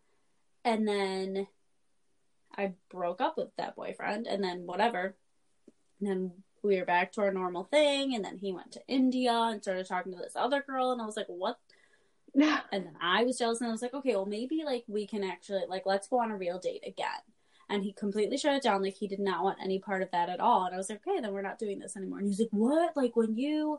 And 0.64 0.86
then 0.88 1.46
I 2.56 2.72
broke 2.88 3.20
up 3.20 3.36
with 3.36 3.54
that 3.56 3.76
boyfriend, 3.76 4.26
and 4.26 4.42
then 4.42 4.66
whatever. 4.66 5.14
And 6.00 6.08
then 6.08 6.32
we 6.62 6.78
were 6.78 6.84
back 6.84 7.12
to 7.12 7.20
our 7.20 7.32
normal 7.32 7.64
thing, 7.64 8.14
and 8.14 8.24
then 8.24 8.38
he 8.38 8.52
went 8.52 8.72
to 8.72 8.82
India 8.88 9.32
and 9.32 9.62
started 9.62 9.86
talking 9.86 10.12
to 10.12 10.18
this 10.18 10.36
other 10.36 10.62
girl, 10.66 10.92
and 10.92 11.00
I 11.00 11.06
was 11.06 11.16
like, 11.16 11.28
what? 11.28 11.58
And 12.72 12.86
then 12.86 12.96
I 13.00 13.24
was 13.24 13.38
jealous, 13.38 13.60
and 13.60 13.68
I 13.68 13.72
was 13.72 13.82
like, 13.82 13.94
okay, 13.94 14.14
well, 14.14 14.26
maybe 14.26 14.62
like 14.64 14.84
we 14.88 15.06
can 15.06 15.24
actually, 15.24 15.62
like, 15.68 15.84
let's 15.86 16.08
go 16.08 16.20
on 16.20 16.30
a 16.30 16.36
real 16.36 16.58
date 16.58 16.84
again. 16.86 17.22
And 17.68 17.82
he 17.82 17.92
completely 17.92 18.36
shut 18.38 18.54
it 18.54 18.62
down. 18.62 18.82
Like, 18.82 18.94
he 18.96 19.08
did 19.08 19.18
not 19.20 19.42
want 19.42 19.58
any 19.62 19.78
part 19.80 20.02
of 20.02 20.10
that 20.12 20.28
at 20.28 20.38
all. 20.40 20.66
And 20.66 20.74
I 20.74 20.78
was 20.78 20.88
like, 20.90 21.00
okay, 21.06 21.20
then 21.20 21.32
we're 21.32 21.42
not 21.42 21.58
doing 21.58 21.78
this 21.80 21.96
anymore. 21.96 22.18
And 22.20 22.28
he's 22.28 22.38
like, 22.38 22.48
what? 22.52 22.96
Like, 22.96 23.16
when 23.16 23.36
you, 23.36 23.78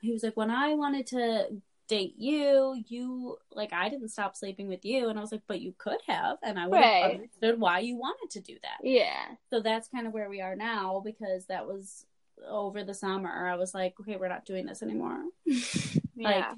he 0.00 0.12
was 0.12 0.22
like, 0.22 0.36
when 0.36 0.50
I 0.50 0.74
wanted 0.74 1.06
to 1.08 1.48
date 1.88 2.14
you, 2.16 2.80
you, 2.88 3.38
like, 3.50 3.72
I 3.72 3.88
didn't 3.88 4.10
stop 4.10 4.36
sleeping 4.36 4.68
with 4.68 4.84
you. 4.84 5.08
And 5.08 5.18
I 5.18 5.22
was 5.22 5.32
like, 5.32 5.42
but 5.48 5.60
you 5.60 5.74
could 5.78 6.00
have. 6.06 6.38
And 6.42 6.58
I 6.58 6.66
would 6.68 6.78
have 6.80 6.82
Right. 6.82 7.14
understood 7.14 7.58
why 7.58 7.80
you 7.80 7.96
wanted 7.96 8.30
to 8.30 8.40
do 8.40 8.56
that. 8.62 8.78
yeah, 8.82 9.34
So 9.50 9.60
that's 9.60 9.88
kind 9.88 10.06
of 10.06 10.12
where 10.12 10.28
we 10.28 10.40
are 10.40 10.54
now 10.56 11.00
because 11.04 11.46
that 11.46 11.66
was 11.66 12.06
over 12.48 12.84
the 12.84 12.94
summer. 12.94 13.48
I 13.48 13.56
was 13.56 13.74
like, 13.74 13.94
okay, 14.00 14.16
we're 14.16 14.28
not 14.28 14.44
doing 14.44 14.66
this 14.66 14.82
anymore. 14.82 15.22
yeah. 16.16 16.54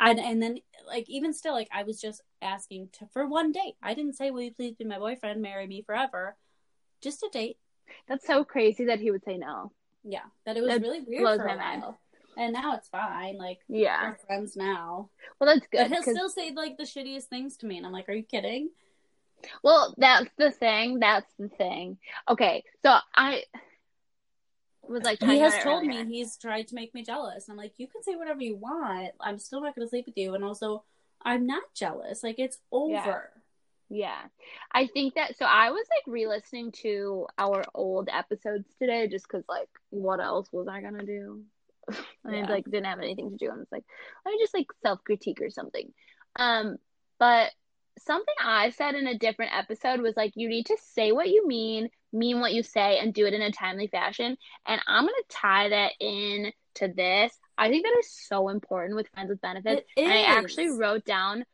And, 0.00 0.18
and 0.20 0.42
then, 0.42 0.58
like, 0.86 1.08
even 1.08 1.32
still, 1.32 1.54
like, 1.54 1.68
I 1.72 1.82
was 1.82 2.00
just 2.00 2.22
asking 2.40 2.90
to, 2.94 3.06
for 3.12 3.26
one 3.26 3.50
date. 3.52 3.74
I 3.82 3.94
didn't 3.94 4.14
say, 4.14 4.30
will 4.30 4.42
you 4.42 4.52
please 4.54 4.74
be 4.76 4.84
my 4.84 4.98
boyfriend, 4.98 5.42
marry 5.42 5.66
me 5.66 5.82
forever? 5.82 6.36
Just 7.00 7.22
a 7.22 7.28
date. 7.32 7.58
That's 8.08 8.26
so 8.26 8.44
crazy 8.44 8.84
that 8.86 9.00
he 9.00 9.10
would 9.10 9.24
say 9.24 9.36
no. 9.38 9.72
Yeah. 10.04 10.22
That 10.46 10.56
it 10.56 10.62
was 10.62 10.70
That 10.70 10.82
really 10.82 11.00
weird 11.00 11.22
for 11.40 11.44
a 11.44 11.48
my 11.48 11.56
mind. 11.56 11.82
while. 11.82 11.98
And 12.36 12.52
now 12.52 12.74
it's 12.76 12.88
fine. 12.88 13.36
Like, 13.38 13.58
Yeah. 13.68 14.10
we're 14.10 14.16
friends 14.26 14.56
now. 14.56 15.10
Well, 15.40 15.52
that's 15.52 15.66
But 15.72 15.78
good. 15.78 15.86
he'll 15.88 16.02
'cause- 16.02 16.14
still 16.14 16.28
say, 16.28 16.52
like, 16.52 16.76
the 16.76 16.84
shittiest 16.84 17.24
things 17.24 17.56
to 17.58 17.66
me. 17.66 17.76
And 17.78 17.84
I'm 17.86 17.92
like, 17.92 18.08
are 18.08 18.12
you 18.12 18.22
kidding? 18.22 18.70
well, 19.62 19.94
that's 19.98 20.28
the 20.36 20.50
thing. 20.50 20.98
That's 20.98 21.32
the 21.38 21.48
thing. 21.48 21.98
Okay, 22.28 22.64
so 22.84 22.96
I 23.14 23.44
was 24.88 25.02
like, 25.02 25.20
He 25.22 25.38
has 25.38 25.54
told 25.62 25.84
earlier. 25.84 26.04
me 26.04 26.16
he's 26.16 26.36
tried 26.36 26.68
to 26.68 26.74
make 26.74 26.94
me 26.94 27.02
jealous. 27.02 27.48
I'm 27.48 27.56
like, 27.56 27.74
you 27.78 27.86
can 27.86 28.02
say 28.02 28.16
whatever 28.16 28.40
you 28.42 28.56
want. 28.56 29.12
I'm 29.20 29.38
still 29.38 29.60
not 29.60 29.74
going 29.74 29.86
to 29.86 29.90
sleep 29.90 30.06
with 30.06 30.16
you. 30.16 30.34
And 30.34 30.44
also, 30.44 30.84
I'm 31.22 31.46
not 31.46 31.62
jealous. 31.74 32.22
Like, 32.22 32.38
it's 32.38 32.58
over. 32.72 33.30
Yeah. 33.90 34.20
I 34.72 34.86
think 34.86 35.14
that 35.14 35.36
so 35.38 35.46
I 35.46 35.70
was 35.70 35.86
like 35.96 36.12
re-listening 36.12 36.72
to 36.82 37.26
our 37.38 37.64
old 37.74 38.08
episodes 38.12 38.66
today 38.78 39.08
just 39.08 39.26
cuz 39.28 39.44
like 39.48 39.68
what 39.88 40.20
else 40.20 40.52
was 40.52 40.68
I 40.68 40.82
going 40.82 40.98
to 40.98 41.06
do? 41.06 41.42
I 42.26 42.34
Yeah. 42.36 42.50
like 42.50 42.64
didn't 42.66 42.84
have 42.84 42.98
anything 42.98 43.30
to 43.30 43.36
do 43.38 43.50
and 43.50 43.62
it's 43.62 43.72
like 43.72 43.84
let 44.26 44.32
me 44.32 44.38
just 44.38 44.52
like 44.52 44.66
self-critique 44.82 45.40
or 45.40 45.48
something. 45.48 45.90
Um 46.36 46.76
but 47.18 47.50
something 47.98 48.34
I 48.44 48.70
said 48.70 48.94
in 48.94 49.06
a 49.06 49.16
different 49.18 49.56
episode 49.56 50.00
was 50.02 50.16
like 50.18 50.32
you 50.36 50.50
need 50.50 50.66
to 50.66 50.76
say 50.82 51.12
what 51.12 51.30
you 51.30 51.46
mean, 51.48 51.88
mean 52.12 52.40
what 52.40 52.52
you 52.52 52.62
say 52.62 52.98
and 52.98 53.12
do 53.12 53.26
it 53.26 53.34
in 53.34 53.42
a 53.42 53.52
timely 53.52 53.86
fashion. 53.86 54.36
And 54.66 54.80
I'm 54.86 55.04
going 55.04 55.14
to 55.14 55.36
tie 55.36 55.68
that 55.70 55.92
in 56.00 56.52
to 56.76 56.88
this. 56.88 57.32
I 57.56 57.68
think 57.68 57.84
that 57.84 57.96
is 57.98 58.10
so 58.28 58.48
important 58.48 58.96
with 58.96 59.08
friends 59.08 59.30
with 59.30 59.40
benefits. 59.40 59.82
It 59.96 60.02
And 60.04 60.12
I 60.12 60.22
actually 60.22 60.70
wrote 60.70 61.04
down 61.04 61.44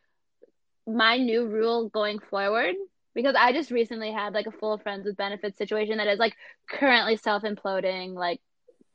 my 0.87 1.17
new 1.17 1.47
rule 1.47 1.89
going 1.89 2.19
forward 2.19 2.75
because 3.15 3.35
I 3.39 3.53
just 3.53 3.71
recently 3.71 4.13
had 4.13 4.35
like 4.35 4.47
a 4.47 4.53
full 4.53 4.79
friends 4.79 5.07
with 5.07 5.17
benefits 5.17 5.57
situation 5.57 5.99
that 5.99 6.09
is 6.09 6.19
like 6.19 6.37
currently 6.69 7.17
self 7.17 7.43
imploding 7.43 8.15
like 8.15 8.41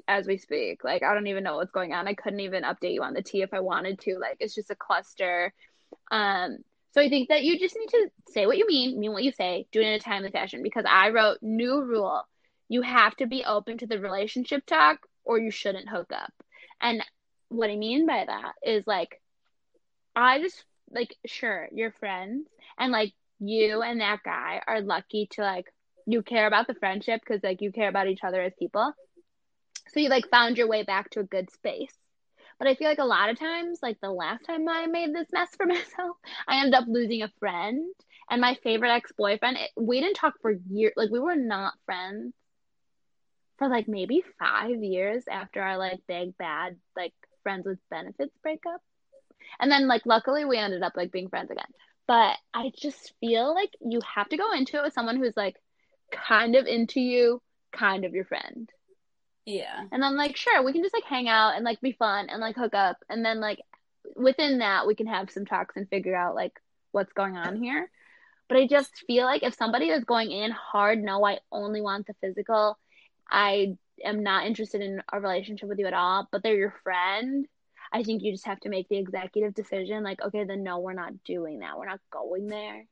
as 0.07 0.27
we 0.27 0.37
speak. 0.37 0.83
Like 0.83 1.03
I 1.03 1.13
don't 1.13 1.27
even 1.27 1.43
know 1.43 1.55
what's 1.57 1.71
going 1.71 1.93
on. 1.93 2.07
I 2.07 2.13
couldn't 2.13 2.41
even 2.41 2.63
update 2.63 2.93
you 2.93 3.03
on 3.03 3.13
the 3.13 3.21
tea 3.23 3.41
if 3.41 3.53
I 3.53 3.59
wanted 3.59 3.99
to. 4.01 4.17
Like 4.19 4.37
it's 4.39 4.55
just 4.55 4.71
a 4.71 4.75
cluster. 4.75 5.53
Um 6.11 6.57
so 6.91 7.01
I 7.01 7.09
think 7.09 7.29
that 7.29 7.43
you 7.43 7.59
just 7.59 7.75
need 7.77 7.89
to 7.89 8.09
say 8.29 8.45
what 8.45 8.57
you 8.57 8.67
mean, 8.67 8.99
mean 8.99 9.11
what 9.11 9.23
you 9.23 9.31
say, 9.31 9.67
do 9.71 9.79
it 9.79 9.85
in 9.85 9.93
a 9.93 9.99
timely 9.99 10.31
fashion 10.31 10.63
because 10.63 10.85
I 10.87 11.09
wrote 11.09 11.37
new 11.41 11.81
rule. 11.83 12.23
You 12.67 12.81
have 12.81 13.15
to 13.17 13.27
be 13.27 13.43
open 13.45 13.77
to 13.79 13.87
the 13.87 13.99
relationship 13.99 14.65
talk 14.65 14.99
or 15.23 15.39
you 15.39 15.51
shouldn't 15.51 15.89
hook 15.89 16.11
up. 16.13 16.33
And 16.81 17.03
what 17.49 17.69
I 17.69 17.75
mean 17.75 18.05
by 18.05 18.25
that 18.25 18.53
is 18.63 18.85
like 18.87 19.21
I 20.15 20.39
just 20.39 20.63
like 20.91 21.15
sure 21.25 21.67
you're 21.71 21.91
friends 21.91 22.47
and 22.77 22.91
like 22.91 23.13
you 23.39 23.81
and 23.81 24.01
that 24.01 24.19
guy 24.23 24.61
are 24.67 24.81
lucky 24.81 25.27
to 25.31 25.41
like 25.41 25.65
you 26.05 26.21
care 26.23 26.47
about 26.47 26.67
the 26.67 26.73
friendship 26.73 27.21
because 27.21 27.43
like 27.43 27.61
you 27.61 27.71
care 27.71 27.89
about 27.89 28.07
each 28.07 28.23
other 28.23 28.41
as 28.41 28.53
people 28.57 28.93
so 29.87 29.99
you 29.99 30.09
like 30.09 30.29
found 30.29 30.57
your 30.57 30.67
way 30.67 30.83
back 30.83 31.09
to 31.11 31.19
a 31.19 31.23
good 31.23 31.51
space 31.51 31.93
but 32.59 32.67
i 32.67 32.75
feel 32.75 32.87
like 32.87 32.99
a 32.99 33.05
lot 33.05 33.29
of 33.29 33.39
times 33.39 33.79
like 33.81 33.99
the 34.01 34.11
last 34.11 34.43
time 34.45 34.67
i 34.69 34.85
made 34.85 35.13
this 35.13 35.27
mess 35.31 35.49
for 35.55 35.65
myself 35.65 36.17
i 36.47 36.59
ended 36.59 36.73
up 36.75 36.85
losing 36.87 37.23
a 37.23 37.31
friend 37.39 37.93
and 38.29 38.41
my 38.41 38.55
favorite 38.63 38.91
ex-boyfriend 38.91 39.57
we 39.77 39.99
didn't 40.01 40.15
talk 40.15 40.33
for 40.41 40.51
years 40.69 40.93
like 40.95 41.09
we 41.09 41.19
were 41.19 41.35
not 41.35 41.73
friends 41.85 42.33
for 43.57 43.67
like 43.67 43.87
maybe 43.87 44.23
five 44.37 44.83
years 44.83 45.23
after 45.29 45.61
our 45.61 45.77
like 45.77 45.99
big 46.07 46.37
bad 46.37 46.77
like 46.95 47.13
friends 47.43 47.65
with 47.65 47.79
benefits 47.89 48.37
breakup 48.43 48.81
and 49.59 49.71
then 49.71 49.87
like 49.87 50.05
luckily 50.05 50.45
we 50.45 50.57
ended 50.57 50.83
up 50.83 50.93
like 50.95 51.11
being 51.11 51.29
friends 51.29 51.51
again. 51.51 51.71
But 52.07 52.37
I 52.53 52.71
just 52.75 53.13
feel 53.19 53.53
like 53.53 53.71
you 53.81 53.99
have 54.15 54.29
to 54.29 54.37
go 54.37 54.51
into 54.53 54.77
it 54.77 54.83
with 54.83 54.93
someone 54.93 55.17
who's 55.17 55.37
like 55.37 55.55
kind 56.11 56.55
of 56.55 56.65
into 56.65 56.99
you, 56.99 57.41
kind 57.71 58.05
of 58.05 58.13
your 58.13 58.25
friend. 58.25 58.69
Yeah. 59.49 59.85
And 59.91 60.01
then 60.03 60.15
like 60.15 60.37
sure, 60.37 60.63
we 60.63 60.73
can 60.73 60.83
just 60.83 60.93
like 60.93 61.05
hang 61.05 61.27
out 61.27 61.55
and 61.55 61.65
like 61.65 61.81
be 61.81 61.91
fun 61.93 62.29
and 62.29 62.39
like 62.39 62.55
hook 62.55 62.73
up 62.75 62.97
and 63.09 63.25
then 63.25 63.39
like 63.39 63.59
within 64.15 64.59
that 64.59 64.85
we 64.87 64.95
can 64.95 65.07
have 65.07 65.31
some 65.31 65.45
talks 65.45 65.75
and 65.75 65.89
figure 65.89 66.15
out 66.15 66.35
like 66.35 66.53
what's 66.91 67.13
going 67.13 67.35
on 67.35 67.61
here. 67.61 67.89
But 68.47 68.57
I 68.57 68.67
just 68.67 69.03
feel 69.05 69.25
like 69.25 69.43
if 69.43 69.55
somebody 69.55 69.89
is 69.89 70.03
going 70.03 70.31
in 70.31 70.51
hard, 70.51 71.01
no, 71.03 71.23
I 71.25 71.39
only 71.51 71.81
want 71.81 72.07
the 72.07 72.15
physical. 72.21 72.77
I 73.29 73.77
am 74.03 74.23
not 74.23 74.45
interested 74.47 74.81
in 74.81 75.01
a 75.11 75.19
relationship 75.19 75.69
with 75.69 75.77
you 75.79 75.85
at 75.85 75.93
all, 75.93 76.27
but 76.31 76.41
they're 76.41 76.55
your 76.57 76.73
friend. 76.83 77.45
I 77.91 78.03
think 78.03 78.23
you 78.23 78.31
just 78.31 78.47
have 78.47 78.59
to 78.61 78.69
make 78.69 78.87
the 78.89 78.97
executive 78.97 79.53
decision 79.53 80.03
like, 80.03 80.21
okay, 80.21 80.43
then 80.45 80.63
no, 80.63 80.79
we're 80.79 80.93
not 80.93 81.23
doing 81.23 81.59
that. 81.59 81.77
We're 81.77 81.87
not 81.87 81.99
going 82.11 82.47
there 82.47 82.85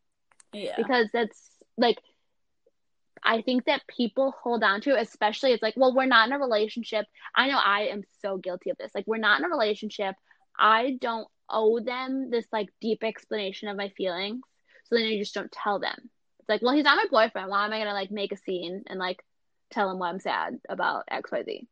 Yeah. 0.54 0.74
because 0.78 1.08
that's 1.14 1.50
like 1.78 1.98
I 3.30 3.42
think 3.42 3.66
that 3.66 3.86
people 3.88 4.34
hold 4.42 4.64
on 4.64 4.80
to, 4.82 4.98
especially 4.98 5.52
it's 5.52 5.62
like, 5.62 5.74
well, 5.76 5.94
we're 5.94 6.06
not 6.06 6.28
in 6.28 6.34
a 6.34 6.40
relationship. 6.40 7.06
I 7.36 7.50
know 7.50 7.60
I 7.62 7.88
am 7.88 8.04
so 8.22 8.38
guilty 8.38 8.70
of 8.70 8.78
this. 8.78 8.96
Like, 8.96 9.06
we're 9.06 9.18
not 9.18 9.40
in 9.40 9.46
a 9.46 9.50
relationship. 9.50 10.16
I 10.58 10.98
don't 11.02 11.28
owe 11.50 11.82
them 11.82 12.30
this 12.30 12.46
like 12.54 12.70
deep 12.80 13.04
explanation 13.04 13.68
of 13.68 13.76
my 13.76 13.90
feelings. 13.90 14.44
So 14.86 14.96
then 14.96 15.08
I 15.08 15.18
just 15.18 15.34
don't 15.34 15.52
tell 15.52 15.78
them. 15.78 16.10
It's 16.40 16.48
like, 16.48 16.62
well, 16.62 16.74
he's 16.74 16.86
not 16.86 16.96
my 16.96 17.06
boyfriend. 17.12 17.50
Why 17.50 17.66
am 17.66 17.74
I 17.74 17.80
gonna 17.80 17.92
like 17.92 18.12
make 18.12 18.32
a 18.32 18.38
scene 18.38 18.86
and 18.88 18.98
like 18.98 19.22
tell 19.72 19.92
him 19.92 20.00
why 20.00 20.08
I'm 20.08 20.22
sad 20.22 20.60
about 20.70 21.04
XYZ? 21.12 21.68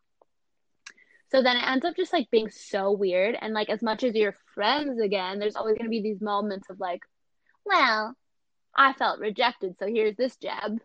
So 1.32 1.42
then 1.42 1.56
it 1.56 1.66
ends 1.66 1.86
up 1.86 1.96
just 1.96 2.12
like 2.12 2.30
being 2.30 2.50
so 2.50 2.92
weird. 2.92 3.38
And 3.40 3.54
like 3.54 3.70
as 3.70 3.82
much 3.82 4.04
as 4.04 4.14
you're 4.14 4.36
friends 4.54 5.00
again, 5.00 5.40
there's 5.40 5.56
always 5.56 5.78
gonna 5.78 5.90
be 5.90 6.02
these 6.02 6.20
moments 6.20 6.70
of 6.70 6.82
like, 6.82 7.00
well, 7.64 8.14
I 8.76 8.92
felt 8.92 9.22
rejected, 9.22 9.76
so 9.80 9.88
here's 9.88 10.18
this 10.18 10.36
jab. 10.36 10.80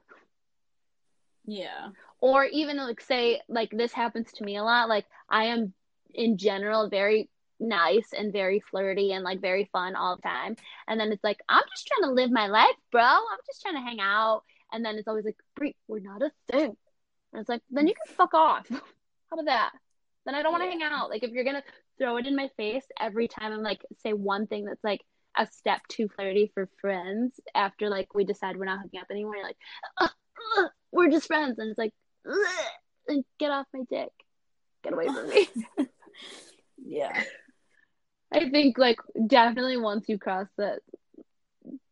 Yeah. 1.50 1.88
Or 2.20 2.44
even 2.44 2.76
like 2.76 3.00
say 3.00 3.40
like 3.48 3.70
this 3.70 3.92
happens 3.92 4.30
to 4.34 4.44
me 4.44 4.56
a 4.56 4.62
lot. 4.62 4.88
Like 4.88 5.06
I 5.28 5.46
am 5.46 5.74
in 6.14 6.38
general 6.38 6.88
very 6.88 7.28
nice 7.58 8.12
and 8.16 8.32
very 8.32 8.60
flirty 8.60 9.12
and 9.12 9.24
like 9.24 9.40
very 9.40 9.68
fun 9.72 9.96
all 9.96 10.14
the 10.14 10.22
time. 10.22 10.54
And 10.86 11.00
then 11.00 11.10
it's 11.10 11.24
like, 11.24 11.40
I'm 11.48 11.64
just 11.74 11.88
trying 11.88 12.08
to 12.08 12.14
live 12.14 12.30
my 12.30 12.46
life, 12.46 12.76
bro. 12.92 13.02
I'm 13.02 13.38
just 13.46 13.62
trying 13.62 13.74
to 13.74 13.80
hang 13.80 13.98
out. 14.00 14.42
And 14.72 14.84
then 14.84 14.94
it's 14.94 15.08
always 15.08 15.24
like, 15.24 15.38
Brie, 15.56 15.74
we're 15.88 15.98
not 15.98 16.22
a 16.22 16.30
thing. 16.50 16.76
And 17.32 17.40
it's 17.40 17.48
like, 17.48 17.62
then 17.68 17.88
you 17.88 17.94
can 17.94 18.14
fuck 18.14 18.32
off. 18.32 18.68
How 18.70 18.78
about 19.32 19.46
that? 19.46 19.72
Then 20.26 20.36
I 20.36 20.42
don't 20.42 20.52
want 20.52 20.62
to 20.62 20.66
yeah. 20.66 20.72
hang 20.72 20.82
out. 20.82 21.10
Like 21.10 21.24
if 21.24 21.32
you're 21.32 21.44
gonna 21.44 21.64
throw 21.98 22.16
it 22.18 22.26
in 22.26 22.36
my 22.36 22.48
face 22.56 22.84
every 23.00 23.26
time 23.26 23.52
I'm 23.52 23.62
like 23.62 23.84
say 24.04 24.12
one 24.12 24.46
thing 24.46 24.66
that's 24.66 24.84
like 24.84 25.00
a 25.36 25.46
step 25.46 25.80
too 25.88 26.08
flirty 26.14 26.50
for 26.54 26.68
friends 26.80 27.38
after 27.54 27.88
like 27.88 28.14
we 28.14 28.24
decide 28.24 28.56
we're 28.56 28.66
not 28.66 28.80
hooking 28.82 29.00
up 29.00 29.06
anymore, 29.10 29.36
you're 29.36 29.44
like, 29.44 29.56
ugh, 30.00 30.10
ugh, 30.58 30.70
we're 30.92 31.10
just 31.10 31.26
friends, 31.26 31.58
and 31.58 31.70
it's 31.70 31.78
like, 31.78 31.92
and 33.08 33.24
get 33.38 33.50
off 33.50 33.66
my 33.72 33.82
dick, 33.90 34.10
get 34.82 34.92
away 34.92 35.06
from 35.06 35.28
me. 35.28 35.48
yeah. 36.84 37.22
I 38.32 38.48
think 38.48 38.78
like 38.78 38.98
definitely 39.26 39.76
once 39.76 40.08
you 40.08 40.18
cross 40.18 40.46
that 40.56 40.80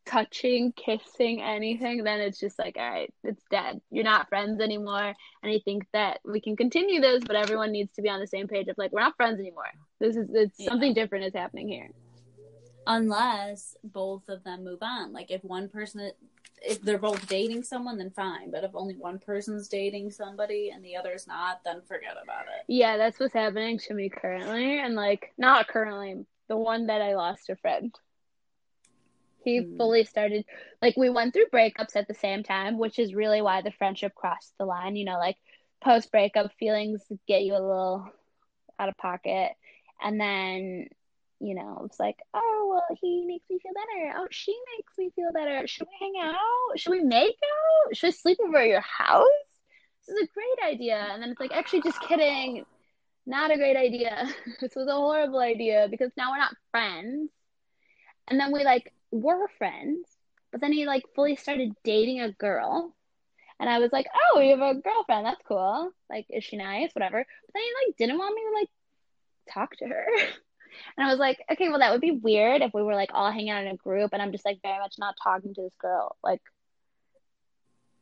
touching, 0.09 0.72
kissing, 0.72 1.42
anything, 1.42 2.03
then 2.03 2.20
it's 2.20 2.40
just 2.40 2.59
like, 2.59 2.76
all 2.78 2.90
right, 2.90 3.12
it's 3.24 3.42
dead. 3.51 3.80
You're 3.90 4.05
not 4.05 4.28
friends 4.28 4.61
anymore. 4.61 5.14
And 5.42 5.53
I 5.53 5.61
think 5.64 5.84
that 5.92 6.20
we 6.24 6.40
can 6.40 6.57
continue 6.57 7.01
this, 7.01 7.22
but 7.24 7.36
everyone 7.36 7.72
needs 7.72 7.92
to 7.94 8.03
be 8.03 8.09
on 8.09 8.20
the 8.20 8.26
same 8.26 8.49
page 8.49 8.68
of 8.68 8.78
like, 8.78 8.92
we're 8.92 9.01
not 9.01 9.16
friends 9.16 9.38
anymore. 9.38 9.64
This 10.01 10.16
is 10.16 10.28
it's 10.32 10.59
yeah. 10.59 10.68
something 10.68 10.94
different 10.94 11.26
is 11.26 11.34
happening 11.34 11.68
here. 11.68 11.90
Unless 12.86 13.76
both 13.84 14.22
of 14.28 14.42
them 14.44 14.64
move 14.64 14.78
on. 14.80 15.12
Like 15.12 15.30
if 15.30 15.44
one 15.44 15.68
person 15.68 16.11
if 16.62 16.82
they're 16.82 16.98
both 16.98 17.26
dating 17.28 17.62
someone, 17.62 17.98
then 17.98 18.11
fine. 18.11 18.50
But 18.50 18.64
if 18.64 18.70
only 18.74 18.94
one 18.94 19.18
person's 19.18 19.68
dating 19.68 20.11
somebody 20.11 20.70
and 20.70 20.84
the 20.84 20.96
other's 20.96 21.26
not, 21.26 21.61
then 21.64 21.82
forget 21.86 22.16
about 22.22 22.42
it. 22.42 22.64
Yeah, 22.68 22.96
that's 22.96 23.18
what's 23.18 23.34
happening 23.34 23.78
to 23.78 23.94
me 23.94 24.09
currently. 24.09 24.78
And 24.78 24.94
like, 24.94 25.32
not 25.38 25.68
currently, 25.68 26.24
the 26.48 26.56
one 26.56 26.86
that 26.86 27.02
I 27.02 27.14
lost 27.14 27.50
a 27.50 27.56
friend. 27.56 27.94
He 29.44 29.61
mm. 29.61 29.76
fully 29.76 30.04
started, 30.04 30.44
like, 30.82 30.96
we 30.96 31.11
went 31.11 31.32
through 31.32 31.46
breakups 31.52 31.94
at 31.94 32.09
the 32.09 32.14
same 32.14 32.42
time, 32.42 32.78
which 32.78 32.98
is 32.98 33.14
really 33.14 33.40
why 33.40 33.62
the 33.62 33.70
friendship 33.70 34.14
crossed 34.14 34.52
the 34.59 34.64
line. 34.64 34.96
You 34.96 35.04
know, 35.04 35.18
like, 35.18 35.36
post 35.82 36.11
breakup 36.11 36.52
feelings 36.59 37.02
get 37.26 37.44
you 37.44 37.52
a 37.52 37.54
little 37.54 38.11
out 38.78 38.88
of 38.88 38.96
pocket. 38.96 39.52
And 40.02 40.20
then 40.20 40.88
you 41.41 41.55
know, 41.55 41.82
it's 41.84 42.01
like, 42.01 42.16
oh, 42.34 42.68
well, 42.70 42.99
he 43.01 43.24
makes 43.26 43.49
me 43.49 43.59
feel 43.62 43.72
better. 43.72 44.14
Oh, 44.18 44.26
she 44.30 44.57
makes 44.76 44.93
me 44.99 45.11
feel 45.14 45.32
better. 45.32 45.66
Should 45.66 45.86
we 45.86 45.97
hang 46.01 46.14
out? 46.22 46.78
Should 46.78 46.91
we 46.91 47.01
make 47.01 47.36
out? 47.36 47.97
Should 47.97 48.09
I 48.09 48.11
sleep 48.11 48.39
over 48.45 48.59
at 48.59 48.68
your 48.68 48.80
house? 48.80 49.26
This 50.07 50.16
is 50.16 50.22
a 50.22 50.32
great 50.32 50.74
idea. 50.74 50.97
And 51.12 51.22
then 51.22 51.30
it's 51.30 51.41
like, 51.41 51.53
actually, 51.53 51.82
just 51.82 52.01
kidding. 52.01 52.64
Not 53.24 53.53
a 53.53 53.57
great 53.57 53.76
idea. 53.76 54.28
this 54.61 54.74
was 54.74 54.89
a 54.89 54.95
horrible 54.95 55.39
idea 55.39 55.86
because 55.91 56.11
now 56.16 56.32
we're 56.32 56.39
not 56.39 56.57
friends. 56.72 57.30
And 58.26 58.41
then 58.41 58.53
we 58.53 58.64
like 58.64 58.93
were 59.11 59.49
friends, 59.59 60.09
but 60.51 60.61
then 60.61 60.72
he 60.72 60.86
like 60.86 61.05
fully 61.14 61.36
started 61.36 61.72
dating 61.84 62.20
a 62.20 62.32
girl. 62.32 62.95
And 63.61 63.68
I 63.68 63.78
was 63.78 63.93
like, 63.93 64.07
oh, 64.14 64.41
you 64.41 64.57
have 64.57 64.76
a 64.76 64.80
girlfriend. 64.80 65.26
That's 65.26 65.43
cool. 65.47 65.91
Like, 66.11 66.26
is 66.30 66.45
she 66.45 66.57
nice? 66.57 66.93
Whatever. 66.95 67.18
But 67.47 67.53
then 67.55 67.62
he 67.62 67.86
like 67.86 67.97
didn't 67.97 68.18
want 68.18 68.34
me 68.34 68.43
to 68.43 68.59
like 68.59 68.68
talk 69.53 69.76
to 69.76 69.86
her. 69.86 70.07
And 70.96 71.06
I 71.06 71.10
was 71.10 71.18
like, 71.18 71.42
okay, 71.50 71.68
well, 71.68 71.78
that 71.78 71.92
would 71.92 72.00
be 72.00 72.10
weird 72.12 72.62
if 72.62 72.72
we 72.74 72.82
were 72.82 72.94
like 72.94 73.10
all 73.12 73.30
hanging 73.30 73.50
out 73.50 73.64
in 73.64 73.72
a 73.72 73.76
group 73.76 74.10
and 74.12 74.22
I'm 74.22 74.32
just 74.32 74.44
like 74.44 74.60
very 74.62 74.78
much 74.78 74.94
not 74.98 75.16
talking 75.22 75.54
to 75.54 75.62
this 75.62 75.74
girl. 75.78 76.16
Like, 76.22 76.40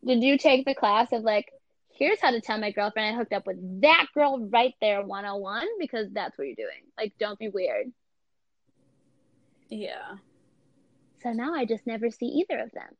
did 0.05 0.23
you 0.23 0.39
take 0.39 0.65
the 0.65 0.75
class 0.75 1.13
of 1.13 1.23
like, 1.23 1.53
here's 1.93 2.21
how 2.21 2.31
to 2.31 2.41
tell 2.41 2.59
my 2.59 2.71
girlfriend 2.71 3.15
I 3.15 3.19
hooked 3.19 3.33
up 3.33 3.47
with 3.47 3.81
that 3.83 4.07
girl 4.15 4.49
right 4.51 4.75
there 4.81 5.03
101 5.03 5.67
because 5.79 6.09
that's 6.13 6.37
what 6.37 6.47
you're 6.47 6.57
doing. 6.57 6.83
Like, 6.99 7.15
don't 7.19 7.39
be 7.39 7.49
weird. 7.49 7.87
Yeah. 9.69 10.17
So 11.23 11.33
now 11.33 11.55
I 11.55 11.65
just 11.65 11.87
never 11.87 12.11
see 12.11 12.27
either 12.27 12.61
of 12.61 12.71
them. 12.73 12.95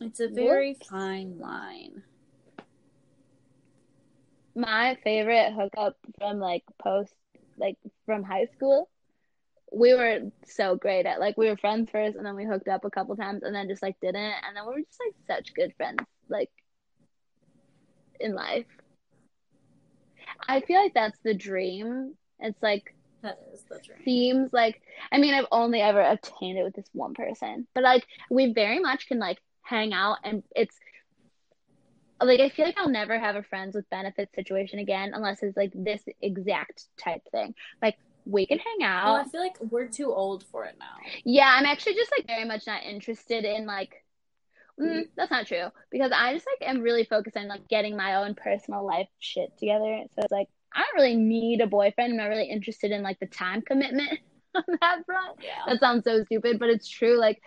It's 0.00 0.20
a 0.20 0.28
very 0.28 0.72
Whoops. 0.72 0.88
fine 0.88 1.38
line. 1.38 2.02
My 4.54 4.96
favorite 5.04 5.52
hookup 5.52 5.96
from 6.18 6.38
like 6.38 6.64
post 6.82 7.14
like 7.58 7.76
from 8.04 8.22
high 8.22 8.46
school, 8.56 8.88
we 9.72 9.94
were 9.94 10.20
so 10.46 10.76
great 10.76 11.06
at 11.06 11.20
like 11.20 11.36
we 11.36 11.48
were 11.48 11.56
friends 11.56 11.90
first 11.90 12.16
and 12.16 12.24
then 12.24 12.36
we 12.36 12.44
hooked 12.44 12.68
up 12.68 12.84
a 12.84 12.90
couple 12.90 13.16
times 13.16 13.42
and 13.42 13.54
then 13.54 13.68
just 13.68 13.82
like 13.82 13.96
didn't 14.00 14.16
and 14.16 14.56
then 14.56 14.66
we 14.66 14.74
were 14.74 14.80
just 14.80 15.00
like 15.04 15.38
such 15.38 15.54
good 15.54 15.74
friends 15.76 16.00
like 16.28 16.50
in 18.20 18.34
life. 18.34 18.66
I 20.48 20.60
feel 20.60 20.80
like 20.80 20.94
that's 20.94 21.18
the 21.24 21.34
dream. 21.34 22.14
It's 22.40 22.62
like 22.62 22.94
that 23.22 23.38
is 23.52 23.62
the 23.68 23.80
dream. 23.84 23.98
Seems 24.04 24.52
like 24.52 24.80
I 25.10 25.18
mean 25.18 25.34
I've 25.34 25.46
only 25.50 25.80
ever 25.80 26.00
obtained 26.00 26.58
it 26.58 26.62
with 26.62 26.74
this 26.74 26.88
one 26.92 27.14
person, 27.14 27.66
but 27.74 27.82
like 27.82 28.06
we 28.30 28.52
very 28.52 28.78
much 28.78 29.08
can 29.08 29.18
like 29.18 29.38
hang 29.62 29.92
out 29.92 30.18
and 30.22 30.44
it's 30.54 30.76
like 32.20 32.40
I 32.40 32.48
feel 32.48 32.64
like 32.64 32.78
I'll 32.78 32.88
never 32.88 33.18
have 33.18 33.36
a 33.36 33.42
friends 33.42 33.74
with 33.74 33.88
benefits 33.90 34.34
situation 34.34 34.78
again 34.78 35.12
unless 35.14 35.42
it's 35.42 35.56
like 35.56 35.72
this 35.74 36.02
exact 36.22 36.84
type 36.98 37.22
thing. 37.30 37.54
Like 37.82 37.96
we 38.24 38.46
can 38.46 38.58
hang 38.58 38.82
out. 38.82 39.04
Well, 39.04 39.16
I 39.16 39.24
feel 39.24 39.40
like 39.40 39.56
we're 39.60 39.88
too 39.88 40.12
old 40.12 40.44
for 40.50 40.64
it 40.64 40.76
now. 40.78 40.96
Yeah, 41.24 41.54
I'm 41.56 41.66
actually 41.66 41.94
just 41.94 42.10
like 42.16 42.26
very 42.26 42.44
much 42.44 42.66
not 42.66 42.82
interested 42.84 43.44
in 43.44 43.66
like. 43.66 44.02
Mm, 44.78 45.08
that's 45.16 45.30
not 45.30 45.46
true 45.46 45.68
because 45.90 46.12
I 46.14 46.34
just 46.34 46.46
like 46.46 46.68
am 46.68 46.82
really 46.82 47.04
focused 47.04 47.34
on 47.38 47.48
like 47.48 47.66
getting 47.66 47.96
my 47.96 48.16
own 48.16 48.34
personal 48.34 48.84
life 48.84 49.08
shit 49.18 49.56
together. 49.56 50.02
So 50.14 50.22
it's 50.22 50.32
like 50.32 50.48
I 50.74 50.82
don't 50.82 51.02
really 51.02 51.16
need 51.16 51.62
a 51.62 51.66
boyfriend. 51.66 52.12
I'm 52.12 52.18
not 52.18 52.28
really 52.28 52.50
interested 52.50 52.90
in 52.90 53.02
like 53.02 53.18
the 53.18 53.26
time 53.26 53.62
commitment 53.62 54.18
on 54.54 54.64
that 54.82 55.06
front. 55.06 55.38
Yeah. 55.42 55.62
That 55.66 55.80
sounds 55.80 56.04
so 56.04 56.22
stupid, 56.24 56.58
but 56.58 56.68
it's 56.68 56.88
true. 56.88 57.16
Like 57.16 57.40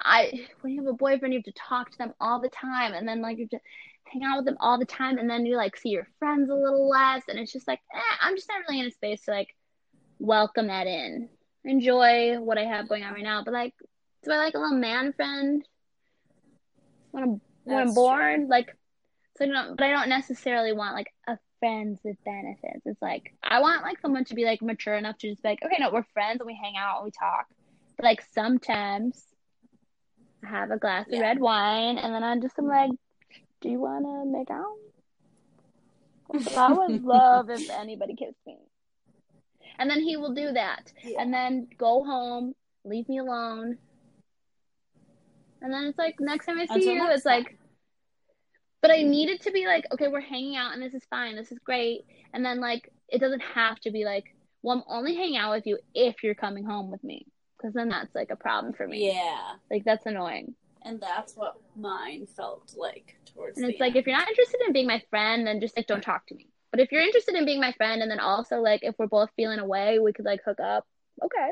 I 0.00 0.46
when 0.62 0.72
you 0.72 0.82
have 0.82 0.92
a 0.92 0.96
boyfriend, 0.96 1.32
you 1.32 1.38
have 1.38 1.54
to 1.54 1.60
talk 1.60 1.90
to 1.92 1.98
them 1.98 2.12
all 2.20 2.40
the 2.40 2.48
time, 2.48 2.92
and 2.94 3.06
then 3.06 3.22
like 3.22 3.38
you 3.38 3.46
to 3.48 3.60
hang 4.06 4.22
out 4.24 4.36
with 4.36 4.46
them 4.46 4.56
all 4.60 4.78
the 4.78 4.84
time 4.84 5.18
and 5.18 5.28
then 5.28 5.46
you 5.46 5.56
like 5.56 5.76
see 5.76 5.90
your 5.90 6.06
friends 6.18 6.50
a 6.50 6.54
little 6.54 6.88
less 6.88 7.22
and 7.28 7.38
it's 7.38 7.52
just 7.52 7.66
like 7.66 7.80
eh, 7.94 8.16
i'm 8.20 8.36
just 8.36 8.48
not 8.48 8.60
really 8.68 8.80
in 8.80 8.86
a 8.86 8.90
space 8.90 9.22
to 9.22 9.30
like 9.30 9.48
welcome 10.18 10.68
that 10.68 10.86
in 10.86 11.28
enjoy 11.64 12.38
what 12.38 12.58
i 12.58 12.64
have 12.64 12.88
going 12.88 13.02
on 13.02 13.12
right 13.14 13.22
now 13.22 13.42
but 13.44 13.54
like 13.54 13.72
do 14.22 14.32
i 14.32 14.36
like 14.36 14.54
a 14.54 14.58
little 14.58 14.78
man 14.78 15.12
friend 15.12 15.64
when 17.10 17.22
i'm 17.22 17.40
when 17.64 17.78
i'm 17.78 17.94
bored 17.94 18.40
true. 18.40 18.48
like 18.48 18.76
so 19.36 19.44
I 19.44 19.48
don't, 19.48 19.76
but 19.76 19.84
i 19.84 19.90
don't 19.90 20.08
necessarily 20.08 20.72
want 20.72 20.94
like 20.94 21.12
a 21.26 21.38
friends 21.58 21.98
with 22.04 22.16
benefits 22.24 22.82
it's 22.84 23.00
like 23.00 23.34
i 23.42 23.60
want 23.60 23.82
like 23.82 24.00
someone 24.00 24.24
to 24.26 24.34
be 24.34 24.44
like 24.44 24.60
mature 24.60 24.94
enough 24.94 25.16
to 25.18 25.30
just 25.30 25.42
be 25.42 25.48
like 25.48 25.60
okay 25.64 25.76
no 25.80 25.90
we're 25.90 26.04
friends 26.12 26.40
and 26.40 26.46
we 26.46 26.58
hang 26.62 26.74
out 26.76 26.98
and 26.98 27.06
we 27.06 27.10
talk 27.10 27.46
but 27.96 28.04
like 28.04 28.22
sometimes 28.32 29.24
I 30.44 30.50
have 30.50 30.70
a 30.70 30.76
glass 30.76 31.06
yeah. 31.08 31.16
of 31.16 31.22
red 31.22 31.40
wine 31.40 31.98
and 31.98 32.14
then 32.14 32.22
I'm 32.22 32.42
just 32.42 32.58
am 32.58 32.66
like 32.66 32.90
do 33.64 33.70
you 33.70 33.80
want 33.80 34.04
to 34.04 34.30
make 34.30 34.50
out? 34.50 34.76
I 36.56 36.72
would 36.72 37.02
love 37.02 37.48
if 37.48 37.70
anybody 37.70 38.14
kissed 38.14 38.36
me. 38.46 38.58
And 39.78 39.88
then 39.88 40.02
he 40.02 40.18
will 40.18 40.34
do 40.34 40.52
that. 40.52 40.92
Yeah. 41.02 41.22
And 41.22 41.32
then 41.32 41.68
go 41.78 42.04
home, 42.04 42.52
leave 42.84 43.08
me 43.08 43.18
alone. 43.18 43.78
And 45.62 45.72
then 45.72 45.84
it's 45.84 45.96
like, 45.96 46.16
next 46.20 46.44
time 46.44 46.58
I 46.58 46.66
see 46.66 46.74
Until 46.74 46.92
you, 46.92 47.10
it's 47.10 47.24
time. 47.24 47.44
like, 47.44 47.58
but 48.82 48.90
I 48.90 49.02
need 49.02 49.30
it 49.30 49.40
to 49.42 49.50
be 49.50 49.66
like, 49.66 49.86
okay, 49.92 50.08
we're 50.08 50.20
hanging 50.20 50.56
out 50.56 50.74
and 50.74 50.82
this 50.82 50.92
is 50.92 51.02
fine. 51.08 51.34
This 51.34 51.50
is 51.50 51.58
great. 51.64 52.02
And 52.34 52.44
then, 52.44 52.60
like, 52.60 52.92
it 53.08 53.18
doesn't 53.18 53.42
have 53.54 53.80
to 53.80 53.90
be 53.90 54.04
like, 54.04 54.24
well, 54.62 54.76
I'm 54.76 54.84
only 54.86 55.14
hanging 55.16 55.38
out 55.38 55.54
with 55.54 55.66
you 55.66 55.78
if 55.94 56.22
you're 56.22 56.34
coming 56.34 56.66
home 56.66 56.90
with 56.90 57.02
me. 57.02 57.26
Because 57.56 57.72
then 57.72 57.88
that's 57.88 58.14
like 58.14 58.28
a 58.30 58.36
problem 58.36 58.74
for 58.74 58.86
me. 58.86 59.10
Yeah. 59.10 59.54
Like, 59.70 59.84
that's 59.84 60.04
annoying. 60.04 60.54
And 60.82 61.00
that's 61.00 61.34
what 61.34 61.54
mine 61.74 62.26
felt 62.26 62.74
like 62.76 63.16
towards. 63.34 63.58
And 63.58 63.70
it's 63.70 63.80
like 63.80 63.96
if 63.96 64.06
you're 64.06 64.16
not 64.16 64.28
interested 64.28 64.60
in 64.66 64.72
being 64.72 64.86
my 64.86 65.02
friend, 65.10 65.46
then 65.46 65.60
just 65.60 65.76
like 65.76 65.86
don't 65.86 66.02
talk 66.02 66.26
to 66.28 66.34
me. 66.34 66.48
But 66.70 66.80
if 66.80 66.90
you're 66.90 67.02
interested 67.02 67.34
in 67.34 67.44
being 67.44 67.60
my 67.60 67.72
friend, 67.72 68.02
and 68.02 68.10
then 68.10 68.20
also 68.20 68.56
like 68.56 68.80
if 68.82 68.94
we're 68.98 69.06
both 69.06 69.30
feeling 69.36 69.58
away, 69.58 69.98
we 69.98 70.12
could 70.12 70.24
like 70.24 70.40
hook 70.44 70.60
up. 70.60 70.86
Okay. 71.22 71.50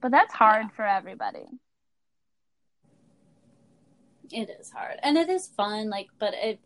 But 0.00 0.10
that's 0.10 0.32
hard 0.32 0.66
yeah. 0.66 0.76
for 0.76 0.86
everybody. 0.86 1.46
It 4.32 4.48
is 4.60 4.70
hard, 4.70 4.98
and 5.02 5.18
it 5.18 5.28
is 5.28 5.48
fun. 5.48 5.90
Like, 5.90 6.06
but 6.18 6.34
it, 6.34 6.60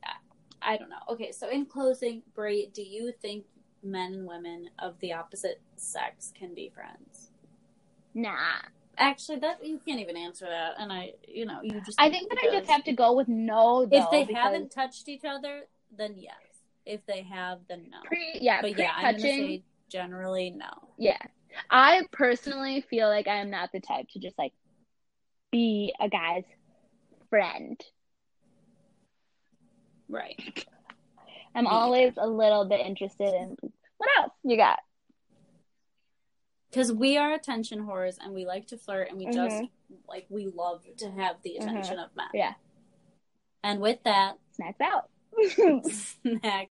I 0.63 0.77
don't 0.77 0.91
know. 0.91 0.97
Okay, 1.11 1.33
so 1.33 1.49
in 1.49 1.67
closing, 1.67 2.23
Brie, 2.35 2.71
do 2.73 2.83
you 2.83 3.13
think 3.23 3.45
men 3.83 4.13
and 4.13 4.27
women 4.27 4.69
of 4.79 4.99
the 5.01 5.15
opposite 5.15 5.61
sex 5.77 6.33
can 6.39 6.55
be 6.55 6.71
friends? 6.75 7.31
Nah. 8.15 8.61
Actually, 8.99 9.39
that 9.41 9.65
you 9.65 9.81
can't 9.87 10.01
even 10.01 10.17
answer 10.17 10.47
that, 10.47 10.75
and 10.79 10.93
I, 10.93 11.13
you 11.27 11.47
know, 11.47 11.61
you 11.63 11.81
just. 11.85 12.01
I 12.01 12.11
think 12.11 12.29
that 12.31 12.39
I 12.39 12.59
just 12.59 12.71
have 12.71 12.85
to 12.85 12.93
go 12.93 13.15
with 13.15 13.29
no. 13.29 13.87
Though, 13.87 13.99
if 13.99 14.11
they 14.11 14.25
because 14.25 14.43
haven't 14.43 14.71
touched 14.71 15.09
each 15.09 15.25
other, 15.25 15.63
then 15.97 16.15
yes. 16.17 16.35
If 16.87 17.05
they 17.07 17.23
have, 17.23 17.61
then 17.69 17.87
no. 17.91 17.99
pre, 18.05 18.39
yeah, 18.41 18.61
but 18.61 18.79
yeah, 18.79 18.93
I'm 18.95 19.17
gonna 19.17 19.21
say 19.21 19.63
generally 19.89 20.51
no. 20.51 20.71
yeah. 20.99 21.19
I 21.71 22.03
personally 22.11 22.85
feel 22.91 23.09
like 23.09 23.29
I 23.29 23.37
am 23.37 23.51
not 23.51 23.71
the 23.73 23.81
type 23.81 24.09
to 24.11 24.19
just 24.19 24.37
like 24.39 24.53
be 25.51 25.95
a 26.01 26.09
guy's 26.09 26.45
friend. 27.31 27.81
Right. 30.09 30.67
I'm 31.55 31.65
Me 31.65 31.71
always 31.71 32.13
a 32.17 32.27
little 32.27 32.65
bit 32.65 32.81
interested 32.81 33.33
in 33.33 33.57
what 33.97 34.11
else 34.19 34.33
you 34.43 34.57
got. 34.57 34.81
Because 36.75 36.93
we 36.93 37.17
are 37.17 37.33
attention 37.33 37.87
whores 37.87 38.17
and 38.21 38.35
we 38.35 38.45
like 38.45 38.67
to 38.69 38.77
flirt 38.77 39.09
and 39.09 39.17
we 39.17 39.27
just 39.27 39.55
Mhm. 39.57 39.69
like 40.09 40.27
we 40.29 40.47
love 40.49 40.85
to 40.99 41.11
have 41.13 41.37
the 41.43 41.57
attention 41.57 42.01
of 42.01 42.11
men. 42.17 42.27
Yeah. 42.35 42.55
And 43.63 43.81
with 43.81 44.03
that, 44.03 44.39
Snacks 44.53 44.81
out. 44.81 45.09
snack 45.91 46.63